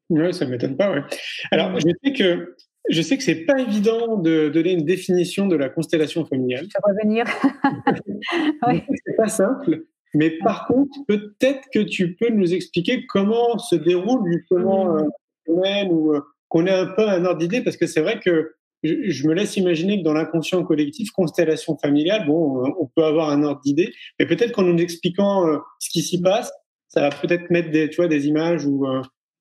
Oui, 0.09 0.34
ça 0.34 0.45
ne 0.45 0.51
m'étonne 0.51 0.78
pas. 0.78 0.91
Ouais. 0.91 1.03
Alors, 1.51 1.78
je 1.80 1.88
sais 2.03 2.13
que 2.13 2.55
je 2.89 3.01
sais 3.01 3.17
que 3.17 3.23
c'est 3.23 3.45
pas 3.45 3.59
évident 3.59 4.17
de 4.17 4.49
donner 4.49 4.71
une 4.71 4.86
définition 4.86 5.47
de 5.47 5.55
la 5.55 5.69
constellation 5.69 6.25
familiale. 6.25 6.65
Je 6.65 6.67
vais 6.67 6.93
revenir. 6.93 7.25
oui. 8.67 8.84
C'est 9.05 9.17
pas 9.17 9.28
simple. 9.28 9.84
Mais 10.13 10.31
par 10.43 10.67
contre, 10.67 10.97
peut-être 11.07 11.67
que 11.73 11.79
tu 11.79 12.15
peux 12.15 12.29
nous 12.29 12.53
expliquer 12.53 13.05
comment 13.07 13.57
se 13.57 13.75
déroule 13.75 14.31
justement 14.31 14.93
mmh. 14.93 15.09
euh, 15.49 15.85
ou 15.89 16.13
euh, 16.13 16.21
qu'on 16.49 16.65
ait 16.65 16.71
un 16.71 16.87
peu 16.87 17.07
un 17.07 17.25
ordre 17.25 17.39
d'idée, 17.39 17.61
parce 17.61 17.77
que 17.77 17.87
c'est 17.87 18.01
vrai 18.01 18.19
que 18.19 18.53
je, 18.83 19.27
me 19.27 19.33
laisse 19.33 19.57
imaginer 19.57 19.99
que 19.99 20.03
dans 20.03 20.13
l'inconscient 20.13 20.63
collectif, 20.63 21.11
constellation 21.11 21.77
familiale, 21.77 22.25
bon, 22.25 22.63
euh, 22.63 22.69
on 22.79 22.87
peut 22.87 23.03
avoir 23.03 23.29
un 23.29 23.43
ordre 23.43 23.61
d'idée, 23.61 23.91
mais 24.19 24.25
peut-être 24.25 24.51
qu'en 24.53 24.63
nous 24.63 24.77
expliquant 24.77 25.45
ce 25.79 25.89
qui 25.89 26.01
s'y 26.01 26.21
passe, 26.21 26.51
ça 26.87 27.01
va 27.01 27.09
peut-être 27.09 27.49
mettre 27.49 27.71
des, 27.71 27.89
tu 27.89 27.97
vois, 27.97 28.07
des 28.07 28.27
images 28.27 28.65
ou 28.65 28.85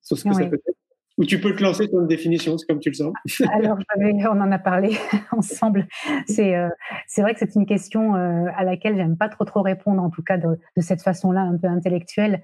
sur 0.01 0.17
ce 0.17 0.23
que 0.23 0.33
ça 0.33 0.45
peut 0.45 0.55
être. 0.55 0.77
Ou 1.17 1.25
tu 1.25 1.39
peux 1.39 1.55
te 1.55 1.63
lancer 1.63 1.87
sur 1.87 1.99
une 1.99 2.07
définition, 2.07 2.57
c'est 2.57 2.67
comme 2.67 2.79
tu 2.79 2.89
le 2.89 2.95
sens. 2.95 3.13
Alors, 3.53 3.79
on 3.95 4.41
en 4.41 4.51
a 4.51 4.59
parlé 4.59 4.95
ensemble. 5.31 5.87
C'est 6.27 6.55
euh, 6.55 6.69
vrai 7.17 7.33
que 7.33 7.39
c'est 7.39 7.55
une 7.55 7.65
question 7.65 8.15
euh, 8.15 8.45
à 8.55 8.63
laquelle 8.63 8.95
j'aime 8.95 9.17
pas 9.17 9.27
trop 9.27 9.43
trop 9.43 9.63
répondre, 9.63 10.01
en 10.01 10.11
tout 10.11 10.21
cas 10.21 10.37
de, 10.37 10.59
de 10.75 10.81
cette 10.81 11.01
façon-là, 11.01 11.41
un 11.41 11.57
peu 11.57 11.67
intellectuelle, 11.67 12.43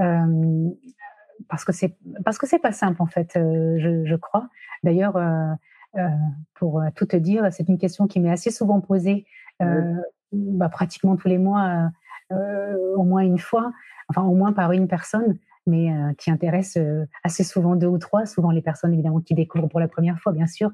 euh, 0.00 0.70
parce 1.50 1.66
que 1.66 1.72
c'est 1.72 1.96
parce 2.24 2.38
que 2.38 2.46
c'est 2.46 2.58
pas 2.58 2.72
simple 2.72 3.02
en 3.02 3.06
fait, 3.06 3.36
euh, 3.36 3.76
je, 3.78 4.06
je, 4.06 4.16
crois. 4.16 4.48
D'ailleurs, 4.84 5.18
pour 6.54 6.82
tout 6.96 7.06
te 7.06 7.16
dire, 7.16 7.48
c'est 7.52 7.68
une 7.68 7.78
question 7.78 8.06
qui 8.06 8.20
m'est 8.20 8.30
assez 8.30 8.50
souvent 8.50 8.80
posée, 8.80 9.26
bah, 9.60 10.68
pratiquement 10.70 11.16
tous 11.16 11.28
les 11.28 11.38
mois, 11.38 11.90
au 12.30 13.02
moins 13.02 13.22
une 13.22 13.38
fois, 13.38 13.72
enfin 14.08 14.22
au 14.22 14.34
moins 14.34 14.52
par 14.52 14.72
une 14.72 14.88
personne 14.88 15.38
mais 15.66 15.90
euh, 15.90 16.12
qui 16.18 16.30
intéresse 16.30 16.76
euh, 16.76 17.06
assez 17.22 17.44
souvent 17.44 17.76
deux 17.76 17.86
ou 17.86 17.98
trois, 17.98 18.26
souvent 18.26 18.50
les 18.50 18.62
personnes 18.62 18.92
évidemment 18.92 19.20
qui 19.20 19.34
découvrent 19.34 19.68
pour 19.68 19.80
la 19.80 19.88
première 19.88 20.18
fois, 20.18 20.32
bien 20.32 20.46
sûr. 20.46 20.70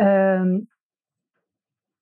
Euh, 0.00 0.58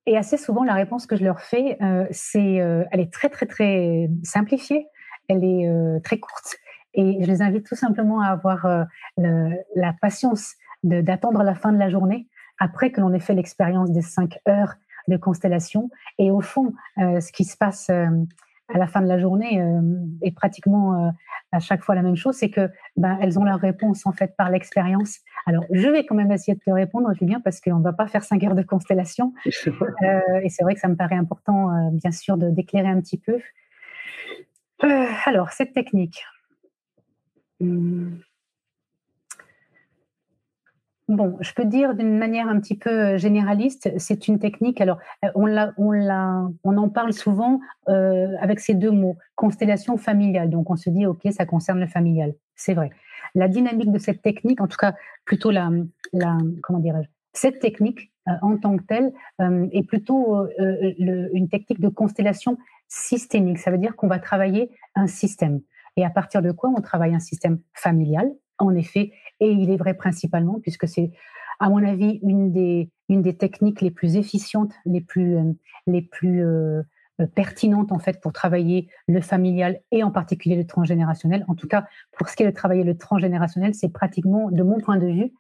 et 0.07 0.17
assez 0.17 0.37
souvent, 0.37 0.65
la 0.65 0.75
réponse 0.75 1.07
que 1.07 1.17
je 1.17 1.25
leur 1.25 1.41
fais, 1.41 1.79
c'est, 2.11 2.55
elle 2.55 3.01
est 3.01 3.13
très 3.13 3.29
très 3.29 3.47
très 3.47 4.11
simplifiée, 4.25 4.89
elle 5.29 5.45
est 5.45 6.01
très 6.03 6.19
courte, 6.19 6.57
et 6.95 7.23
je 7.23 7.31
les 7.31 7.43
invite 7.43 7.67
tout 7.67 7.77
simplement 7.77 8.21
à 8.21 8.29
avoir 8.29 8.67
la 9.19 9.93
patience 10.01 10.55
d'attendre 10.83 11.43
la 11.43 11.55
fin 11.55 11.71
de 11.71 11.79
la 11.79 11.91
journée 11.91 12.27
après 12.59 12.91
que 12.91 13.01
l'on 13.01 13.13
ait 13.13 13.21
fait 13.21 13.35
l'expérience 13.35 13.93
des 13.93 14.03
cinq 14.03 14.39
heures 14.49 14.75
de 15.07 15.17
constellation. 15.19 15.91
Et 16.19 16.31
au 16.31 16.41
fond, 16.41 16.73
ce 16.97 17.31
qui 17.31 17.45
se 17.45 17.57
passe 17.57 17.91
à 18.73 18.79
la 18.79 18.87
fin 18.87 19.01
de 19.01 19.07
la 19.07 19.19
journée 19.19 19.61
euh, 19.61 19.81
est 20.23 20.33
pratiquement 20.33 21.07
euh, 21.07 21.11
à 21.53 21.61
chaque 21.61 21.83
fois 21.83 21.95
la 21.95 22.03
même 22.03 22.17
chose, 22.17 22.37
c'est 22.37 22.51
que 22.51 22.69
ben, 22.97 23.19
elles 23.21 23.39
ont 23.39 23.45
leur 23.45 23.59
réponse 23.59 24.07
en 24.07 24.13
fait 24.13 24.37
par 24.37 24.51
l'expérience. 24.51 25.19
Alors, 25.47 25.65
je 25.71 25.89
vais 25.89 26.07
quand 26.07 26.15
même 26.15 26.31
essayer 26.31 26.55
de 26.55 26.61
te 26.61 26.71
répondre, 26.71 27.13
Julien, 27.15 27.41
parce 27.41 27.61
qu'on 27.61 27.79
ne 27.79 27.83
va 27.83 27.93
pas 27.93 28.07
faire 28.07 28.23
cinq 28.23 28.45
heures 28.45 28.55
de 28.55 28.63
constellation. 28.63 29.33
Euh, 30.03 30.41
et 30.43 30.49
c'est 30.49 30.63
vrai 30.63 30.75
que 30.75 30.81
ça 30.81 30.89
me 30.89 30.97
paraît 30.97 31.17
important, 31.17 31.91
bien 31.93 32.11
sûr, 32.11 32.37
de 32.37 32.49
d'éclairer 32.51 32.89
un 32.89 33.01
petit 33.01 33.19
peu. 33.19 33.39
alors, 35.27 35.51
cette 35.51 35.73
technique. 35.73 36.25
Hmm. 37.61 38.17
Bon, 41.11 41.37
je 41.41 41.53
peux 41.55 41.65
dire 41.65 41.97
d'une 41.97 42.19
manière 42.19 42.49
un 42.49 42.61
petit 42.61 42.77
peu 42.77 42.89
euh, 42.89 43.19
généraliste, 43.19 43.91
c'est 43.99 44.29
une 44.29 44.39
technique. 44.39 44.81
Alors, 44.81 44.99
euh, 45.25 45.29
on, 45.35 45.45
la, 45.45 45.73
on, 45.77 45.91
la, 45.91 46.49
on 46.63 46.77
en 46.77 46.89
parle 46.89 47.13
souvent 47.13 47.59
euh, 47.89 48.29
avec 48.41 48.61
ces 48.61 48.75
deux 48.75 48.93
mots, 48.93 49.17
constellation 49.35 49.97
familiale. 49.97 50.51
Donc, 50.51 50.71
on 50.71 50.77
se 50.77 50.89
dit, 50.89 51.07
OK, 51.07 51.23
ça 51.33 51.47
concerne 51.47 51.81
le 51.81 51.89
familial. 51.89 52.35
C'est 52.55 52.75
vrai. 52.75 52.91
La 53.35 53.49
dynamique 53.49 53.91
de 53.91 53.99
cette 53.99 54.23
technique, 54.23 54.61
en 54.61 54.69
tout 54.69 54.77
cas, 54.77 54.95
plutôt 55.25 55.51
la, 55.51 55.71
la 56.13 56.39
comment 56.63 56.79
dirais-je, 56.79 57.09
cette 57.33 57.59
technique 57.59 58.13
en 58.43 58.57
tant 58.57 58.77
que 58.77 58.85
telle 58.85 59.13
est 59.73 59.87
plutôt 59.87 60.47
une 60.59 61.49
technique 61.49 61.81
de 61.81 61.89
constellation 61.89 62.59
systémique. 62.87 63.59
Ça 63.59 63.71
veut 63.71 63.79
dire 63.79 63.97
qu'on 63.97 64.09
va 64.09 64.19
travailler 64.19 64.71
un 64.95 65.07
système. 65.07 65.61
Et 65.97 66.05
à 66.05 66.11
partir 66.11 66.43
de 66.43 66.51
quoi 66.51 66.71
on 66.77 66.81
travaille 66.81 67.15
un 67.15 67.21
système 67.21 67.59
familial, 67.73 68.31
en 68.59 68.75
effet, 68.75 69.13
et 69.41 69.51
il 69.51 69.71
est 69.71 69.77
vrai 69.77 69.95
principalement, 69.95 70.61
puisque 70.61 70.87
c'est, 70.87 71.11
à 71.59 71.69
mon 71.69 71.85
avis, 71.85 72.21
une 72.23 72.53
des, 72.53 72.91
une 73.09 73.23
des 73.23 73.37
techniques 73.37 73.81
les 73.81 73.91
plus 73.91 74.17
efficientes, 74.17 74.73
les 74.87 75.01
plus, 75.01 75.37
euh, 75.37 75.53
les 75.87 76.03
plus 76.03 76.45
euh, 76.45 76.83
euh, 77.21 77.27
pertinentes 77.27 77.93
en 77.93 77.99
fait 77.99 78.21
pour 78.21 78.33
travailler 78.33 78.89
le 79.09 79.21
familial 79.21 79.81
et 79.91 80.03
en 80.03 80.11
particulier 80.11 80.57
le 80.57 80.67
transgénérationnel. 80.67 81.45
En 81.49 81.55
tout 81.55 81.69
cas, 81.69 81.87
pour 82.13 82.29
ce 82.29 82.37
qui 82.37 82.43
est 82.43 82.47
de 82.47 82.55
travailler 82.55 82.85
le 82.85 82.97
transgénérationnel, 82.97 83.75
c'est 83.75 83.93
pratiquement, 83.93 84.51
de 84.51 84.63
mon 84.63 84.79
point 84.81 84.97
de 84.97 85.07
vue, 85.07 85.33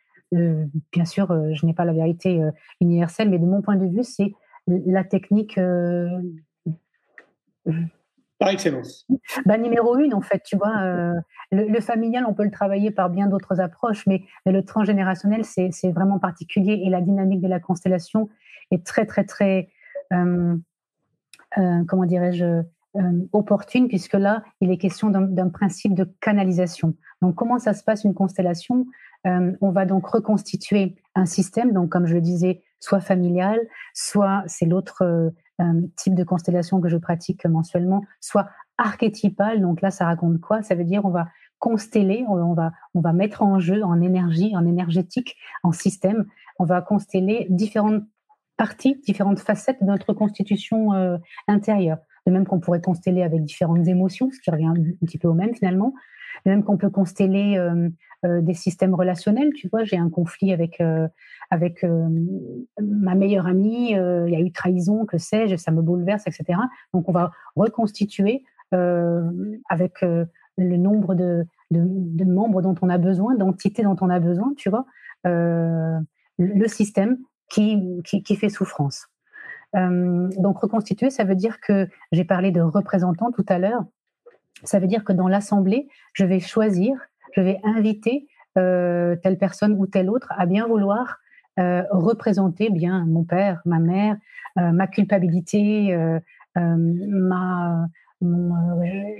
bien 0.92 1.04
sûr, 1.04 1.26
je 1.54 1.66
n'ai 1.66 1.74
pas 1.74 1.84
la 1.84 1.92
vérité 1.92 2.40
universelle, 2.80 3.30
mais 3.30 3.40
de 3.40 3.46
mon 3.46 3.62
point 3.62 3.74
de 3.74 3.84
vue, 3.84 4.04
c'est 4.04 4.32
la 4.68 5.02
technique 5.02 5.58
par 8.40 8.48
excellence. 8.48 9.06
Bah, 9.44 9.58
numéro 9.58 9.98
une, 9.98 10.14
en 10.14 10.22
fait, 10.22 10.42
tu 10.42 10.56
vois, 10.56 10.74
euh, 10.80 11.12
le, 11.52 11.80
familial, 11.80 12.24
on 12.26 12.32
peut 12.32 12.42
le 12.42 12.50
travailler 12.50 12.90
par 12.90 13.10
bien 13.10 13.26
d'autres 13.28 13.60
approches, 13.60 14.06
mais, 14.06 14.24
le 14.46 14.62
transgénérationnel, 14.62 15.44
c'est 15.44 15.92
vraiment 15.92 16.18
particulier 16.18 16.80
et 16.84 16.88
la 16.88 17.02
dynamique 17.02 17.42
de 17.42 17.48
la 17.48 17.60
constellation 17.60 18.30
est 18.70 18.84
très, 18.84 19.04
très, 19.04 19.24
très, 19.24 19.68
euh, 20.14 20.56
euh, 21.58 21.84
comment 21.86 22.06
dirais-je, 22.06 22.62
opportune, 23.32 23.86
puisque 23.86 24.14
là, 24.14 24.42
il 24.60 24.72
est 24.72 24.78
question 24.78 25.10
d'un 25.10 25.48
principe 25.48 25.94
de 25.94 26.04
canalisation. 26.20 26.94
Donc, 27.22 27.36
comment 27.36 27.60
ça 27.60 27.72
se 27.72 27.84
passe 27.84 28.02
une 28.02 28.14
constellation? 28.14 28.84
On 29.24 29.70
va 29.70 29.86
donc 29.86 30.06
reconstituer 30.06 30.96
un 31.14 31.24
système, 31.24 31.72
donc 31.72 31.88
comme 31.90 32.06
je 32.06 32.14
le 32.14 32.20
disais, 32.20 32.64
soit 32.80 32.98
familial, 32.98 33.60
soit 33.94 34.42
c'est 34.48 34.66
l'autre 34.66 35.32
type 35.96 36.14
de 36.14 36.24
constellation 36.24 36.80
que 36.80 36.88
je 36.88 36.96
pratique 36.96 37.44
mensuellement, 37.46 38.02
soit 38.20 38.48
archétypal. 38.78 39.60
Donc 39.60 39.80
là, 39.80 39.90
ça 39.90 40.06
raconte 40.06 40.40
quoi? 40.40 40.62
Ça 40.62 40.74
veut 40.74 40.84
dire 40.84 41.04
on 41.04 41.10
va 41.10 41.28
consteller, 41.58 42.24
on 42.28 42.54
va, 42.54 42.72
on 42.94 43.00
va 43.00 43.12
mettre 43.12 43.42
en 43.42 43.58
jeu, 43.60 43.84
en 43.84 44.00
énergie, 44.00 44.56
en 44.56 44.66
énergétique, 44.66 45.36
en 45.62 45.72
système, 45.72 46.26
on 46.58 46.64
va 46.64 46.80
consteller 46.82 47.46
différentes 47.50 48.02
parties, 48.56 49.00
différentes 49.06 49.40
facettes 49.40 49.80
de 49.80 49.86
notre 49.86 50.12
constitution 50.12 50.92
euh, 50.94 51.16
intérieure. 51.48 51.98
De 52.26 52.32
même 52.32 52.46
qu'on 52.46 52.60
pourrait 52.60 52.82
consteller 52.82 53.22
avec 53.22 53.42
différentes 53.44 53.86
émotions, 53.86 54.30
ce 54.30 54.40
qui 54.40 54.50
revient 54.50 54.66
un 54.66 55.06
petit 55.06 55.18
peu 55.18 55.28
au 55.28 55.34
même 55.34 55.54
finalement. 55.54 55.94
De 56.44 56.50
même 56.50 56.64
qu'on 56.64 56.76
peut 56.76 56.90
consteller 56.90 57.56
euh, 57.56 57.88
euh, 58.24 58.40
des 58.40 58.54
systèmes 58.54 58.94
relationnels. 58.94 59.52
Tu 59.54 59.68
vois, 59.68 59.84
j'ai 59.84 59.96
un 59.96 60.10
conflit 60.10 60.52
avec 60.52 60.80
avec 61.50 61.82
euh, 61.82 62.08
ma 62.80 63.14
meilleure 63.14 63.46
amie, 63.46 63.96
euh, 63.96 64.28
il 64.28 64.32
y 64.32 64.36
a 64.36 64.40
eu 64.40 64.52
trahison, 64.52 65.04
que 65.04 65.18
sais-je, 65.18 65.56
ça 65.56 65.72
me 65.72 65.82
bouleverse, 65.82 66.26
etc. 66.26 66.58
Donc 66.94 67.08
on 67.08 67.12
va 67.12 67.32
reconstituer 67.56 68.44
euh, 68.72 69.28
avec 69.68 70.02
le 70.02 70.76
nombre 70.76 71.14
de, 71.14 71.44
membres 71.72 72.62
dont 72.62 72.76
on 72.80 72.88
a 72.88 72.98
besoin, 72.98 73.34
d'entités 73.34 73.82
dont 73.82 73.96
on 74.00 74.10
a 74.10 74.20
besoin, 74.20 74.52
tu 74.56 74.70
vois, 74.70 74.86
le 75.24 76.68
système 76.68 77.18
qui, 77.50 78.00
qui, 78.04 78.36
fait 78.36 78.48
souffrance. 78.48 79.08
donc 79.74 80.58
reconstituer, 80.58 81.10
ça 81.10 81.24
veut 81.24 81.34
dire 81.34 81.60
que 81.60 81.88
j'ai 82.12 82.24
parlé 82.24 82.52
de 82.52 82.60
représentants 82.60 83.32
tout 83.32 83.46
à 83.48 83.58
l'heure. 83.58 83.84
Ça 84.64 84.78
veut 84.78 84.86
dire 84.86 85.04
que 85.04 85.12
dans 85.12 85.28
l'assemblée, 85.28 85.88
je 86.12 86.24
vais 86.24 86.38
choisir, 86.38 86.94
je 87.32 87.40
vais 87.40 87.58
inviter 87.62 88.26
telle 88.54 89.38
personne 89.38 89.74
ou 89.78 89.86
telle 89.86 90.10
autre 90.10 90.32
à 90.36 90.46
bien 90.46 90.66
vouloir 90.66 91.18
représenter 91.56 92.70
bien 92.70 93.04
mon 93.06 93.24
père, 93.24 93.60
ma 93.64 93.78
mère, 93.78 94.16
ma 94.56 94.86
culpabilité, 94.86 95.96
ma 96.56 97.86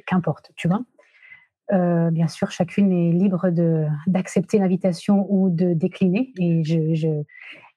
qu'importe, 0.06 0.50
tu 0.56 0.68
vois. 0.68 0.82
Euh, 1.72 2.10
bien 2.10 2.26
sûr, 2.26 2.50
chacune 2.50 2.90
est 2.90 3.12
libre 3.12 3.50
de 3.50 3.86
d'accepter 4.06 4.58
l'invitation 4.58 5.26
ou 5.28 5.50
de 5.50 5.72
décliner. 5.72 6.32
Et 6.38 6.64
je, 6.64 7.22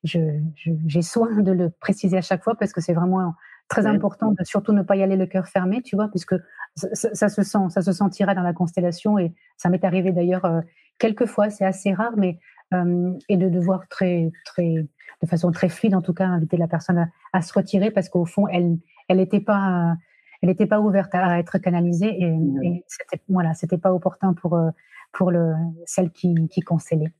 j'ai 0.03 1.01
soin 1.01 1.41
de 1.41 1.51
le 1.51 1.69
préciser 1.69 2.17
à 2.17 2.21
chaque 2.21 2.43
fois 2.43 2.55
parce 2.55 2.73
que 2.73 2.81
c'est 2.81 2.93
vraiment 2.93 3.33
très 3.67 3.85
important 3.85 4.31
de 4.31 4.43
surtout 4.43 4.73
ne 4.73 4.83
pas 4.83 4.95
y 4.95 5.03
aller 5.03 5.15
le 5.15 5.25
cœur 5.25 5.47
fermé, 5.47 5.81
tu 5.81 5.95
vois, 5.95 6.09
puisque 6.09 6.35
ça, 6.75 7.29
se 7.29 7.43
sent, 7.43 7.69
ça 7.69 7.81
se 7.81 7.91
sentira 7.91 8.35
dans 8.35 8.43
la 8.43 8.53
constellation. 8.53 9.17
Et 9.17 9.33
ça 9.57 9.69
m'est 9.69 9.83
arrivé 9.83 10.11
d'ailleurs 10.11 10.45
euh, 10.45 10.61
quelques 10.99 11.25
fois, 11.25 11.49
c'est 11.49 11.65
assez 11.65 11.93
rare, 11.93 12.13
mais 12.17 12.39
euh, 12.73 13.13
et 13.29 13.37
de 13.37 13.49
devoir 13.49 13.87
très, 13.87 14.31
très, 14.45 14.85
de 15.21 15.27
façon 15.27 15.51
très 15.51 15.69
fluide, 15.69 15.95
en 15.95 16.01
tout 16.01 16.13
cas, 16.13 16.25
inviter 16.25 16.57
la 16.57 16.67
personne 16.67 16.97
à, 16.97 17.07
à 17.33 17.41
se 17.41 17.53
retirer 17.53 17.91
parce 17.91 18.09
qu'au 18.09 18.25
fond, 18.25 18.47
elle, 18.47 18.77
elle 19.07 19.17
n'était 19.17 19.41
pas 19.41 19.95
elle 20.43 20.49
n'était 20.49 20.67
pas 20.67 20.81
ouverte 20.81 21.15
à, 21.15 21.39
être 21.39 21.57
canalisée 21.57 22.21
et, 22.21 22.37
et 22.63 22.83
c'était 22.85 23.23
voilà, 23.29 23.53
c'était 23.53 23.77
pas 23.77 23.93
opportun 23.93 24.33
pour 24.33 24.55
euh, 24.55 24.71
pour 25.13 25.31
le 25.31 25.53
celle 25.85 26.11
qui, 26.11 26.35
qui 26.49 26.59
constellait. 26.59 27.13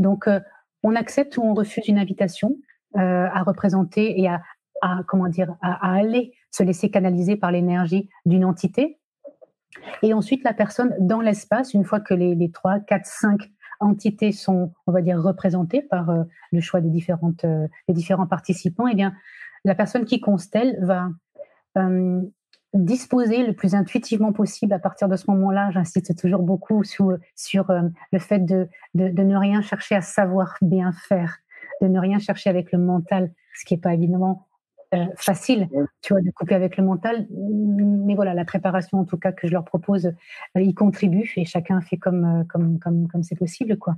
Donc 0.00 0.26
euh, 0.26 0.40
on 0.82 0.96
accepte 0.96 1.36
ou 1.36 1.42
on 1.42 1.54
refuse 1.54 1.86
une 1.86 1.98
invitation 1.98 2.56
euh, 2.96 3.28
à 3.32 3.44
représenter 3.44 4.20
et 4.20 4.28
à, 4.28 4.42
à 4.84 5.02
comment 5.06 5.28
dire 5.28 5.54
à, 5.60 5.94
aller 5.94 6.32
se 6.50 6.62
laisser 6.62 6.90
canaliser 6.90 7.36
par 7.36 7.50
l'énergie 7.50 8.08
d'une 8.26 8.44
entité. 8.44 8.98
Et 10.02 10.14
ensuite 10.14 10.44
la 10.44 10.54
personne 10.54 10.94
dans 11.00 11.20
l'espace, 11.20 11.74
une 11.74 11.84
fois 11.84 12.00
que 12.00 12.14
les, 12.14 12.34
les 12.34 12.50
3, 12.50 12.80
4, 12.80 13.06
5 13.06 13.50
entités 13.80 14.32
sont, 14.32 14.72
on 14.86 14.92
va 14.92 15.02
dire, 15.02 15.20
représentées 15.20 15.82
par 15.82 16.10
le 16.52 16.60
choix 16.60 16.80
des 16.80 16.90
différentes, 16.90 17.44
des 17.44 17.94
différents 17.94 18.26
participants, 18.26 18.86
eh 18.86 18.94
bien, 18.94 19.14
la 19.64 19.74
personne 19.74 20.04
qui 20.04 20.20
constelle 20.20 20.78
va 20.80 21.08
disposer 22.74 23.46
le 23.46 23.52
plus 23.52 23.74
intuitivement 23.74 24.32
possible 24.32 24.72
à 24.72 24.78
partir 24.78 25.08
de 25.08 25.16
ce 25.16 25.30
moment-là. 25.30 25.70
J'insiste 25.70 26.18
toujours 26.18 26.42
beaucoup 26.42 26.82
sur, 26.82 27.16
sur 27.36 27.70
euh, 27.70 27.82
le 28.12 28.18
fait 28.18 28.40
de, 28.40 28.68
de, 28.94 29.08
de, 29.08 29.22
ne 29.22 29.36
rien 29.36 29.62
chercher 29.62 29.94
à 29.94 30.00
savoir 30.00 30.56
bien 30.60 30.92
faire, 30.92 31.38
de 31.80 31.86
ne 31.86 31.98
rien 31.98 32.18
chercher 32.18 32.50
avec 32.50 32.72
le 32.72 32.78
mental, 32.78 33.32
ce 33.54 33.64
qui 33.64 33.74
n'est 33.74 33.80
pas 33.80 33.94
évidemment 33.94 34.46
euh, 34.94 35.06
facile, 35.16 35.68
tu 36.02 36.12
vois, 36.12 36.22
de 36.22 36.30
couper 36.30 36.54
avec 36.54 36.76
le 36.76 36.84
mental. 36.84 37.26
Mais 37.30 38.14
voilà, 38.14 38.34
la 38.34 38.44
préparation, 38.44 39.00
en 39.00 39.04
tout 39.04 39.18
cas, 39.18 39.32
que 39.32 39.46
je 39.46 39.52
leur 39.52 39.64
propose, 39.64 40.06
euh, 40.06 40.60
y 40.60 40.74
contribue 40.74 41.30
et 41.36 41.44
chacun 41.44 41.80
fait 41.80 41.96
comme 41.96 42.44
comme 42.48 42.78
comme 42.78 43.08
comme 43.08 43.22
c'est 43.22 43.38
possible, 43.38 43.76
quoi. 43.78 43.96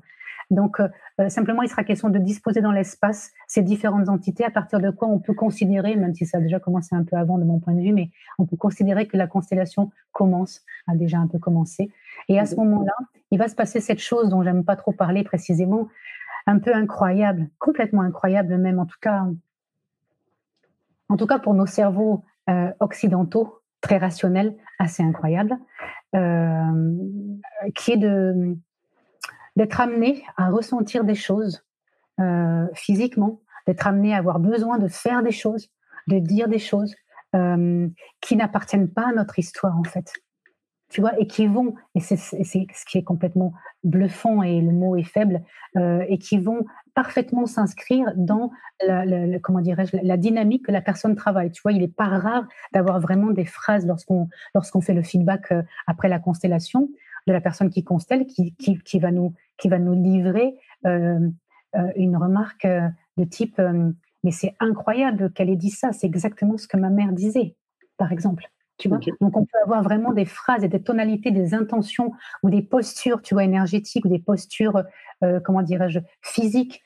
Donc, 0.50 0.78
euh, 0.80 0.88
euh, 1.20 1.28
simplement, 1.28 1.62
il 1.62 1.68
sera 1.68 1.82
question 1.82 2.08
de 2.08 2.18
disposer 2.18 2.60
dans 2.60 2.70
l'espace 2.72 3.32
ces 3.48 3.62
différentes 3.62 4.08
entités, 4.08 4.44
à 4.44 4.50
partir 4.50 4.80
de 4.80 4.90
quoi 4.90 5.08
on 5.08 5.18
peut 5.18 5.34
considérer, 5.34 5.96
même 5.96 6.14
si 6.14 6.24
ça 6.26 6.38
a 6.38 6.40
déjà 6.40 6.60
commencé 6.60 6.94
un 6.94 7.04
peu 7.04 7.16
avant 7.16 7.38
de 7.38 7.44
mon 7.44 7.58
point 7.58 7.74
de 7.74 7.80
vue, 7.80 7.92
mais 7.92 8.10
on 8.38 8.46
peut 8.46 8.56
considérer 8.56 9.06
que 9.08 9.16
la 9.16 9.26
constellation 9.26 9.90
commence, 10.12 10.62
a 10.86 10.94
déjà 10.94 11.18
un 11.18 11.26
peu 11.26 11.38
commencé. 11.38 11.90
Et 12.28 12.38
à 12.38 12.46
ce 12.46 12.54
moment-là, 12.56 12.94
il 13.30 13.38
va 13.38 13.48
se 13.48 13.56
passer 13.56 13.80
cette 13.80 13.98
chose 13.98 14.28
dont 14.28 14.42
j'aime 14.42 14.64
pas 14.64 14.76
trop 14.76 14.92
parler 14.92 15.24
précisément, 15.24 15.88
un 16.46 16.60
peu 16.60 16.72
incroyable, 16.72 17.48
complètement 17.58 18.02
incroyable 18.02 18.56
même, 18.56 18.78
en 18.78 18.86
tout 18.86 18.98
cas, 19.00 19.26
en 21.08 21.16
tout 21.16 21.26
cas 21.26 21.38
pour 21.38 21.54
nos 21.54 21.66
cerveaux 21.66 22.24
euh, 22.48 22.70
occidentaux, 22.80 23.60
très 23.80 23.98
rationnels, 23.98 24.56
assez 24.78 25.02
incroyable, 25.02 25.56
euh, 26.14 26.94
qui 27.74 27.92
est 27.92 27.98
d'être 29.56 29.80
amené 29.80 30.24
à 30.36 30.50
ressentir 30.50 31.04
des 31.04 31.14
choses 31.14 31.64
euh, 32.20 32.66
physiquement, 32.74 33.40
d'être 33.66 33.86
amené 33.86 34.14
à 34.14 34.18
avoir 34.18 34.38
besoin 34.38 34.78
de 34.78 34.88
faire 34.88 35.22
des 35.22 35.32
choses, 35.32 35.68
de 36.06 36.18
dire 36.18 36.48
des 36.48 36.58
choses 36.58 36.94
qui 38.22 38.34
n'appartiennent 38.34 38.88
pas 38.88 39.08
à 39.08 39.12
notre 39.12 39.38
histoire 39.38 39.76
en 39.78 39.84
fait. 39.84 40.10
Tu 40.88 41.02
vois, 41.02 41.18
et 41.20 41.26
qui 41.26 41.46
vont, 41.46 41.74
et 41.94 42.00
c'est 42.00 42.16
ce 42.16 42.86
qui 42.86 42.96
est 42.96 43.02
complètement 43.02 43.52
bluffant 43.84 44.42
et 44.42 44.62
le 44.62 44.72
mot 44.72 44.96
est 44.96 45.02
faible, 45.02 45.42
et 45.74 46.16
qui 46.18 46.38
vont 46.38 46.64
parfaitement 46.96 47.46
s'inscrire 47.46 48.10
dans 48.16 48.50
la, 48.84 49.04
comment 49.40 49.60
dirais-je 49.60 49.98
la 50.02 50.16
dynamique 50.16 50.64
que 50.64 50.72
la 50.72 50.80
personne 50.80 51.14
travaille. 51.14 51.52
Tu 51.52 51.60
vois, 51.62 51.72
il 51.72 51.80
n'est 51.80 51.88
pas 51.88 52.08
rare 52.08 52.48
d'avoir 52.72 53.00
vraiment 53.00 53.30
des 53.32 53.44
phrases 53.44 53.86
lorsqu'on 53.86 54.80
fait 54.80 54.94
le 54.94 55.02
feedback 55.02 55.52
euh, 55.52 55.62
après 55.86 56.08
la 56.08 56.18
constellation 56.18 56.88
de 57.26 57.32
la 57.34 57.42
personne 57.42 57.68
qui 57.68 57.84
constelle, 57.84 58.26
qui, 58.26 58.54
qui, 58.56 58.98
va 58.98 59.10
nous 59.10 59.34
livrer 59.92 60.54
euh, 60.86 61.20
euh, 61.76 61.92
une 61.96 62.16
remarque 62.16 62.66
de 62.66 63.24
type 63.24 63.60
mais 64.24 64.32
c'est 64.32 64.56
incroyable 64.58 65.30
qu'elle 65.32 65.50
ait 65.50 65.56
dit 65.56 65.70
ça, 65.70 65.92
c'est 65.92 66.06
exactement 66.06 66.56
ce 66.56 66.66
que 66.66 66.76
ma 66.76 66.90
mère 66.90 67.12
disait, 67.12 67.54
par 67.96 68.10
exemple. 68.10 68.50
Tu 68.78 68.88
vois 68.88 68.98
Donc 69.20 69.36
on 69.36 69.44
peut 69.44 69.58
avoir 69.64 69.82
vraiment 69.82 70.12
des 70.12 70.26
phrases 70.26 70.62
et 70.62 70.68
des 70.68 70.82
tonalités, 70.82 71.30
des 71.30 71.54
intentions 71.54 72.12
ou 72.42 72.50
des 72.50 72.62
postures, 72.62 73.22
tu 73.22 73.34
vois, 73.34 73.44
énergétiques 73.44 74.04
ou 74.04 74.08
des 74.08 74.18
postures, 74.18 74.82
comment 75.44 75.62
dirais-je, 75.62 76.00
physiques 76.20 76.82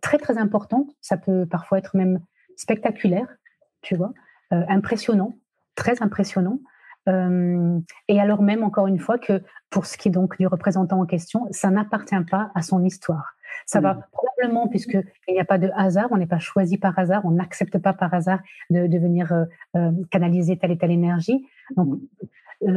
très 0.00 0.18
très 0.18 0.36
importantes. 0.36 0.90
Ça 1.00 1.16
peut 1.16 1.46
parfois 1.46 1.78
être 1.78 1.96
même 1.96 2.20
spectaculaire, 2.56 3.28
tu 3.82 3.94
vois, 3.94 4.12
impressionnant, 4.50 5.36
très 5.76 6.02
impressionnant. 6.02 6.58
Euh, 7.08 7.80
et 8.08 8.20
alors 8.20 8.42
même, 8.42 8.62
encore 8.62 8.86
une 8.86 8.98
fois, 8.98 9.18
que 9.18 9.42
pour 9.70 9.86
ce 9.86 9.96
qui 9.96 10.08
est 10.08 10.10
donc 10.10 10.38
du 10.38 10.46
représentant 10.46 11.00
en 11.00 11.06
question, 11.06 11.46
ça 11.50 11.70
n'appartient 11.70 12.24
pas 12.30 12.50
à 12.54 12.62
son 12.62 12.84
histoire. 12.84 13.34
Ça 13.66 13.80
va 13.80 14.08
probablement, 14.12 14.68
puisqu'il 14.68 15.04
n'y 15.28 15.40
a 15.40 15.44
pas 15.44 15.58
de 15.58 15.70
hasard, 15.74 16.08
on 16.10 16.16
n'est 16.16 16.26
pas 16.26 16.38
choisi 16.38 16.78
par 16.78 16.98
hasard, 16.98 17.22
on 17.24 17.30
n'accepte 17.30 17.78
pas 17.78 17.92
par 17.92 18.12
hasard 18.14 18.40
de, 18.70 18.86
de 18.86 18.98
venir 18.98 19.32
euh, 19.32 19.44
euh, 19.76 19.92
canaliser 20.10 20.58
telle 20.58 20.72
et 20.72 20.78
telle 20.78 20.90
énergie. 20.90 21.46
Donc, 21.76 22.00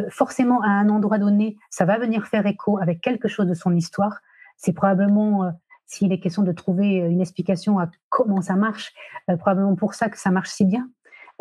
forcément, 0.10 0.62
à 0.62 0.68
un 0.68 0.90
endroit 0.90 1.18
donné, 1.18 1.58
ça 1.70 1.86
va 1.86 1.98
venir 1.98 2.28
faire 2.28 2.46
écho 2.46 2.78
avec 2.78 3.02
quelque 3.02 3.28
chose 3.28 3.48
de 3.48 3.54
son 3.54 3.76
histoire. 3.76 4.20
C'est 4.56 4.72
probablement, 4.72 5.52
s'il 5.88 6.14
est 6.14 6.20
question 6.20 6.44
de 6.44 6.52
trouver 6.54 6.98
une 6.98 7.20
explication 7.20 7.80
à 7.80 7.90
comment 8.08 8.42
ça 8.42 8.56
marche, 8.56 8.94
probablement 9.40 9.76
pour 9.76 9.94
ça 9.94 10.08
que 10.08 10.18
ça 10.18 10.32
marche 10.32 10.52
si 10.52 10.64
bien. 10.64 10.88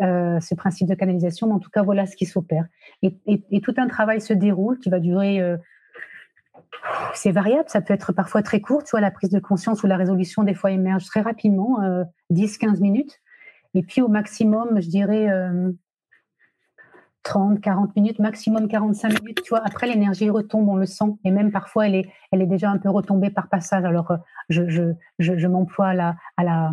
Euh, 0.01 0.39
ce 0.39 0.55
principe 0.55 0.89
de 0.89 0.95
canalisation. 0.95 1.47
Mais 1.47 1.53
en 1.53 1.59
tout 1.59 1.69
cas, 1.69 1.83
voilà 1.83 2.07
ce 2.07 2.15
qui 2.15 2.25
s'opère. 2.25 2.65
Et, 3.03 3.15
et, 3.27 3.61
tout 3.61 3.75
un 3.77 3.87
travail 3.87 4.19
se 4.21 4.33
déroule 4.33 4.79
qui 4.79 4.89
va 4.89 4.99
durer. 4.99 5.39
Euh, 6.85 7.05
c'est 7.13 7.31
variable, 7.31 7.65
ça 7.67 7.81
peut 7.81 7.93
être 7.93 8.13
parfois 8.13 8.41
très 8.41 8.61
court. 8.61 8.83
Tu 8.83 8.91
vois, 8.91 9.01
la 9.01 9.11
prise 9.11 9.29
de 9.29 9.39
conscience 9.39 9.83
ou 9.83 9.87
la 9.87 9.97
résolution, 9.97 10.43
des 10.43 10.53
fois, 10.53 10.71
émerge 10.71 11.05
très 11.05 11.21
rapidement, 11.21 11.79
10-15 12.31 12.77
euh, 12.77 12.79
minutes. 12.79 13.21
Et 13.73 13.83
puis, 13.83 14.01
au 14.01 14.07
maximum, 14.07 14.81
je 14.81 14.87
dirais 14.87 15.27
30, 17.23 17.59
40 17.59 17.95
minutes, 17.95 18.19
maximum 18.19 18.67
45 18.67 19.21
minutes. 19.21 19.41
Tu 19.43 19.49
vois, 19.49 19.61
après, 19.65 19.87
l'énergie 19.87 20.29
retombe, 20.29 20.69
on 20.69 20.75
le 20.75 20.85
sent. 20.85 21.15
Et 21.23 21.31
même 21.31 21.51
parfois, 21.51 21.87
elle 21.87 21.95
est, 21.95 22.09
elle 22.31 22.41
est 22.41 22.47
déjà 22.47 22.69
un 22.69 22.77
peu 22.77 22.89
retombée 22.89 23.31
par 23.31 23.49
passage. 23.49 23.83
Alors, 23.83 24.15
je, 24.49 24.93
je, 25.17 25.47
m'emploie 25.47 25.87
à 25.87 25.93
la, 25.93 26.15
à 26.37 26.43
la 26.43 26.71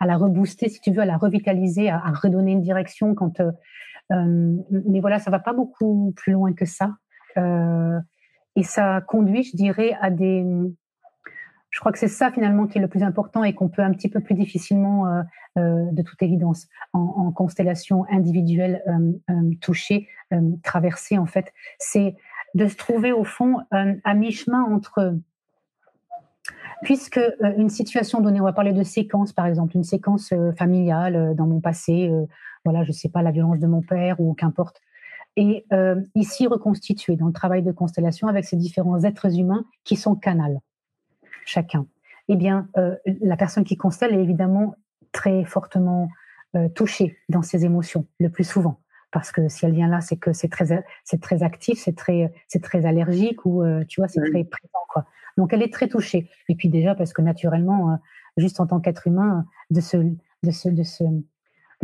à 0.00 0.06
la 0.06 0.16
rebooster, 0.16 0.68
si 0.68 0.80
tu 0.80 0.92
veux, 0.92 1.00
à 1.00 1.06
la 1.06 1.16
revitaliser, 1.16 1.90
à, 1.90 1.98
redonner 2.10 2.52
une 2.52 2.60
direction. 2.60 3.14
Euh, 3.40 3.52
euh, 4.12 4.56
mais 4.70 5.00
voilà, 5.00 5.18
ça 5.18 5.30
va 5.30 5.38
pas 5.38 5.52
beaucoup 5.52 6.12
plus 6.16 6.32
loin 6.32 6.52
que 6.52 6.64
ça. 6.64 6.96
Euh, 7.36 7.98
et 8.56 8.62
ça 8.62 9.00
conduit, 9.00 9.42
je 9.42 9.56
dirais, 9.56 9.96
à 10.00 10.10
des. 10.10 10.44
Je 11.70 11.80
crois 11.80 11.90
que 11.90 11.98
c'est 11.98 12.08
ça 12.08 12.30
finalement 12.30 12.66
qui 12.66 12.78
est 12.78 12.80
le 12.80 12.88
plus 12.88 13.02
important 13.02 13.42
et 13.42 13.52
qu'on 13.52 13.68
peut 13.68 13.82
un 13.82 13.92
petit 13.92 14.08
peu 14.08 14.20
plus 14.20 14.36
difficilement, 14.36 15.06
de 15.56 16.02
toute 16.02 16.22
évidence, 16.22 16.68
en, 16.92 17.32
constellation 17.32 18.04
individuelle 18.10 18.80
touchée, 19.60 20.06
traversée 20.62 21.18
en 21.18 21.26
fait. 21.26 21.52
C'est 21.80 22.14
de 22.54 22.68
se 22.68 22.76
trouver 22.76 23.10
au 23.10 23.24
fond 23.24 23.56
à 23.72 24.14
mi-chemin 24.14 24.62
entre 24.62 25.16
puisque 26.84 27.18
euh, 27.18 27.52
une 27.56 27.70
situation 27.70 28.20
donnée, 28.20 28.40
on 28.40 28.44
va 28.44 28.52
parler 28.52 28.72
de 28.72 28.82
séquence 28.82 29.32
par 29.32 29.46
exemple, 29.46 29.76
une 29.76 29.84
séquence 29.84 30.32
euh, 30.32 30.52
familiale 30.52 31.16
euh, 31.16 31.34
dans 31.34 31.46
mon 31.46 31.60
passé, 31.60 32.10
voilà, 32.64 32.84
je 32.84 32.92
sais 32.92 33.08
pas, 33.08 33.22
la 33.22 33.30
violence 33.30 33.58
de 33.58 33.66
mon 33.66 33.82
père 33.82 34.20
ou 34.20 34.34
qu'importe, 34.34 34.80
et 35.36 35.66
ici 36.14 36.46
reconstituée 36.46 37.16
dans 37.16 37.26
le 37.26 37.32
travail 37.32 37.62
de 37.62 37.72
constellation 37.72 38.28
avec 38.28 38.44
ces 38.44 38.56
différents 38.56 39.02
êtres 39.02 39.38
humains 39.38 39.64
qui 39.82 39.96
sont 39.96 40.14
canal, 40.14 40.60
chacun. 41.44 41.86
Eh 42.28 42.36
bien, 42.36 42.68
la 43.20 43.36
personne 43.36 43.64
qui 43.64 43.76
constelle 43.76 44.14
est 44.14 44.22
évidemment 44.22 44.76
très 45.12 45.44
fortement 45.44 46.08
touchée 46.74 47.18
dans 47.28 47.42
ses 47.42 47.64
émotions, 47.64 48.06
le 48.20 48.30
plus 48.30 48.44
souvent 48.44 48.80
parce 49.14 49.30
que 49.30 49.48
si 49.48 49.64
elle 49.64 49.74
vient 49.74 49.86
là, 49.86 50.00
c'est 50.00 50.16
que 50.16 50.32
c'est 50.32 50.48
très, 50.48 50.84
c'est 51.04 51.20
très 51.20 51.44
actif, 51.44 51.78
c'est 51.78 51.94
très, 51.94 52.34
c'est 52.48 52.60
très 52.60 52.84
allergique 52.84 53.46
ou 53.46 53.62
euh, 53.62 53.84
tu 53.88 54.00
vois, 54.00 54.08
c'est 54.08 54.20
très 54.20 54.42
présent 54.42 54.84
quoi. 54.88 55.06
Donc 55.38 55.52
elle 55.52 55.62
est 55.62 55.72
très 55.72 55.86
touchée. 55.86 56.28
Et 56.48 56.56
puis 56.56 56.68
déjà 56.68 56.96
parce 56.96 57.12
que 57.12 57.22
naturellement, 57.22 57.92
euh, 57.92 57.96
juste 58.36 58.58
en 58.58 58.66
tant 58.66 58.80
qu'être 58.80 59.06
humain, 59.06 59.46
de 59.70 59.80
se, 59.80 59.98
de 59.98 60.50
se, 60.50 60.68
de 60.68 60.82
se, 60.82 61.04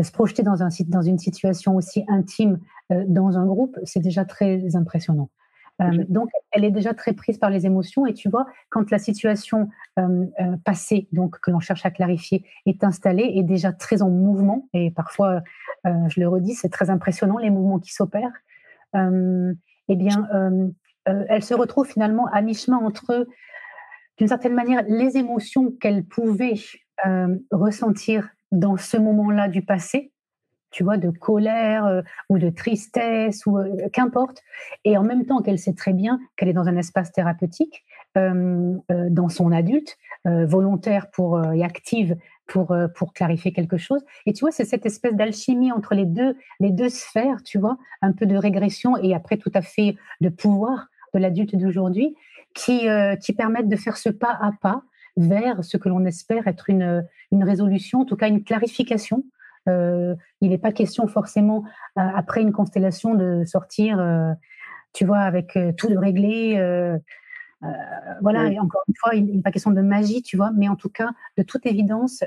se 0.02 0.12
projeter 0.12 0.42
dans, 0.42 0.62
un, 0.62 0.68
dans 0.88 1.02
une 1.02 1.18
situation 1.18 1.76
aussi 1.76 2.04
intime 2.08 2.58
dans 2.90 3.38
un 3.38 3.46
groupe, 3.46 3.78
c'est 3.84 4.00
déjà 4.00 4.24
très 4.24 4.76
impressionnant. 4.76 5.30
donc, 6.08 6.28
elle 6.52 6.64
est 6.64 6.70
déjà 6.70 6.92
très 6.92 7.12
prise 7.12 7.38
par 7.38 7.50
les 7.50 7.66
émotions. 7.66 8.04
Et 8.06 8.14
tu 8.14 8.28
vois, 8.28 8.46
quand 8.68 8.90
la 8.90 8.98
situation 8.98 9.68
passée, 10.64 11.08
donc 11.12 11.38
que 11.40 11.50
l'on 11.50 11.60
cherche 11.60 11.86
à 11.86 11.90
clarifier, 11.90 12.44
est 12.66 12.84
installée, 12.84 13.32
est 13.36 13.42
déjà 13.42 13.72
très 13.72 14.02
en 14.02 14.10
mouvement. 14.10 14.68
Et 14.74 14.90
parfois, 14.90 15.42
je 15.84 16.20
le 16.20 16.28
redis, 16.28 16.54
c'est 16.54 16.68
très 16.68 16.90
impressionnant 16.90 17.38
les 17.38 17.50
mouvements 17.50 17.78
qui 17.78 17.92
s'opèrent. 17.92 18.32
eh 18.94 19.96
bien, 19.96 20.28
elle 21.06 21.42
se 21.42 21.54
retrouve 21.54 21.86
finalement 21.86 22.26
à 22.26 22.42
mi-chemin 22.42 22.78
entre 22.78 23.26
d'une 24.20 24.28
certaine 24.28 24.54
manière, 24.54 24.84
les 24.86 25.16
émotions 25.16 25.72
qu'elle 25.72 26.04
pouvait 26.04 26.52
euh, 27.06 27.38
ressentir 27.50 28.28
dans 28.52 28.76
ce 28.76 28.96
moment-là 28.96 29.48
du 29.48 29.62
passé, 29.62 30.12
tu 30.70 30.84
vois, 30.84 30.96
de 30.96 31.10
colère 31.10 31.84
euh, 31.84 32.02
ou 32.28 32.38
de 32.38 32.48
tristesse 32.48 33.44
ou 33.46 33.58
euh, 33.58 33.88
qu'importe, 33.92 34.42
et 34.84 34.96
en 34.96 35.02
même 35.02 35.26
temps 35.26 35.42
qu'elle 35.42 35.58
sait 35.58 35.74
très 35.74 35.92
bien 35.92 36.20
qu'elle 36.36 36.48
est 36.48 36.54
dans 36.54 36.68
un 36.68 36.76
espace 36.76 37.12
thérapeutique, 37.12 37.84
dans 38.16 39.28
son 39.28 39.52
adulte, 39.52 39.96
volontaire 40.24 41.12
pour 41.12 41.40
et 41.52 41.62
active 41.62 42.16
pour 42.48 42.76
pour 42.96 43.12
clarifier 43.12 43.52
quelque 43.52 43.76
chose. 43.76 44.04
Et 44.26 44.32
tu 44.32 44.40
vois, 44.40 44.50
c'est 44.50 44.64
cette 44.64 44.84
espèce 44.84 45.14
d'alchimie 45.14 45.70
entre 45.70 45.94
les 45.94 46.06
deux 46.06 46.36
les 46.58 46.72
deux 46.72 46.88
sphères, 46.88 47.40
tu 47.44 47.60
vois, 47.60 47.78
un 48.02 48.10
peu 48.10 48.26
de 48.26 48.34
régression 48.34 48.96
et 48.96 49.14
après 49.14 49.36
tout 49.36 49.52
à 49.54 49.62
fait 49.62 49.94
de 50.20 50.28
pouvoir 50.28 50.88
de 51.14 51.20
l'adulte 51.20 51.54
d'aujourd'hui 51.56 52.16
qui, 52.54 52.88
euh, 52.88 53.16
qui 53.16 53.32
permettent 53.32 53.68
de 53.68 53.76
faire 53.76 53.96
ce 53.96 54.08
pas 54.08 54.36
à 54.40 54.50
pas 54.60 54.82
vers 55.20 55.64
ce 55.64 55.76
que 55.76 55.88
l'on 55.88 56.04
espère 56.04 56.46
être 56.48 56.70
une, 56.70 57.06
une 57.30 57.44
résolution, 57.44 58.00
en 58.00 58.04
tout 58.04 58.16
cas 58.16 58.28
une 58.28 58.44
clarification. 58.44 59.24
Euh, 59.68 60.14
il 60.40 60.50
n'est 60.50 60.58
pas 60.58 60.72
question 60.72 61.06
forcément, 61.06 61.64
euh, 61.98 62.02
après 62.14 62.40
une 62.42 62.52
constellation, 62.52 63.14
de 63.14 63.44
sortir, 63.44 63.98
tu 64.92 65.04
vois, 65.04 65.20
avec 65.20 65.58
tout 65.76 65.88
de 65.88 65.96
réglé. 65.96 66.54
voilà, 68.22 68.50
et 68.50 68.58
encore 68.58 68.82
une 68.88 68.94
fois, 68.98 69.14
il 69.14 69.36
n'est 69.36 69.42
pas 69.42 69.52
question 69.52 69.70
de 69.70 69.82
magie, 69.82 70.22
tu 70.22 70.36
vois, 70.36 70.50
mais 70.56 70.68
en 70.68 70.76
tout 70.76 70.88
cas, 70.88 71.10
de 71.36 71.42
toute 71.42 71.66
évidence, 71.66 72.24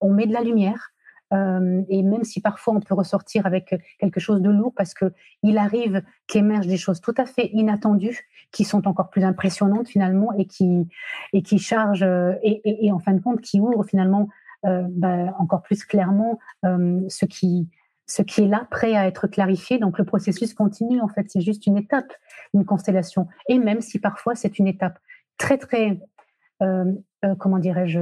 on 0.00 0.12
met 0.12 0.26
de 0.26 0.32
la 0.32 0.42
lumière, 0.42 0.92
euh, 1.32 1.82
et 1.88 2.02
même 2.02 2.24
si 2.24 2.40
parfois 2.40 2.74
on 2.74 2.80
peut 2.80 2.94
ressortir 2.94 3.46
avec 3.46 3.74
quelque 3.98 4.20
chose 4.20 4.40
de 4.40 4.50
lourd, 4.50 4.72
parce 4.74 4.94
que 4.94 5.12
il 5.42 5.58
arrive 5.58 6.02
qu'émergent 6.26 6.66
des 6.66 6.76
choses 6.76 7.00
tout 7.00 7.14
à 7.16 7.26
fait 7.26 7.50
inattendues, 7.52 8.28
qui 8.50 8.64
sont 8.64 8.88
encore 8.88 9.10
plus 9.10 9.24
impressionnantes 9.24 9.88
finalement 9.88 10.32
et 10.32 10.46
qui 10.46 10.88
et 11.32 11.42
qui 11.42 11.58
chargent 11.58 12.02
euh, 12.02 12.34
et, 12.42 12.90
en 12.92 12.98
fin 12.98 13.12
de 13.12 13.20
compte 13.20 13.40
qui 13.40 13.60
ouvrent 13.60 13.84
finalement 13.84 14.28
euh, 14.66 14.84
bah, 14.88 15.34
encore 15.38 15.62
plus 15.62 15.84
clairement 15.84 16.38
ce 16.64 17.24
qui 17.24 17.68
ce 18.06 18.22
qui 18.22 18.44
est 18.44 18.48
là 18.48 18.66
prêt 18.70 18.96
à 18.96 19.06
être 19.06 19.26
clarifié. 19.26 19.78
Donc 19.78 19.98
le 19.98 20.04
processus 20.04 20.54
continue 20.54 21.00
en 21.00 21.08
fait, 21.08 21.26
c'est 21.28 21.42
juste 21.42 21.66
une 21.66 21.76
étape, 21.76 22.10
une 22.54 22.64
constellation. 22.64 23.28
Et 23.48 23.58
même 23.58 23.82
si 23.82 23.98
parfois 23.98 24.34
c'est 24.34 24.58
une 24.58 24.66
étape 24.66 24.98
très 25.36 25.58
très 25.58 26.00
comment 27.38 27.58
dirais-je 27.58 28.00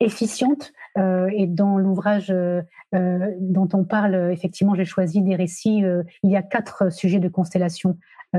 efficiente. 0.00 0.72
Euh, 0.96 1.28
et 1.32 1.46
dans 1.46 1.78
l'ouvrage 1.78 2.30
euh, 2.30 2.62
euh, 2.94 3.32
dont 3.40 3.68
on 3.72 3.84
parle, 3.84 4.14
effectivement, 4.32 4.74
j'ai 4.74 4.84
choisi 4.84 5.22
des 5.22 5.34
récits. 5.34 5.82
il 6.22 6.30
y 6.30 6.36
a 6.36 6.42
quatre 6.42 6.92
sujets 6.92 7.20
de 7.20 7.28
constellation 7.28 7.98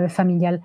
familiale, 0.10 0.62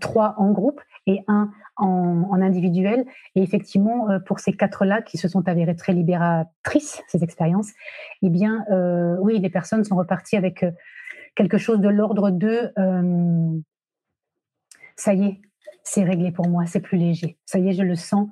trois 0.00 0.34
en 0.38 0.52
groupe 0.52 0.80
et 1.06 1.20
un 1.28 1.50
en, 1.76 2.40
individuel. 2.40 3.04
Et 3.34 3.42
effectivement, 3.42 4.08
pour 4.24 4.40
ces 4.40 4.54
quatre-là 4.54 5.02
qui 5.02 5.18
se 5.18 5.28
sont 5.28 5.46
avérées 5.48 5.76
très 5.76 5.92
libératrices, 5.92 7.02
ces 7.08 7.22
expériences, 7.22 7.72
eh 8.22 8.30
bien, 8.30 8.64
oui, 9.20 9.38
les 9.38 9.50
personnes 9.50 9.84
sont 9.84 9.96
reparties 9.96 10.36
avec 10.36 10.64
quelque 11.34 11.58
chose 11.58 11.80
de 11.80 11.88
l'ordre 11.90 12.30
de 12.30 12.72
ça 14.96 15.12
y 15.12 15.24
est, 15.24 15.40
c'est 15.84 16.02
réglé 16.02 16.32
pour 16.32 16.48
moi, 16.48 16.66
c'est 16.66 16.80
plus 16.80 16.98
léger. 16.98 17.38
Ça 17.44 17.58
y 17.58 17.68
est, 17.68 17.72
je 17.74 17.82
le 17.82 17.94
sens. 17.94 18.28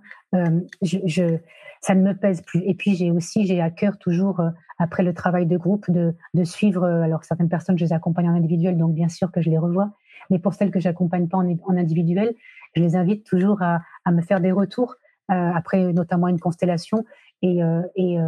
je, 0.83 1.39
ça 1.83 1.97
ne 1.97 2.03
me 2.03 2.15
pèse 2.15 2.41
plus. 2.43 2.63
Et 2.65 2.75
puis 2.75 2.95
j'ai 2.95 3.11
aussi 3.11 3.45
j'ai 3.45 3.61
à 3.61 3.71
cœur 3.71 3.99
toujours 3.99 4.41
euh, 4.41 4.51
après 4.79 5.03
le 5.03 5.13
travail 5.13 5.47
de 5.47 5.57
groupe 5.59 5.91
de, 5.91 6.15
suivre. 6.45 6.85
Euh, 6.85 7.03
alors 7.03 7.25
certaines 7.25 7.49
personnes 7.49 7.77
je 7.77 7.85
les 7.85 7.93
accompagne 7.93 8.31
en 8.31 8.35
individuel, 8.35 8.79
donc 8.79 8.95
bien 8.95 9.09
sûr 9.09 9.31
que 9.31 9.43
je 9.43 9.51
les 9.51 9.59
revois. 9.59 9.91
Mais 10.31 10.39
pour 10.39 10.55
celles 10.55 10.71
que 10.71 10.81
j'accompagne 10.81 11.29
pas 11.29 11.39
en, 11.39 11.77
individuel, 11.77 12.35
je 12.75 12.81
les 12.81 12.97
invite 12.97 13.25
toujours 13.25 13.61
à, 13.61 13.83
me 14.11 14.23
faire 14.23 14.41
des 14.41 14.53
retours 14.53 14.95
euh, 15.31 15.51
après 15.55 15.93
notamment 15.93 16.29
une 16.29 16.39
constellation 16.39 17.05
et, 17.43 17.59
et 17.97 18.19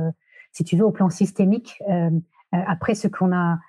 si 0.50 0.64
tu 0.64 0.76
veux 0.76 0.84
au 0.84 0.90
plan 0.90 1.08
systémique 1.08 1.80
après 2.50 2.96
ce 2.96 3.06
qu'on 3.06 3.32
a 3.32 3.60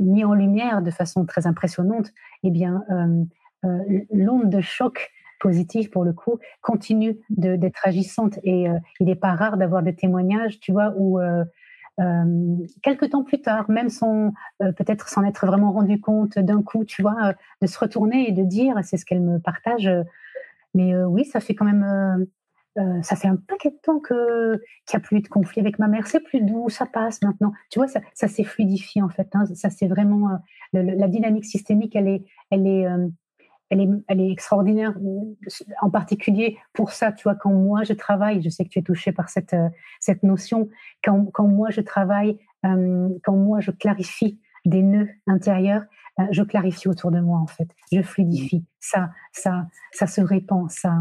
mis 0.00 0.24
en 0.24 0.32
lumière 0.32 0.80
de 0.80 0.90
façon 0.90 1.26
très 1.26 1.46
impressionnante, 1.46 2.10
eh 2.44 2.50
bien 2.50 2.82
l'onde 4.12 4.50
de 4.50 4.60
choc 4.60 5.12
positive 5.44 5.90
pour 5.90 6.04
le 6.04 6.14
coup, 6.14 6.38
continue 6.62 7.18
d'être 7.28 7.86
agissante. 7.86 8.38
Et 8.44 8.66
euh, 8.66 8.78
il 8.98 9.06
n'est 9.06 9.14
pas 9.14 9.34
rare 9.34 9.58
d'avoir 9.58 9.82
des 9.82 9.94
témoignages, 9.94 10.58
tu 10.58 10.72
vois, 10.72 10.94
où 10.96 11.20
euh, 11.20 11.44
euh, 12.00 12.56
quelques 12.82 13.10
temps 13.10 13.24
plus 13.24 13.42
tard, 13.42 13.70
même 13.70 13.90
sans 13.90 14.32
peut-être 14.58 15.08
s'en 15.08 15.22
être 15.22 15.46
vraiment 15.46 15.70
rendu 15.70 16.00
compte 16.00 16.38
d'un 16.38 16.62
coup, 16.62 16.86
tu 16.86 17.02
vois, 17.02 17.34
de 17.60 17.66
se 17.66 17.78
retourner 17.78 18.26
et 18.28 18.32
de 18.32 18.42
dire, 18.42 18.76
c'est 18.82 18.96
ce 18.96 19.04
qu'elle 19.04 19.20
me 19.20 19.38
partage. 19.38 19.90
mais 20.72 20.96
oui, 21.04 21.26
ça 21.26 21.40
fait 21.40 21.54
quand 21.54 21.66
même 21.66 22.26
ça 23.02 23.14
fait 23.14 23.28
un 23.28 23.36
paquet 23.36 23.70
de 23.70 23.78
temps 23.80 24.00
que 24.00 24.56
qu'il 24.86 24.98
n'y 24.98 25.04
a 25.04 25.06
plus 25.06 25.20
de 25.20 25.28
conflit 25.28 25.60
avec 25.60 25.78
ma 25.78 25.86
mère. 25.86 26.08
C'est 26.08 26.18
plus 26.18 26.40
doux, 26.40 26.68
ça 26.68 26.86
passe 26.86 27.22
maintenant. 27.22 27.52
Tu 27.70 27.78
vois, 27.78 27.86
ça, 27.86 28.00
ça 28.14 28.26
s'est 28.26 28.42
fluidifié 28.42 29.00
en 29.02 29.10
fait. 29.10 29.28
Hein. 29.34 29.44
Ça 29.54 29.70
c'est 29.70 29.86
vraiment 29.86 30.30
la 30.72 31.08
dynamique 31.08 31.44
systémique. 31.44 31.94
Elle 31.94 32.08
est, 32.08 32.24
elle 32.50 32.66
est, 32.66 32.86
elle 33.80 34.20
est, 34.20 34.30
extraordinaire, 34.30 34.94
en 35.80 35.90
particulier 35.90 36.58
pour 36.72 36.92
ça, 36.92 37.12
tu 37.12 37.24
vois, 37.24 37.34
quand 37.34 37.52
moi 37.52 37.84
je 37.84 37.92
travaille, 37.92 38.42
je 38.42 38.48
sais 38.48 38.64
que 38.64 38.70
tu 38.70 38.78
es 38.78 38.82
touché 38.82 39.12
par 39.12 39.28
cette, 39.28 39.54
euh, 39.54 39.68
cette 40.00 40.22
notion, 40.22 40.68
quand, 41.02 41.48
moi 41.48 41.70
je 41.70 41.80
travaille, 41.80 42.38
euh, 42.64 43.08
quand 43.24 43.36
moi 43.36 43.60
je 43.60 43.70
clarifie 43.70 44.38
des 44.64 44.82
nœuds 44.82 45.08
intérieurs, 45.26 45.82
euh, 46.20 46.24
je 46.30 46.42
clarifie 46.42 46.88
autour 46.88 47.10
de 47.10 47.20
moi 47.20 47.38
en 47.38 47.46
fait, 47.46 47.68
je 47.92 48.02
fluidifie, 48.02 48.64
ça, 48.80 49.10
ça, 49.32 49.66
ça 49.92 50.06
se 50.06 50.20
répand, 50.20 50.70
ça, 50.70 50.98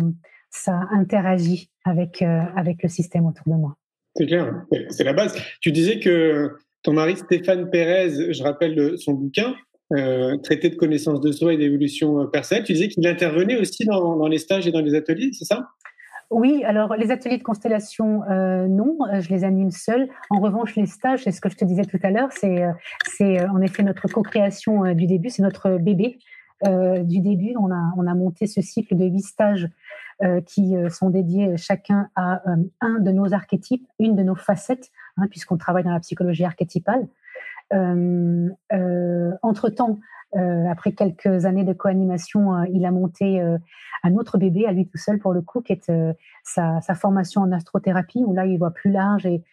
ça 0.49 0.87
interagit 0.91 1.69
avec, 1.85 2.21
avec 2.21 2.83
le 2.83 2.89
système 2.89 3.25
autour 3.25 3.47
de 3.47 3.57
moi. 3.57 3.77
C'est 4.15 4.27
clair, 4.27 4.63
c'est 4.89 5.03
la 5.03 5.13
base. 5.13 5.35
Tu 5.59 5.71
disais 5.71 5.99
que 5.99 6.55
ton 6.83 6.93
mari 6.93 7.17
Stéphane 7.17 7.69
Pérez, 7.69 8.31
je 8.31 8.43
rappelle 8.43 8.97
son 8.97 9.13
bouquin, 9.13 9.55
euh, 9.93 10.37
traité 10.37 10.69
de 10.69 10.75
connaissance 10.75 11.21
de 11.21 11.31
soi 11.31 11.53
et 11.53 11.57
d'évolution 11.57 12.21
euh, 12.21 12.25
personnelle. 12.25 12.63
Tu 12.63 12.73
disais 12.73 12.87
qu'il 12.87 13.05
intervenait 13.05 13.57
aussi 13.57 13.85
dans, 13.85 14.27
les 14.27 14.39
stages 14.39 14.65
et 14.67 14.71
dans 14.71 14.81
les 14.81 14.95
ateliers, 14.95 15.31
c'est 15.33 15.45
ça? 15.45 15.69
Oui, 16.31 16.63
alors 16.65 16.95
les 16.95 17.11
ateliers 17.11 17.37
de 17.37 17.43
constellation, 17.43 18.23
euh, 18.23 18.65
non, 18.67 18.97
je 19.19 19.29
les 19.29 19.43
anime 19.43 19.69
seule. 19.69 20.09
En 20.31 20.39
revanche, 20.39 20.75
les 20.75 20.87
stages, 20.87 21.23
c'est 21.23 21.31
ce 21.31 21.41
que 21.41 21.49
je 21.49 21.55
te 21.55 21.65
disais 21.65 21.83
tout 21.83 21.99
à 22.01 22.09
l'heure, 22.09 22.29
c'est 22.31 23.45
en 23.47 23.61
effet 23.61 23.83
notre 23.83 24.07
co-création 24.07 24.95
du 24.95 25.05
début, 25.05 25.29
c'est 25.29 25.43
notre 25.43 25.77
bébé 25.77 26.17
du 26.65 27.19
début. 27.19 27.53
On 27.59 27.69
a, 27.71 27.93
on 27.97 28.07
a 28.07 28.15
monté 28.15 28.47
ce 28.47 28.61
cycle 28.61 28.95
de 28.95 29.05
huit 29.05 29.21
stages 29.21 29.69
qui 30.47 30.73
sont 30.89 31.11
dédiés 31.11 31.55
chacun 31.57 32.09
à 32.15 32.41
un 32.81 32.99
de 32.99 33.11
nos 33.11 33.33
archétypes, 33.33 33.85
une 33.99 34.15
de 34.15 34.23
nos 34.23 34.35
facettes, 34.35 34.89
hein, 35.17 35.27
puisqu'on 35.29 35.57
travaille 35.57 35.83
dans 35.83 35.91
la 35.91 35.99
psychologie 35.99 36.45
archétypale. 36.45 37.07
Euh, 37.73 38.49
euh, 38.71 39.31
entre-temps, 39.41 39.99
euh, 40.35 40.65
après 40.69 40.93
quelques 40.93 41.45
années 41.45 41.63
de 41.63 41.73
co-animation, 41.73 42.63
il 42.65 42.85
a 42.85 42.91
monté 42.91 43.41
un 44.03 44.15
autre 44.15 44.37
bébé 44.37 44.65
à 44.65 44.71
lui 44.71 44.87
tout 44.87 44.97
seul 44.97 45.19
pour 45.19 45.33
le 45.33 45.41
coup, 45.41 45.61
qui 45.61 45.73
est 45.73 45.91
sa, 46.43 46.81
formation 46.95 47.41
en 47.41 47.51
astrothérapie, 47.51 48.23
où 48.25 48.33
là 48.33 48.45
il 48.45 48.57
voit 48.57 48.71
plus 48.71 48.91
large 48.91 49.25
et, 49.25 49.43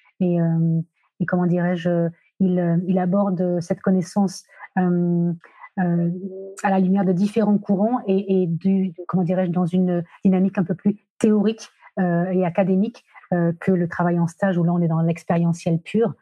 comment 1.27 1.47
dirais-je, 1.47 2.09
il, 2.41 2.99
aborde 2.99 3.61
cette 3.61 3.81
connaissance 3.81 4.45
à 4.77 4.81
la 5.77 6.79
lumière 6.79 7.05
de 7.05 7.13
différents 7.13 7.59
courants 7.59 8.01
et, 8.07 8.49
comment 9.07 9.25
dirais-je, 9.25 9.51
dans 9.51 9.67
une 9.67 10.03
dynamique 10.25 10.57
un 10.59 10.65
peu 10.65 10.75
plus 10.75 10.97
théorique 11.19 11.69
et 11.99 12.45
académique 12.45 13.05
que 13.31 13.73
le 13.73 13.87
travail 13.87 14.19
en 14.19 14.27
stage, 14.27 14.57
où 14.57 14.65
là 14.65 14.73
on 14.73 14.81
est 14.81 14.89
dans 14.89 15.03
l'expérientiel 15.03 15.79
pur. 15.79 16.15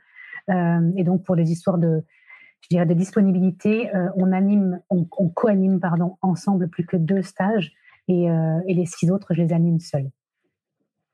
Euh, 0.50 0.90
et 0.96 1.04
donc 1.04 1.24
pour 1.24 1.34
les 1.34 1.50
histoires 1.50 1.78
de, 1.78 2.02
je 2.62 2.68
dirais, 2.70 2.86
de 2.86 2.94
disponibilité, 2.94 3.94
euh, 3.94 4.08
on 4.16 4.32
anime, 4.32 4.80
on, 4.90 5.04
co-anime 5.04 5.80
pardon, 5.80 6.16
ensemble 6.22 6.68
plus 6.68 6.86
que 6.86 6.96
deux 6.96 7.22
stages 7.22 7.72
et, 8.08 8.30
euh, 8.30 8.60
et, 8.66 8.74
les 8.74 8.86
six 8.86 9.10
autres, 9.10 9.34
je 9.34 9.42
les 9.42 9.52
anime 9.52 9.80
seuls. 9.80 10.10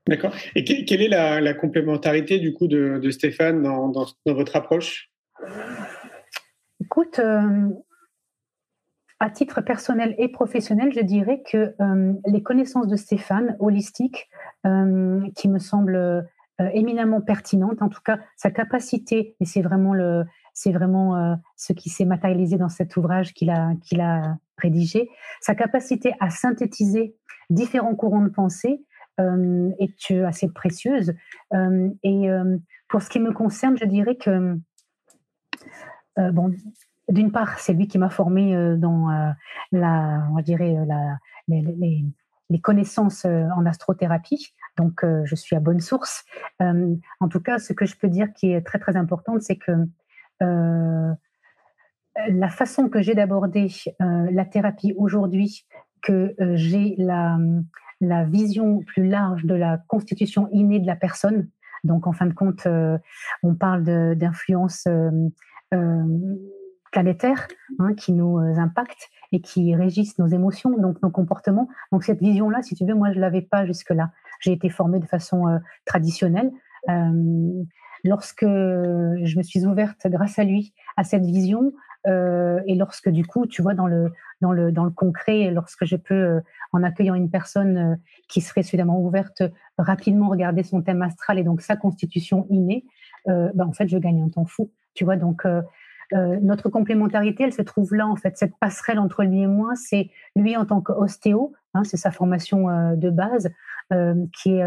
D'accord. 0.06 0.34
Et 0.54 0.64
quelle 0.64 1.00
est 1.00 1.08
la, 1.08 1.54
complémentarité 1.54 2.38
du 2.38 2.52
coup 2.52 2.68
de, 2.68 3.10
Stéphane 3.10 3.62
dans, 3.62 3.88
dans, 3.88 4.06
votre 4.26 4.54
approche? 4.54 5.10
Écoute, 6.80 7.18
à 9.18 9.30
titre 9.30 9.62
personnel 9.62 10.14
et 10.18 10.28
professionnel, 10.28 10.92
je 10.94 11.00
dirais 11.00 11.42
que 11.50 11.74
les 12.26 12.42
connaissances 12.42 12.86
de 12.86 12.96
Stéphane, 12.96 13.56
holistiques, 13.60 14.28
qui 14.62 15.48
me 15.48 15.58
semblent 15.58 16.28
éminemment 16.58 17.20
pertinente. 17.20 17.82
En 17.82 17.88
tout 17.88 18.00
cas, 18.04 18.18
sa 18.36 18.50
capacité, 18.50 19.36
et 19.40 19.44
c'est 19.44 19.62
vraiment 19.62 19.94
le, 19.94 20.24
c'est 20.52 20.72
vraiment 20.72 21.36
ce 21.56 21.72
qui 21.72 21.90
s'est 21.90 22.04
matérialisé 22.04 22.56
dans 22.56 22.68
cet 22.68 22.96
ouvrage 22.96 23.34
qu'il 23.34 23.50
a, 23.50 23.72
qu'il 23.82 24.00
a 24.00 24.36
rédigé, 24.58 25.10
sa 25.40 25.54
capacité 25.54 26.14
à 26.20 26.30
synthétiser 26.30 27.16
différents 27.50 27.94
courants 27.96 28.22
de 28.22 28.28
pensée 28.28 28.84
est 29.18 30.10
assez 30.24 30.48
précieuse. 30.52 31.14
et 31.52 32.28
pour 32.88 33.02
ce 33.02 33.10
qui 33.10 33.18
me 33.18 33.32
concerne, 33.32 33.76
je 33.76 33.84
dirais 33.84 34.16
que 34.16 34.56
bon, 36.16 36.52
d'une 37.08 37.32
part, 37.32 37.58
c'est 37.58 37.72
lui 37.72 37.88
qui 37.88 37.98
m'a 37.98 38.10
formé 38.10 38.76
dans 38.78 39.34
la, 39.72 40.28
on 40.32 40.40
dirait 40.40 40.76
les 41.48 42.04
connaissances 42.60 43.24
euh, 43.24 43.46
en 43.56 43.66
astrothérapie. 43.66 44.54
Donc, 44.76 45.04
euh, 45.04 45.22
je 45.24 45.34
suis 45.34 45.56
à 45.56 45.60
bonne 45.60 45.80
source. 45.80 46.24
Euh, 46.62 46.94
en 47.20 47.28
tout 47.28 47.40
cas, 47.40 47.58
ce 47.58 47.72
que 47.72 47.86
je 47.86 47.96
peux 47.96 48.08
dire 48.08 48.32
qui 48.34 48.52
est 48.52 48.62
très, 48.62 48.78
très 48.78 48.96
important, 48.96 49.36
c'est 49.40 49.56
que 49.56 49.72
la 52.28 52.48
façon 52.48 52.88
que 52.88 53.02
j'ai 53.02 53.14
d'aborder 53.14 53.68
la 53.98 54.44
thérapie 54.44 54.92
aujourd'hui, 54.96 55.66
que 56.02 56.36
j'ai 56.54 56.96
la 56.98 58.24
vision 58.24 58.80
plus 58.80 59.08
large 59.08 59.46
de 59.46 59.54
la 59.54 59.78
constitution 59.88 60.48
innée 60.52 60.80
de 60.80 60.86
la 60.86 60.96
personne. 60.96 61.48
Donc, 61.82 62.06
en 62.06 62.12
fin 62.12 62.26
de 62.26 62.34
compte, 62.34 62.68
on 63.42 63.54
parle 63.54 64.16
d'influence 64.16 64.86
planétaire 66.94 67.48
hein, 67.80 67.92
qui 67.94 68.12
nous 68.12 68.38
impacte 68.38 69.10
et 69.32 69.40
qui 69.40 69.74
régissent 69.74 70.16
nos 70.18 70.28
émotions, 70.28 70.70
donc 70.78 71.02
nos 71.02 71.10
comportements. 71.10 71.68
Donc 71.90 72.04
cette 72.04 72.20
vision-là, 72.20 72.62
si 72.62 72.76
tu 72.76 72.86
veux, 72.86 72.94
moi 72.94 73.12
je 73.12 73.18
l'avais 73.18 73.42
pas 73.42 73.66
jusque-là. 73.66 74.12
J'ai 74.38 74.52
été 74.52 74.68
formée 74.68 75.00
de 75.00 75.06
façon 75.06 75.48
euh, 75.48 75.58
traditionnelle. 75.84 76.52
Euh, 76.88 77.62
lorsque 78.04 78.44
je 78.44 79.36
me 79.36 79.42
suis 79.42 79.66
ouverte 79.66 80.06
grâce 80.06 80.38
à 80.38 80.44
lui 80.44 80.72
à 80.96 81.02
cette 81.02 81.24
vision, 81.24 81.72
euh, 82.06 82.60
et 82.66 82.76
lorsque 82.76 83.08
du 83.08 83.26
coup, 83.26 83.46
tu 83.46 83.60
vois, 83.60 83.74
dans 83.74 83.88
le 83.88 84.12
dans 84.40 84.52
le 84.52 84.70
dans 84.70 84.84
le 84.84 84.90
concret, 84.90 85.50
lorsque 85.50 85.84
je 85.84 85.96
peux, 85.96 86.40
en 86.72 86.84
accueillant 86.84 87.14
une 87.14 87.30
personne 87.30 87.98
qui 88.28 88.40
serait 88.40 88.62
suffisamment 88.62 89.00
ouverte, 89.00 89.42
rapidement 89.78 90.28
regarder 90.28 90.62
son 90.62 90.82
thème 90.82 91.02
astral 91.02 91.40
et 91.40 91.42
donc 91.44 91.60
sa 91.60 91.76
constitution 91.76 92.46
innée, 92.50 92.84
ben, 93.26 93.66
en 93.66 93.72
fait, 93.72 93.88
je 93.88 93.96
gagne 93.96 94.22
un 94.22 94.28
temps 94.28 94.44
fou. 94.44 94.70
Tu 94.94 95.04
vois, 95.04 95.16
donc 95.16 95.46
euh, 96.12 96.38
notre 96.42 96.68
complémentarité, 96.68 97.44
elle 97.44 97.52
se 97.52 97.62
trouve 97.62 97.94
là, 97.94 98.06
en 98.06 98.16
fait. 98.16 98.36
Cette 98.36 98.56
passerelle 98.58 98.98
entre 98.98 99.22
lui 99.24 99.42
et 99.42 99.46
moi, 99.46 99.72
c'est 99.74 100.10
lui 100.36 100.56
en 100.56 100.66
tant 100.66 100.80
qu'ostéo, 100.80 101.52
hein, 101.72 101.84
c'est 101.84 101.96
sa 101.96 102.10
formation 102.10 102.68
euh, 102.68 102.94
de 102.96 103.10
base, 103.10 103.50
euh, 103.92 104.14
qui, 104.32 104.56
est, 104.56 104.64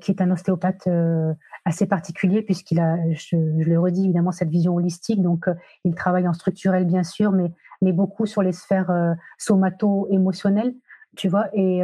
qui 0.00 0.10
est 0.10 0.20
un 0.20 0.30
ostéopathe 0.32 0.88
assez 1.64 1.86
particulier, 1.86 2.42
puisqu'il 2.42 2.80
a, 2.80 2.96
je, 3.12 3.36
le 3.36 3.78
redis 3.78 4.04
évidemment, 4.04 4.32
cette 4.32 4.48
vision 4.48 4.74
holistique. 4.74 5.22
Donc, 5.22 5.46
il 5.84 5.94
travaille 5.94 6.26
en 6.26 6.32
structurel, 6.32 6.84
bien 6.84 7.04
sûr, 7.04 7.30
mais, 7.30 7.52
mais 7.80 7.92
beaucoup 7.92 8.26
sur 8.26 8.42
les 8.42 8.52
sphères 8.52 8.90
somato-émotionnelles, 9.38 10.74
tu 11.16 11.28
vois, 11.28 11.46
et, 11.52 11.78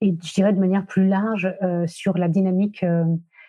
et 0.00 0.16
je 0.22 0.34
dirais 0.34 0.52
de 0.52 0.60
manière 0.60 0.86
plus 0.86 1.08
large 1.08 1.52
sur 1.86 2.16
la 2.16 2.28
dynamique 2.28 2.84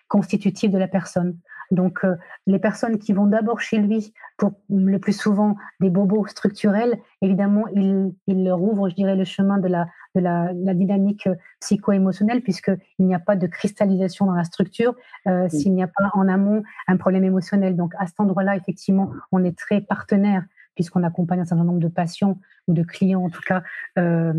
constitutive 0.08 0.72
de 0.72 0.78
la 0.78 0.88
personne. 0.88 1.38
Donc, 1.70 2.04
euh, 2.04 2.14
les 2.46 2.58
personnes 2.58 2.98
qui 2.98 3.12
vont 3.12 3.26
d'abord 3.26 3.60
chez 3.60 3.78
lui 3.78 4.12
pour 4.36 4.52
le 4.70 4.98
plus 4.98 5.12
souvent 5.12 5.56
des 5.80 5.90
bobos 5.90 6.26
structurels, 6.26 6.98
évidemment, 7.22 7.66
il, 7.68 8.12
leur 8.28 8.62
ouvre, 8.62 8.88
je 8.88 8.94
dirais, 8.94 9.16
le 9.16 9.24
chemin 9.24 9.58
de 9.58 9.68
la, 9.68 9.86
de 10.14 10.20
la, 10.20 10.52
dynamique 10.74 11.26
euh, 11.26 11.34
psycho-émotionnelle, 11.60 12.42
puisqu'il 12.42 13.06
n'y 13.06 13.14
a 13.14 13.18
pas 13.18 13.36
de 13.36 13.46
cristallisation 13.46 14.26
dans 14.26 14.34
la 14.34 14.44
structure, 14.44 14.94
euh, 15.26 15.48
s'il 15.48 15.74
n'y 15.74 15.82
a 15.82 15.88
pas 15.88 16.10
en 16.14 16.28
amont 16.28 16.62
un 16.86 16.96
problème 16.96 17.24
émotionnel. 17.24 17.76
Donc, 17.76 17.94
à 17.98 18.06
cet 18.06 18.20
endroit-là, 18.20 18.56
effectivement, 18.56 19.10
on 19.32 19.44
est 19.44 19.56
très 19.56 19.80
partenaire 19.80 20.44
puisqu'on 20.76 21.02
accompagne 21.02 21.40
un 21.40 21.44
certain 21.44 21.64
nombre 21.64 21.80
de 21.80 21.88
patients 21.88 22.38
ou 22.68 22.74
de 22.74 22.82
clients 22.82 23.24
en 23.24 23.30
tout 23.30 23.40
cas 23.44 23.62
euh, 23.98 24.32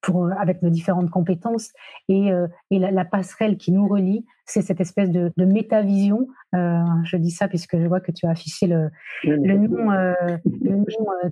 pour, 0.00 0.30
avec 0.38 0.62
nos 0.62 0.70
différentes 0.70 1.10
compétences. 1.10 1.70
Et, 2.08 2.32
euh, 2.32 2.46
et 2.70 2.78
la, 2.78 3.04
passerelle 3.04 3.58
qui 3.58 3.72
nous 3.72 3.86
relie, 3.86 4.24
c'est 4.46 4.62
cette 4.62 4.80
espèce 4.80 5.10
de, 5.10 5.32
de 5.36 5.44
métavision. 5.44 6.28
Euh, 6.54 6.78
je 7.04 7.16
dis 7.16 7.30
ça 7.30 7.48
puisque 7.48 7.78
je 7.78 7.86
vois 7.86 8.00
que 8.00 8.12
tu 8.12 8.26
as 8.26 8.30
affiché 8.30 8.66
le, 8.66 8.90
le 9.24 9.54
nom, 9.58 9.90
le 9.90 10.76
nom 10.76 10.86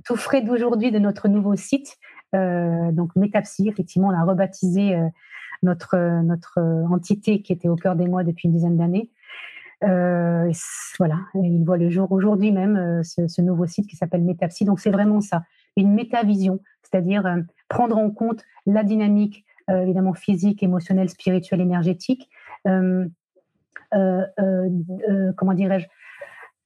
tout 0.05 0.17
frais 0.17 0.43
d'aujourd'hui 0.43 0.91
de 0.91 0.99
notre 0.99 1.29
nouveau 1.29 1.57
site. 1.57 1.97
donc 2.33 3.17
Métapsy, 3.17 3.69
effectivement, 3.69 4.09
on 4.09 4.15
a 4.15 4.25
rebaptisé 4.25 5.01
notre, 5.63 5.97
notre 6.23 6.59
entité 6.91 7.43
qui 7.43 7.53
était 7.53 7.69
au 7.69 7.77
cœur 7.77 7.97
des 7.97 8.07
mois 8.07 8.25
depuis 8.25 8.47
une 8.47 8.53
dizaine 8.53 8.77
d'années. 8.77 9.11
Euh, 9.85 10.51
voilà, 10.99 11.19
il 11.35 11.65
voit 11.65 11.77
le 11.77 11.89
jour 11.89 12.11
aujourd'hui 12.11 12.51
même, 12.51 12.77
euh, 12.77 13.03
ce, 13.03 13.41
nouveau 13.41 13.67
site 13.67 13.87
qui 13.87 13.95
s'appelle 13.97 14.23
Métapsy. 14.23 14.65
Donc 14.65 14.81
c'est 14.81 14.91
vraiment 14.91 15.21
ça, 15.21 15.45
une 15.77 15.95
métavision, 15.95 16.59
c'est-à-dire 16.83 17.25
euh, 17.27 17.37
prendre 17.69 17.97
en 17.97 18.11
compte 18.11 18.43
la 18.67 18.83
dynamique 18.83 19.45
évidemment 19.71 20.15
physique, 20.15 20.63
émotionnelle, 20.63 21.11
spirituelle, 21.11 21.61
énergétique. 21.61 22.31
comment 22.65 23.05
dirais-je 25.53 25.87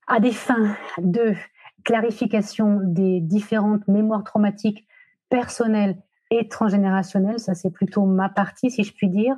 à 0.06 0.20
des 0.20 0.30
fins 0.30 0.76
de 0.98 1.34
clarification 1.82 2.78
des 2.84 3.18
différentes 3.18 3.88
mémoires 3.88 4.22
traumatiques 4.22 4.86
personnelles 5.30 5.96
et 6.30 6.46
transgénérationnelles, 6.46 7.40
ça 7.40 7.54
c'est 7.54 7.72
plutôt 7.72 8.06
ma 8.06 8.28
partie 8.28 8.70
si 8.70 8.84
je 8.84 8.94
puis 8.94 9.08
dire, 9.08 9.36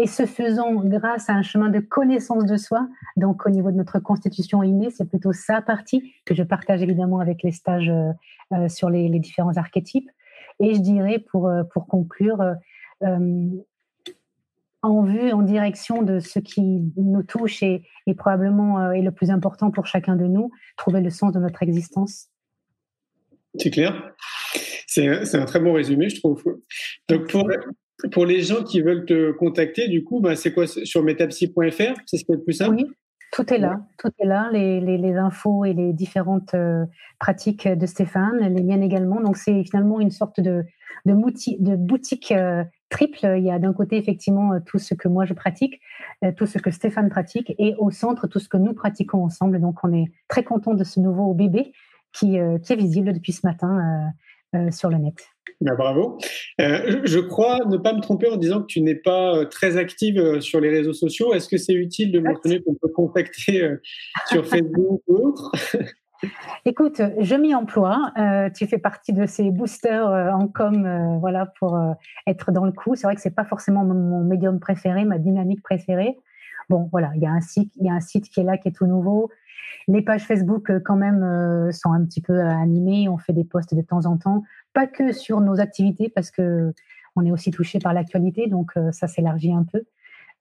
et 0.00 0.06
ce 0.06 0.24
faisant 0.24 0.76
grâce 0.76 1.28
à 1.28 1.34
un 1.34 1.42
chemin 1.42 1.68
de 1.68 1.78
connaissance 1.78 2.46
de 2.46 2.56
soi. 2.56 2.88
Donc 3.18 3.44
au 3.44 3.50
niveau 3.50 3.70
de 3.70 3.76
notre 3.76 3.98
constitution 3.98 4.62
innée, 4.62 4.88
c'est 4.90 5.04
plutôt 5.04 5.32
sa 5.32 5.60
partie 5.60 6.14
que 6.24 6.34
je 6.34 6.42
partage 6.42 6.80
évidemment 6.80 7.20
avec 7.20 7.42
les 7.42 7.52
stages 7.52 7.90
euh, 7.90 8.12
euh, 8.54 8.68
sur 8.68 8.88
les, 8.88 9.10
différents 9.18 9.58
archétypes. 9.58 10.10
Et 10.58 10.72
je 10.72 10.80
dirais 10.80 11.18
pour, 11.18 11.48
euh, 11.48 11.64
pour 11.64 11.86
conclure, 11.86 12.42
en 14.82 15.02
vue, 15.02 15.32
en 15.32 15.42
direction 15.42 16.02
de 16.02 16.18
ce 16.18 16.38
qui 16.38 16.90
nous 16.96 17.22
touche 17.22 17.62
et, 17.62 17.82
probablement 18.16 18.92
est 18.92 19.02
le 19.02 19.12
plus 19.12 19.30
important 19.30 19.70
pour 19.70 19.86
chacun 19.86 20.16
de 20.16 20.24
nous, 20.24 20.50
trouver 20.76 21.00
le 21.00 21.10
sens 21.10 21.32
de 21.32 21.38
notre 21.38 21.62
existence. 21.62 22.28
C'est 23.56 23.70
clair. 23.70 24.14
C'est 24.86 25.34
un, 25.34 25.44
très 25.44 25.60
bon 25.60 25.74
résumé, 25.74 26.08
je 26.08 26.18
trouve. 26.18 26.42
Donc 27.08 27.30
pour, 27.30 27.48
pour 28.12 28.26
les 28.26 28.42
gens 28.42 28.62
qui 28.62 28.80
veulent 28.80 29.04
te 29.04 29.32
contacter, 29.32 29.88
du 29.88 30.04
coup, 30.04 30.20
bah, 30.20 30.36
c'est 30.36 30.52
quoi 30.52 30.66
sur 30.66 31.02
metapsy.fr 31.02 31.94
C'est 32.06 32.16
ce 32.16 32.24
qui 32.24 32.32
est 32.32 32.36
le 32.36 32.42
plus 32.42 32.54
simple? 32.54 32.76
Oui, 32.76 32.86
tout 33.32 33.52
est 33.52 33.58
là. 33.58 33.80
Tout 33.98 34.10
est 34.18 34.26
là, 34.26 34.50
les, 34.52 34.80
les, 34.80 35.16
infos 35.16 35.64
et 35.64 35.72
les 35.72 35.92
différentes 35.92 36.54
euh, 36.54 36.84
pratiques 37.18 37.68
de 37.68 37.86
Stéphane, 37.86 38.38
les 38.38 38.62
miennes 38.62 38.82
également. 38.82 39.20
Donc, 39.20 39.36
c'est 39.36 39.62
finalement 39.64 40.00
une 40.00 40.10
sorte 40.10 40.40
de, 40.40 40.64
de, 41.06 41.14
de 41.14 41.76
boutique 41.76 42.32
euh, 42.32 42.64
triple. 42.88 43.20
Il 43.22 43.44
y 43.44 43.50
a 43.50 43.58
d'un 43.58 43.72
côté, 43.72 43.96
effectivement, 43.96 44.54
euh, 44.54 44.58
tout 44.66 44.78
ce 44.78 44.94
que 44.94 45.06
moi 45.06 45.26
je 45.26 45.34
pratique, 45.34 45.80
tout 46.36 46.46
ce 46.46 46.58
que 46.58 46.70
Stéphane 46.70 47.08
pratique, 47.08 47.54
et 47.58 47.74
au 47.78 47.90
centre, 47.90 48.26
tout 48.26 48.40
ce 48.40 48.48
que 48.48 48.56
nous 48.56 48.74
pratiquons 48.74 49.24
ensemble. 49.24 49.60
Donc, 49.60 49.78
on 49.84 49.92
est 49.92 50.06
très 50.28 50.42
content 50.42 50.74
de 50.74 50.84
ce 50.84 50.98
nouveau 50.98 51.32
bébé 51.32 51.72
qui, 52.12 52.38
qui 52.62 52.72
est 52.72 52.76
visible 52.76 53.12
depuis 53.12 53.32
ce 53.32 53.46
matin 53.46 54.12
sur 54.70 54.90
le 54.90 54.98
net. 54.98 55.14
Ben, 55.60 55.74
bravo. 55.76 56.16
Euh, 56.60 57.02
je 57.04 57.18
crois 57.18 57.58
ne 57.66 57.76
pas 57.76 57.92
me 57.92 58.00
tromper 58.00 58.28
en 58.30 58.36
disant 58.36 58.62
que 58.62 58.66
tu 58.66 58.80
n'es 58.80 58.94
pas 58.94 59.34
euh, 59.34 59.44
très 59.44 59.76
active 59.76 60.18
euh, 60.18 60.40
sur 60.40 60.58
les 60.58 60.70
réseaux 60.70 60.94
sociaux. 60.94 61.34
Est-ce 61.34 61.48
que 61.48 61.58
c'est 61.58 61.74
utile 61.74 62.12
de 62.12 62.20
mentionner 62.20 62.62
qu'on 62.62 62.74
peut 62.74 62.88
contacter 62.88 63.68
sur 64.26 64.46
Facebook 64.46 65.02
ou 65.06 65.14
autre? 65.16 65.52
Écoute, 66.66 67.00
je 67.18 67.34
m'y 67.34 67.54
emploie. 67.54 68.12
tu 68.54 68.66
fais 68.66 68.78
partie 68.78 69.14
de 69.14 69.24
ces 69.24 69.50
boosters 69.50 70.34
en 70.34 70.48
com, 70.48 71.18
voilà, 71.18 71.46
pour 71.58 71.78
être 72.26 72.52
dans 72.52 72.66
le 72.66 72.72
coup. 72.72 72.94
C'est 72.94 73.06
vrai 73.06 73.14
que 73.14 73.22
c'est 73.22 73.34
pas 73.34 73.46
forcément 73.46 73.84
mon, 73.84 74.22
médium 74.24 74.60
préféré, 74.60 75.06
ma 75.06 75.16
dynamique 75.16 75.62
préférée. 75.62 76.18
Bon, 76.68 76.90
voilà, 76.92 77.10
il 77.16 77.22
y 77.22 77.26
a 77.26 77.30
un 77.30 77.40
site, 77.40 77.72
il 77.76 77.86
y 77.86 77.88
a 77.88 77.94
un 77.94 78.00
site 78.00 78.28
qui 78.28 78.40
est 78.40 78.44
là, 78.44 78.58
qui 78.58 78.68
est 78.68 78.72
tout 78.72 78.86
nouveau. 78.86 79.30
Les 79.88 80.02
pages 80.02 80.24
Facebook, 80.24 80.70
quand 80.84 80.96
même, 80.96 81.70
sont 81.72 81.92
un 81.92 82.04
petit 82.04 82.20
peu 82.20 82.40
animées. 82.40 83.08
On 83.08 83.18
fait 83.18 83.32
des 83.32 83.44
posts 83.44 83.74
de 83.74 83.82
temps 83.82 84.06
en 84.06 84.16
temps 84.16 84.42
pas 84.72 84.86
que 84.86 85.12
sur 85.12 85.40
nos 85.40 85.60
activités, 85.60 86.08
parce 86.08 86.30
que 86.30 86.72
on 87.16 87.24
est 87.24 87.32
aussi 87.32 87.50
touché 87.50 87.78
par 87.78 87.92
l'actualité, 87.92 88.46
donc 88.46 88.70
euh, 88.76 88.92
ça 88.92 89.08
s'élargit 89.08 89.52
un 89.52 89.64
peu. 89.64 89.82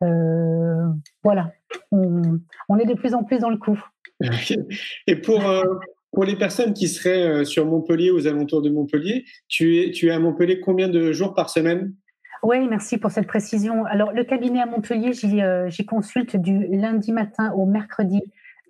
Euh, 0.03 0.87
voilà, 1.23 1.51
on, 1.91 2.77
est 2.79 2.85
de 2.85 2.93
plus 2.93 3.13
en 3.13 3.23
plus 3.23 3.39
dans 3.39 3.49
le 3.49 3.57
coup. 3.57 3.81
Et 5.07 5.15
pour, 5.15 5.45
euh, 5.45 5.63
pour 6.11 6.23
les 6.23 6.35
personnes 6.35 6.73
qui 6.73 6.87
seraient 6.87 7.43
sur 7.43 7.65
Montpellier, 7.65 8.11
aux 8.11 8.27
alentours 8.27 8.61
de 8.61 8.69
Montpellier, 8.69 9.25
tu 9.47 9.81
es, 9.81 9.91
tu 9.91 10.07
es 10.07 10.11
à 10.11 10.19
Montpellier 10.19 10.59
combien 10.59 10.89
de 10.89 11.11
jours 11.11 11.33
par 11.33 11.49
semaine? 11.49 11.93
Oui, 12.43 12.65
merci 12.69 12.97
pour 12.97 13.11
cette 13.11 13.27
précision. 13.27 13.83
Alors, 13.85 14.13
le 14.13 14.23
cabinet 14.23 14.61
à 14.61 14.65
Montpellier, 14.65 15.11
j'y 15.11 15.85
consulte 15.85 16.37
du 16.37 16.67
lundi 16.67 17.11
matin 17.11 17.51
au 17.51 17.65
mercredi 17.65 18.21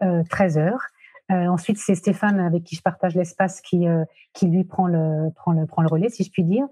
13h. 0.02 0.74
Euh, 1.32 1.48
ensuite, 1.48 1.78
c'est 1.78 1.96
Stéphane 1.96 2.40
avec 2.40 2.64
qui 2.64 2.76
je 2.76 2.82
partage 2.82 3.16
l'espace 3.16 3.62
qui, 3.62 3.88
euh, 3.88 4.04
qui 4.34 4.48
lui 4.48 4.64
prend 4.64 4.88
le, 4.88 5.30
prend, 5.36 5.52
le, 5.52 5.66
prend 5.66 5.82
le 5.82 5.88
relais, 5.88 6.10
si 6.10 6.24
je 6.24 6.32
puis 6.32 6.44
dire. 6.44 6.66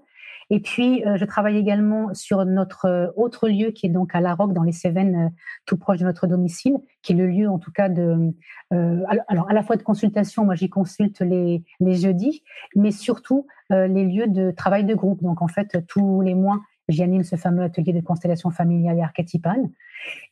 Et 0.50 0.60
puis, 0.60 1.04
je 1.04 1.24
travaille 1.26 1.58
également 1.58 2.14
sur 2.14 2.46
notre 2.46 3.12
autre 3.16 3.50
lieu 3.50 3.70
qui 3.70 3.84
est 3.84 3.90
donc 3.90 4.14
à 4.14 4.22
La 4.22 4.34
Roque, 4.34 4.54
dans 4.54 4.62
les 4.62 4.72
Cévennes, 4.72 5.30
tout 5.66 5.76
proche 5.76 5.98
de 5.98 6.04
notre 6.04 6.26
domicile, 6.26 6.78
qui 7.02 7.12
est 7.12 7.16
le 7.16 7.26
lieu 7.26 7.50
en 7.50 7.58
tout 7.58 7.70
cas 7.70 7.90
de... 7.90 8.32
alors, 8.70 9.50
à 9.50 9.52
la 9.52 9.62
fois 9.62 9.76
de 9.76 9.82
consultation, 9.82 10.46
moi 10.46 10.54
j'y 10.54 10.70
consulte 10.70 11.20
les, 11.20 11.64
les 11.80 11.94
jeudis, 11.96 12.44
mais 12.74 12.92
surtout 12.92 13.46
les 13.68 14.06
lieux 14.06 14.26
de 14.26 14.50
travail 14.50 14.84
de 14.84 14.94
groupe. 14.94 15.22
Donc, 15.22 15.42
en 15.42 15.48
fait, 15.48 15.86
tous 15.86 16.22
les 16.22 16.34
mois, 16.34 16.62
j'anime 16.88 17.22
ce 17.22 17.36
fameux 17.36 17.62
atelier 17.62 17.92
de 17.92 18.00
constellation 18.00 18.50
familiale 18.50 18.98
et 18.98 19.02
archétypale. 19.02 19.68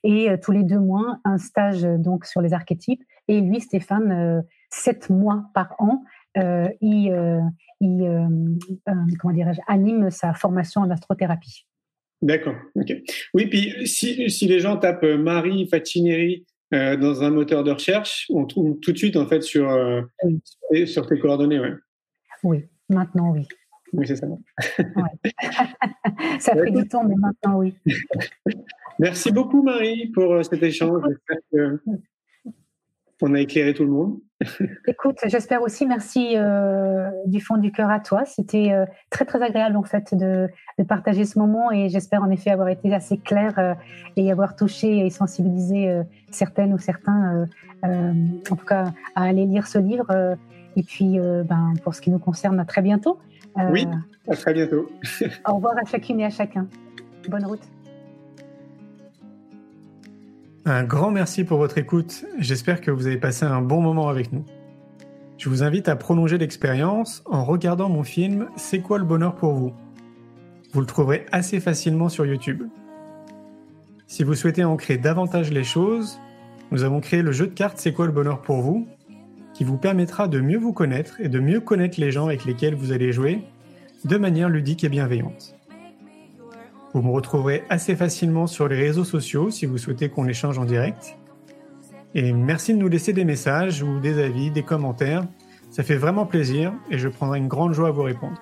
Et 0.04 0.28
tous 0.42 0.52
les 0.52 0.62
deux 0.62 0.78
mois, 0.78 1.18
un 1.24 1.38
stage 1.38 1.82
donc 1.82 2.24
sur 2.24 2.40
les 2.40 2.52
archétypes. 2.52 3.02
Et 3.28 3.40
lui, 3.40 3.61
Stéphane, 3.61 4.44
sept 4.70 5.11
mois 5.11 5.50
par 5.54 5.74
an, 5.78 6.04
euh, 6.36 6.68
il, 6.80 7.11
euh, 7.12 7.40
euh, 7.82 8.28
comment 9.18 9.34
dirais-je, 9.34 9.61
anime 9.68 10.11
sa 10.11 10.34
formation 10.34 10.82
en 10.82 10.90
astrothérapie. 10.90 11.66
D'accord. 12.22 12.57
Oui, 13.34 13.46
puis 13.46 13.86
si, 13.86 14.30
si, 14.30 14.46
les 14.46 14.61
gens 14.61 14.76
tapent 14.76 15.04
Marie 15.04 15.68
Facineri 15.68 16.46
dans 16.72 17.22
un 17.22 17.30
moteur 17.30 17.62
de 17.62 17.70
recherche, 17.70 18.26
on 18.30 18.46
trouve 18.46 18.78
tout 18.80 18.92
de 18.92 18.98
suite 18.98 19.16
en 19.16 19.26
fait 19.26 19.42
sur, 19.42 19.70
sur 20.86 21.07
tes 21.07 21.18
coordonnées. 21.18 21.61
Ouais. 21.61 21.74
Oui, 22.42 22.64
maintenant 22.88 23.32
oui. 23.32 23.46
Oui, 23.97 24.07
c'est 24.07 24.16
ça. 24.16 24.26
ça 26.38 26.53
a 26.53 26.57
pris 26.57 26.72
du 26.72 26.86
temps, 26.86 27.05
mais 27.05 27.16
maintenant 27.16 27.59
oui. 27.59 27.74
Merci 28.99 29.32
beaucoup 29.32 29.62
Marie 29.62 30.07
pour 30.09 30.44
cet 30.44 30.62
échange. 30.62 31.03
J'espère 31.09 31.78
qu'on 33.20 33.34
a 33.34 33.40
éclairé 33.40 33.74
tout 33.74 33.84
le 33.84 33.90
monde. 33.90 34.20
Écoute, 34.86 35.18
j'espère 35.24 35.62
aussi, 35.62 35.86
merci 35.86 36.34
euh, 36.34 37.11
du 37.26 37.40
fond 37.40 37.57
du 37.57 37.72
cœur 37.72 37.90
à 37.90 38.01
toi. 38.01 38.24
C'était 38.26 38.72
euh, 38.72 38.84
très 39.09 39.24
très 39.24 39.42
agréable 39.42 39.76
en 39.76 39.82
fait 39.82 40.14
de, 40.14 40.49
partager 40.86 41.24
ce 41.24 41.38
moment 41.38 41.70
et 41.72 41.88
j'espère 41.88 42.22
en 42.22 42.30
effet 42.30 42.51
avoir 42.51 42.68
été 42.68 42.94
assez 42.94 43.16
clair 43.16 43.59
euh, 43.59 43.74
et 44.16 44.30
avoir 44.30 44.55
touché 44.55 45.07
et 45.07 45.11
sensibilisé 45.11 46.03
certaines 46.30 46.74
ou 46.74 46.78
certains, 46.78 47.49
en 47.82 48.57
tout 48.57 48.66
cas, 48.66 48.92
à 49.14 49.24
aller 49.24 49.47
lire 49.47 49.66
ce 49.66 49.78
livre. 49.78 50.36
Et 50.77 50.83
puis, 50.83 51.18
ben, 51.18 51.74
pour 51.83 51.95
ce 51.95 52.01
qui 52.01 52.11
nous 52.11 52.18
concerne, 52.18 52.61
à 52.61 52.64
très 52.64 52.83
bientôt. 52.83 53.18
oui, 53.70 53.87
à 54.29 54.37
très 54.37 54.53
bientôt. 54.53 54.91
au 55.49 55.55
revoir 55.55 55.74
à 55.77 55.89
chacune 55.91 56.20
et 56.20 56.27
à 56.27 56.31
chacun. 56.31 56.66
Bonne 57.29 57.47
route. 57.47 57.62
Un 60.68 60.83
grand 60.83 61.12
merci 61.12 61.45
pour 61.45 61.59
votre 61.59 61.79
écoute. 61.79 62.24
J'espère 62.39 62.81
que 62.81 62.91
vous 62.91 63.07
avez 63.07 63.18
passé 63.18 63.45
un 63.45 63.62
bon 63.62 63.81
moment 63.81 64.09
avec 64.09 64.33
nous. 64.33 64.45
Je 65.39 65.49
vous 65.49 65.62
invite 65.62 65.89
à 65.89 65.95
prolonger 65.95 66.39
l'expérience 66.39 67.22
en 67.27 67.45
regardant 67.45 67.89
mon 67.89 68.03
film 68.03 68.49
C'est 68.57 68.81
quoi 68.81 68.99
le 68.99 69.05
bonheur 69.05 69.37
pour 69.37 69.53
vous? 69.53 69.72
Vous 70.72 70.81
le 70.81 70.87
trouverez 70.87 71.24
assez 71.31 71.61
facilement 71.61 72.09
sur 72.09 72.27
YouTube. 72.27 72.64
Si 74.09 74.24
vous 74.24 74.35
souhaitez 74.35 74.64
ancrer 74.64 74.99
davantage 74.99 75.53
les 75.53 75.62
choses, 75.62 76.18
nous 76.72 76.83
avons 76.83 77.01
créé 77.01 77.22
le 77.22 77.31
jeu 77.31 77.47
de 77.47 77.55
cartes 77.55 77.79
C'est 77.79 77.93
quoi 77.93 78.07
le 78.07 78.12
bonheur 78.12 78.43
pour 78.43 78.61
vous? 78.61 78.89
Qui 79.57 79.64
vous 79.64 79.78
permettra 79.78 80.28
de 80.28 80.38
mieux 80.38 80.59
vous 80.59 80.74
connaître 80.74 81.18
et 81.18 81.30
de 81.30 81.40
mieux 81.40 81.61
connaître 81.61 81.98
les 81.98 82.12
gens 82.12 82.26
avec 82.26 82.44
lesquels 82.44 82.74
vous 82.74 82.92
allez 82.92 83.11
jouer 83.11 83.40
de 84.04 84.18
manière 84.18 84.50
ludique 84.50 84.84
et 84.84 84.90
bienveillante. 84.90 85.54
Vous 86.92 87.00
me 87.00 87.11
retrouverez 87.11 87.64
assez 87.70 87.96
facilement 87.96 88.46
sur 88.46 88.68
les 88.68 88.76
réseaux 88.76 89.04
sociaux 89.04 89.50
si 89.50 89.64
vous 89.64 89.78
souhaitez 89.78 90.11
qu'on 90.11 90.28
échange 90.28 90.59
en 90.59 90.66
direct. 90.66 91.16
Et 92.14 92.34
merci 92.34 92.74
de 92.74 92.78
nous 92.78 92.88
laisser 92.88 93.14
des 93.14 93.24
messages 93.24 93.82
ou 93.82 93.98
des 93.98 94.22
avis, 94.22 94.50
des 94.50 94.62
commentaires. 94.62 95.26
Ça 95.70 95.82
fait 95.82 95.96
vraiment 95.96 96.26
plaisir 96.26 96.74
et 96.90 96.98
je 96.98 97.09
prendrai 97.09 97.38
une 97.38 97.48
grande 97.48 97.72
joie 97.72 97.88
à 97.88 97.92
vous 97.92 98.02
répondre. 98.02 98.36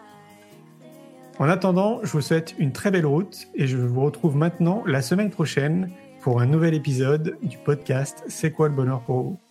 En 1.39 1.49
attendant, 1.49 2.01
je 2.03 2.11
vous 2.11 2.23
souhaite 2.23 2.57
une 2.59 2.73
très 2.73 2.91
belle 2.91 3.07
route 3.07 3.47
et 3.55 3.69
je 3.69 3.77
vous 3.77 4.03
retrouve 4.03 4.37
maintenant 4.37 4.83
la 4.85 5.01
semaine 5.01 5.31
prochaine 5.31 5.91
pour 6.23 6.41
un 6.41 6.47
nouvel 6.47 6.75
épisode 6.75 7.37
du 7.41 7.59
podcast 7.59 8.25
C'est 8.27 8.51
quoi 8.51 8.69
le 8.69 8.75
bonheur 8.75 9.01
pour 9.03 9.23
vous? 9.23 9.44